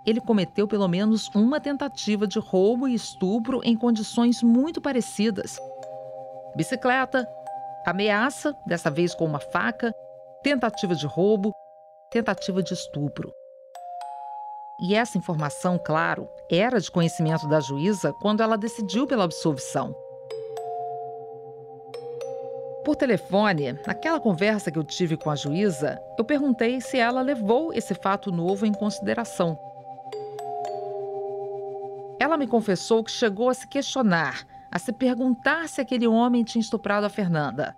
ele 0.04 0.20
cometeu 0.20 0.66
pelo 0.66 0.88
menos 0.88 1.28
uma 1.28 1.60
tentativa 1.60 2.26
de 2.26 2.40
roubo 2.40 2.88
e 2.88 2.94
estupro 2.94 3.60
em 3.62 3.76
condições 3.76 4.42
muito 4.42 4.80
parecidas. 4.80 5.60
Bicicleta, 6.56 7.24
ameaça, 7.86 8.52
dessa 8.66 8.90
vez 8.90 9.14
com 9.14 9.24
uma 9.24 9.38
faca, 9.38 9.94
tentativa 10.42 10.96
de 10.96 11.06
roubo, 11.06 11.52
tentativa 12.10 12.64
de 12.64 12.74
estupro. 12.74 13.32
E 14.80 14.96
essa 14.96 15.16
informação, 15.16 15.78
claro, 15.78 16.28
era 16.50 16.80
de 16.80 16.90
conhecimento 16.90 17.46
da 17.46 17.60
juíza 17.60 18.12
quando 18.14 18.42
ela 18.42 18.58
decidiu 18.58 19.06
pela 19.06 19.22
absolvição. 19.22 19.94
Por 22.84 22.96
telefone, 22.96 23.78
naquela 23.86 24.18
conversa 24.18 24.70
que 24.70 24.78
eu 24.78 24.82
tive 24.82 25.16
com 25.16 25.30
a 25.30 25.36
juíza, 25.36 26.00
eu 26.18 26.24
perguntei 26.24 26.80
se 26.80 26.98
ela 26.98 27.22
levou 27.22 27.72
esse 27.72 27.94
fato 27.94 28.32
novo 28.32 28.66
em 28.66 28.72
consideração. 28.72 29.56
Ela 32.18 32.36
me 32.36 32.46
confessou 32.46 33.04
que 33.04 33.10
chegou 33.10 33.48
a 33.50 33.54
se 33.54 33.68
questionar, 33.68 34.44
a 34.70 34.80
se 34.80 34.92
perguntar 34.92 35.68
se 35.68 35.80
aquele 35.80 36.08
homem 36.08 36.42
tinha 36.42 36.60
estuprado 36.60 37.06
a 37.06 37.10
Fernanda. 37.10 37.76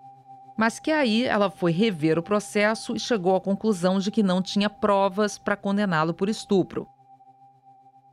Mas 0.56 0.78
que 0.78 0.90
aí 0.90 1.24
ela 1.24 1.50
foi 1.50 1.72
rever 1.72 2.18
o 2.18 2.22
processo 2.22 2.96
e 2.96 3.00
chegou 3.00 3.36
à 3.36 3.40
conclusão 3.40 3.98
de 3.98 4.10
que 4.10 4.22
não 4.22 4.40
tinha 4.40 4.70
provas 4.70 5.36
para 5.36 5.56
condená-lo 5.56 6.14
por 6.14 6.30
estupro. 6.30 6.88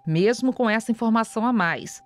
Mesmo 0.06 0.52
com 0.52 0.70
essa 0.70 0.92
informação 0.92 1.46
a 1.46 1.54
mais, 1.54 2.04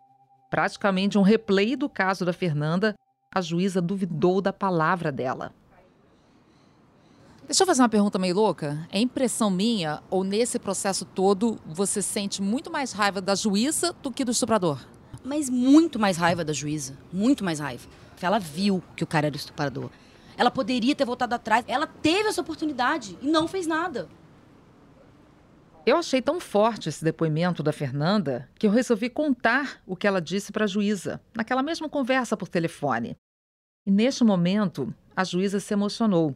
praticamente 0.49 1.17
um 1.17 1.23
replay 1.23 1.75
do 1.75 1.89
caso 1.89 2.25
da 2.25 2.33
Fernanda, 2.33 2.93
a 3.35 3.41
juíza 3.41 3.81
duvidou 3.81 4.39
da 4.39 4.53
palavra 4.53 5.11
dela. 5.11 5.53
Deixa 7.45 7.63
eu 7.63 7.67
fazer 7.67 7.81
uma 7.81 7.89
pergunta 7.89 8.17
meio 8.17 8.33
louca. 8.33 8.87
É 8.89 8.97
impressão 8.97 9.51
minha 9.51 10.01
ou 10.09 10.23
nesse 10.23 10.57
processo 10.57 11.03
todo 11.03 11.59
você 11.65 12.01
sente 12.01 12.41
muito 12.41 12.71
mais 12.71 12.93
raiva 12.93 13.19
da 13.19 13.35
juíza 13.35 13.93
do 14.01 14.09
que 14.09 14.23
do 14.23 14.31
estuprador? 14.31 14.79
Mas 15.21 15.49
muito 15.49 15.99
mais 15.99 16.15
raiva 16.15 16.45
da 16.45 16.53
juíza. 16.53 16.97
Muito 17.11 17.43
mais 17.43 17.59
raiva. 17.59 17.87
Porque 18.11 18.25
ela 18.25 18.39
viu 18.39 18.81
que 18.95 19.03
o 19.03 19.07
cara 19.07 19.27
era 19.27 19.35
estuprador. 19.35 19.89
Ela 20.37 20.49
poderia 20.49 20.95
ter 20.95 21.05
voltado 21.05 21.35
atrás. 21.35 21.65
Ela 21.67 21.85
teve 21.85 22.29
essa 22.29 22.41
oportunidade 22.41 23.17
e 23.21 23.27
não 23.27 23.49
fez 23.49 23.67
nada. 23.67 24.07
Eu 25.85 25.97
achei 25.97 26.19
tão 26.19 26.39
forte 26.39 26.89
esse 26.89 27.03
depoimento 27.03 27.61
da 27.61 27.71
Fernanda 27.71 28.49
que 28.57 28.65
eu 28.65 28.71
resolvi 28.71 29.07
contar 29.07 29.81
o 29.85 29.95
que 29.95 30.07
ela 30.07 30.19
disse 30.19 30.51
para 30.51 30.63
a 30.63 30.67
juíza, 30.67 31.21
naquela 31.35 31.61
mesma 31.61 31.87
conversa 31.87 32.35
por 32.35 32.47
telefone. 32.47 33.15
E 33.85 33.91
neste 33.91 34.23
momento, 34.23 34.93
a 35.15 35.23
juíza 35.23 35.59
se 35.59 35.73
emocionou. 35.73 36.35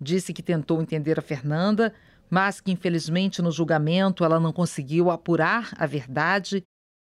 Disse 0.00 0.32
que 0.32 0.42
tentou 0.42 0.80
entender 0.80 1.18
a 1.18 1.22
Fernanda, 1.22 1.92
mas 2.30 2.60
que 2.60 2.70
infelizmente 2.70 3.42
no 3.42 3.50
julgamento 3.50 4.24
ela 4.24 4.38
não 4.38 4.52
conseguiu 4.52 5.10
apurar 5.10 5.72
a 5.76 5.86
verdade 5.86 6.62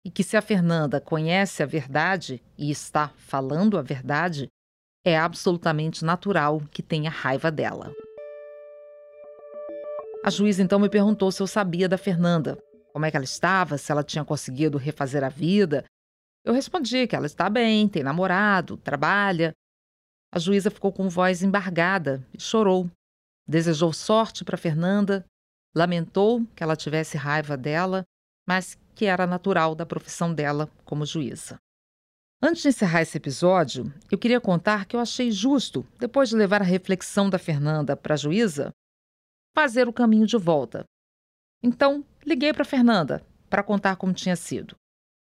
e 0.04 0.10
que 0.10 0.24
se 0.24 0.38
a 0.38 0.42
Fernanda 0.42 1.00
conhece 1.00 1.64
a 1.64 1.66
verdade 1.66 2.42
e 2.58 2.70
está 2.70 3.10
falando 3.18 3.78
a 3.78 3.82
verdade, 3.82 4.48
é 5.04 5.18
absolutamente 5.18 6.04
natural 6.04 6.62
que 6.72 6.82
tenha 6.82 7.10
raiva 7.10 7.52
dela. 7.52 7.94
A 10.24 10.30
juíza 10.32 10.64
então 10.64 10.80
me 10.80 10.90
perguntou 10.90 11.32
se 11.32 11.42
eu 11.42 11.48
sabia 11.48 11.88
da 11.88 11.98
Fernanda, 11.98 12.58
como 12.92 13.06
é 13.06 13.12
que 13.12 13.18
ela 13.18 13.24
estava, 13.24 13.78
se 13.78 13.92
ela 13.92 14.04
tinha 14.04 14.26
conseguido 14.26 14.78
refazer 14.78 15.24
a 15.24 15.30
vida. 15.30 15.86
Eu 16.44 16.54
respondi 16.54 17.06
que 17.06 17.16
ela 17.16 17.28
está 17.28 17.50
bem, 17.50 17.88
tem 17.88 18.04
namorado, 18.04 18.78
trabalha, 18.78 19.54
a 20.36 20.40
juíza 20.40 20.70
ficou 20.70 20.92
com 20.92 21.08
voz 21.08 21.42
embargada 21.42 22.22
e 22.34 22.42
chorou. 22.42 22.92
Desejou 23.48 23.94
sorte 23.94 24.44
para 24.44 24.58
Fernanda, 24.58 25.26
lamentou 25.74 26.46
que 26.54 26.62
ela 26.62 26.76
tivesse 26.76 27.16
raiva 27.16 27.56
dela, 27.56 28.04
mas 28.46 28.78
que 28.94 29.06
era 29.06 29.26
natural 29.26 29.74
da 29.74 29.86
profissão 29.86 30.34
dela 30.34 30.70
como 30.84 31.06
juíza. 31.06 31.58
Antes 32.42 32.64
de 32.64 32.68
encerrar 32.68 33.02
esse 33.02 33.18
episódio, 33.18 33.94
eu 34.12 34.18
queria 34.18 34.42
contar 34.42 34.86
que 34.86 34.98
eu 34.98 35.00
achei 35.00 35.32
justo, 35.32 35.88
depois 35.98 36.28
de 36.28 36.36
levar 36.36 36.62
a 36.62 36.66
reflexão 36.66 37.30
da 37.30 37.40
Fernanda 37.40 37.96
para 37.96 38.16
a 38.16 38.18
juíza, 38.18 38.74
fazer 39.56 39.88
o 39.88 39.94
caminho 39.94 40.28
de 40.28 40.36
volta. 40.36 40.84
Então, 41.64 42.04
liguei 42.26 42.52
para 42.52 42.66
Fernanda 42.66 43.26
para 43.50 43.64
contar 43.64 43.96
como 43.96 44.14
tinha 44.14 44.36
sido. 44.36 44.76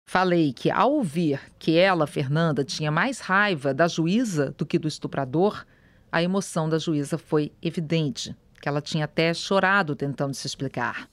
Falei 0.06 0.54
que, 0.54 0.70
ao 0.70 0.94
ouvir 0.94 1.40
que 1.58 1.78
ela, 1.78 2.06
Fernanda, 2.06 2.64
tinha 2.64 2.92
mais 2.92 3.20
raiva 3.20 3.74
da 3.74 3.88
juíza 3.88 4.54
do 4.58 4.66
que 4.66 4.78
do 4.78 4.88
estuprador, 4.88 5.66
a 6.12 6.22
emoção 6.22 6.70
da 6.70 6.78
juíza 6.78 7.18
foi 7.18 7.52
evidente, 7.62 8.36
que 8.62 8.70
ela 8.70 8.82
tinha 8.82 9.06
até 9.06 9.34
chorado 9.34 9.96
tentando 9.96 10.34
se 10.34 10.46
explicar. 10.46 11.10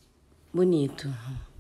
Bonito, 0.53 1.09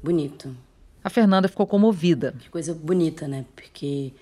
bonito. 0.02 0.54
A 1.02 1.08
Fernanda 1.08 1.48
ficou 1.48 1.66
comovida. 1.66 2.34
Que 2.38 2.50
coisa 2.50 2.74
bonita, 2.74 3.26
né? 3.26 3.46
Porque. 3.54 4.12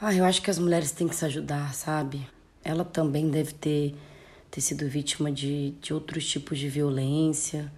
Ah, 0.00 0.14
eu 0.14 0.24
acho 0.24 0.40
que 0.40 0.50
as 0.50 0.58
mulheres 0.58 0.92
têm 0.92 1.06
que 1.06 1.14
se 1.14 1.24
ajudar, 1.24 1.74
sabe? 1.74 2.26
Ela 2.62 2.84
também 2.84 3.30
deve 3.30 3.52
ter, 3.52 3.94
ter 4.50 4.60
sido 4.60 4.88
vítima 4.88 5.30
de, 5.30 5.72
de 5.72 5.92
outros 5.92 6.26
tipos 6.26 6.58
de 6.58 6.68
violência. 6.68 7.70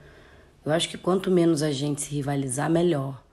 Eu 0.65 0.73
acho 0.73 0.89
que 0.89 0.97
quanto 0.97 1.31
menos 1.31 1.63
a 1.63 1.73
gente 1.73 2.03
se 2.03 2.15
rivalizar, 2.15 2.71
melhor. 2.71 3.26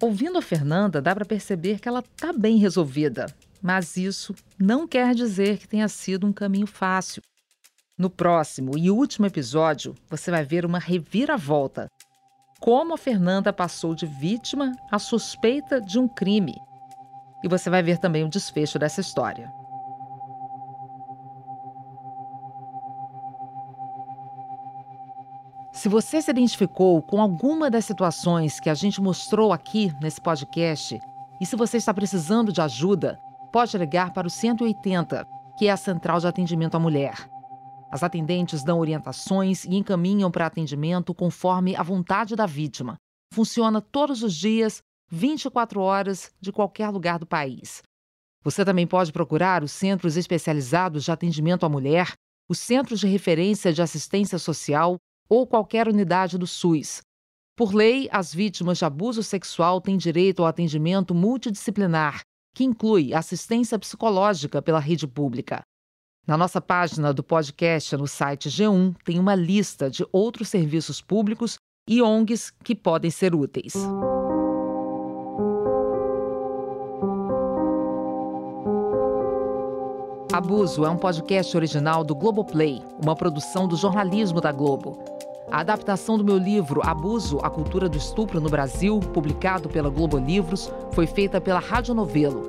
Ouvindo 0.00 0.38
a 0.38 0.42
Fernanda, 0.42 1.02
dá 1.02 1.14
para 1.14 1.24
perceber 1.24 1.80
que 1.80 1.88
ela 1.88 2.00
está 2.00 2.32
bem 2.32 2.56
resolvida. 2.58 3.26
mas 3.60 3.96
isso 3.96 4.34
não 4.56 4.86
quer 4.86 5.14
dizer 5.14 5.58
que 5.58 5.66
tenha 5.66 5.88
sido 5.88 6.26
um 6.26 6.32
caminho 6.32 6.66
fácil. 6.66 7.20
No 7.98 8.08
próximo 8.08 8.78
e 8.78 8.88
último 8.90 9.26
episódio, 9.26 9.96
você 10.08 10.30
vai 10.30 10.44
ver 10.44 10.64
uma 10.64 10.78
reviravolta. 10.78 11.88
Como 12.60 12.94
a 12.94 12.98
Fernanda 12.98 13.52
passou 13.52 13.94
de 13.94 14.06
vítima 14.06 14.72
a 14.92 14.98
suspeita 15.00 15.80
de 15.80 15.98
um 15.98 16.06
crime. 16.06 16.54
E 17.42 17.48
você 17.48 17.68
vai 17.68 17.82
ver 17.82 17.98
também 17.98 18.24
o 18.24 18.28
desfecho 18.28 18.78
dessa 18.78 19.00
história. 19.00 19.50
Se 25.78 25.88
você 25.88 26.20
se 26.20 26.28
identificou 26.28 27.00
com 27.00 27.22
alguma 27.22 27.70
das 27.70 27.84
situações 27.84 28.58
que 28.58 28.68
a 28.68 28.74
gente 28.74 29.00
mostrou 29.00 29.52
aqui 29.52 29.92
nesse 30.02 30.20
podcast, 30.20 30.98
e 31.40 31.46
se 31.46 31.54
você 31.54 31.76
está 31.76 31.94
precisando 31.94 32.52
de 32.52 32.60
ajuda, 32.60 33.16
pode 33.52 33.78
ligar 33.78 34.12
para 34.12 34.26
o 34.26 34.30
180, 34.30 35.24
que 35.56 35.68
é 35.68 35.70
a 35.70 35.76
central 35.76 36.18
de 36.18 36.26
atendimento 36.26 36.74
à 36.74 36.80
mulher. 36.80 37.30
As 37.92 38.02
atendentes 38.02 38.64
dão 38.64 38.80
orientações 38.80 39.64
e 39.66 39.76
encaminham 39.76 40.32
para 40.32 40.46
atendimento 40.46 41.14
conforme 41.14 41.76
a 41.76 41.82
vontade 41.84 42.34
da 42.34 42.44
vítima. 42.44 42.96
Funciona 43.32 43.80
todos 43.80 44.24
os 44.24 44.34
dias, 44.34 44.82
24 45.08 45.80
horas, 45.80 46.32
de 46.40 46.50
qualquer 46.50 46.88
lugar 46.88 47.20
do 47.20 47.26
país. 47.26 47.84
Você 48.42 48.64
também 48.64 48.84
pode 48.84 49.12
procurar 49.12 49.62
os 49.62 49.70
centros 49.70 50.16
especializados 50.16 51.04
de 51.04 51.12
atendimento 51.12 51.64
à 51.64 51.68
mulher, 51.68 52.14
os 52.50 52.58
centros 52.58 52.98
de 52.98 53.06
referência 53.06 53.72
de 53.72 53.80
assistência 53.80 54.40
social 54.40 54.98
ou 55.28 55.46
qualquer 55.46 55.88
unidade 55.88 56.38
do 56.38 56.46
SUS. 56.46 57.00
Por 57.56 57.74
lei, 57.74 58.08
as 58.12 58.32
vítimas 58.32 58.78
de 58.78 58.84
abuso 58.84 59.22
sexual 59.22 59.80
têm 59.80 59.96
direito 59.96 60.42
ao 60.42 60.48
atendimento 60.48 61.14
multidisciplinar, 61.14 62.20
que 62.54 62.64
inclui 62.64 63.12
assistência 63.12 63.78
psicológica 63.78 64.62
pela 64.62 64.78
rede 64.78 65.06
pública. 65.06 65.62
Na 66.26 66.36
nossa 66.36 66.60
página 66.60 67.12
do 67.12 67.22
podcast 67.22 67.96
no 67.96 68.06
site 68.06 68.48
G1 68.48 68.94
tem 69.04 69.18
uma 69.18 69.34
lista 69.34 69.90
de 69.90 70.06
outros 70.12 70.48
serviços 70.48 71.00
públicos 71.00 71.56
e 71.88 72.02
ONGs 72.02 72.50
que 72.62 72.74
podem 72.74 73.10
ser 73.10 73.34
úteis. 73.34 73.74
Abuso 80.30 80.84
é 80.84 80.90
um 80.90 80.96
podcast 80.96 81.56
original 81.56 82.04
do 82.04 82.14
Globoplay, 82.14 82.82
uma 83.02 83.16
produção 83.16 83.66
do 83.66 83.76
jornalismo 83.76 84.42
da 84.42 84.52
Globo. 84.52 84.98
A 85.50 85.60
adaptação 85.60 86.18
do 86.18 86.24
meu 86.24 86.36
livro 86.36 86.82
Abuso, 86.84 87.38
a 87.42 87.48
cultura 87.48 87.88
do 87.88 87.96
estupro 87.96 88.38
no 88.38 88.50
Brasil, 88.50 89.00
publicado 89.00 89.70
pela 89.70 89.88
Globo 89.88 90.18
Livros, 90.18 90.70
foi 90.92 91.06
feita 91.06 91.40
pela 91.40 91.58
Rádio 91.58 91.94
Novelo. 91.94 92.42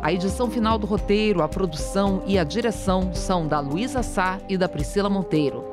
A 0.00 0.12
edição 0.12 0.48
final 0.48 0.78
do 0.78 0.86
roteiro, 0.86 1.42
a 1.42 1.48
produção 1.48 2.22
e 2.24 2.38
a 2.38 2.44
direção 2.44 3.12
são 3.12 3.48
da 3.48 3.58
Luísa 3.58 4.04
Sá 4.04 4.38
e 4.48 4.56
da 4.56 4.68
Priscila 4.68 5.10
Monteiro. 5.10 5.64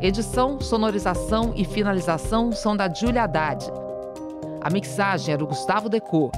Edição, 0.00 0.60
sonorização 0.60 1.52
e 1.56 1.64
finalização 1.64 2.52
são 2.52 2.76
da 2.76 2.88
Julia 2.88 3.24
Haddad. 3.24 3.66
A 4.60 4.70
mixagem 4.70 5.34
é 5.34 5.36
do 5.36 5.48
Gustavo 5.48 5.88
Decô. 5.88 6.30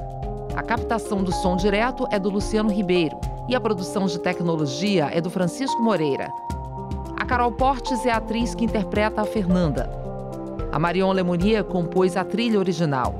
A 0.56 0.62
captação 0.62 1.22
do 1.22 1.30
som 1.30 1.56
direto 1.56 2.08
é 2.10 2.18
do 2.18 2.30
Luciano 2.30 2.70
Ribeiro 2.70 3.35
e 3.48 3.54
a 3.54 3.60
produção 3.60 4.06
de 4.06 4.18
tecnologia 4.18 5.08
é 5.12 5.20
do 5.20 5.30
Francisco 5.30 5.80
Moreira. 5.80 6.32
A 7.18 7.24
Carol 7.24 7.52
Portes 7.52 8.04
é 8.04 8.10
a 8.10 8.16
atriz 8.16 8.54
que 8.54 8.64
interpreta 8.64 9.20
a 9.20 9.24
Fernanda. 9.24 9.90
A 10.72 10.78
Marion 10.78 11.12
Lemonnier 11.12 11.64
compôs 11.64 12.16
a 12.16 12.24
trilha 12.24 12.58
original. 12.58 13.14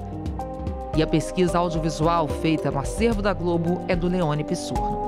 E 0.97 1.03
a 1.03 1.07
pesquisa 1.07 1.59
audiovisual 1.59 2.27
feita 2.27 2.71
no 2.71 2.79
acervo 2.79 3.23
da 3.23 3.33
Globo 3.33 3.85
é 3.87 3.95
do 3.95 4.09
Leone 4.09 4.45
Pissurno. 4.45 5.06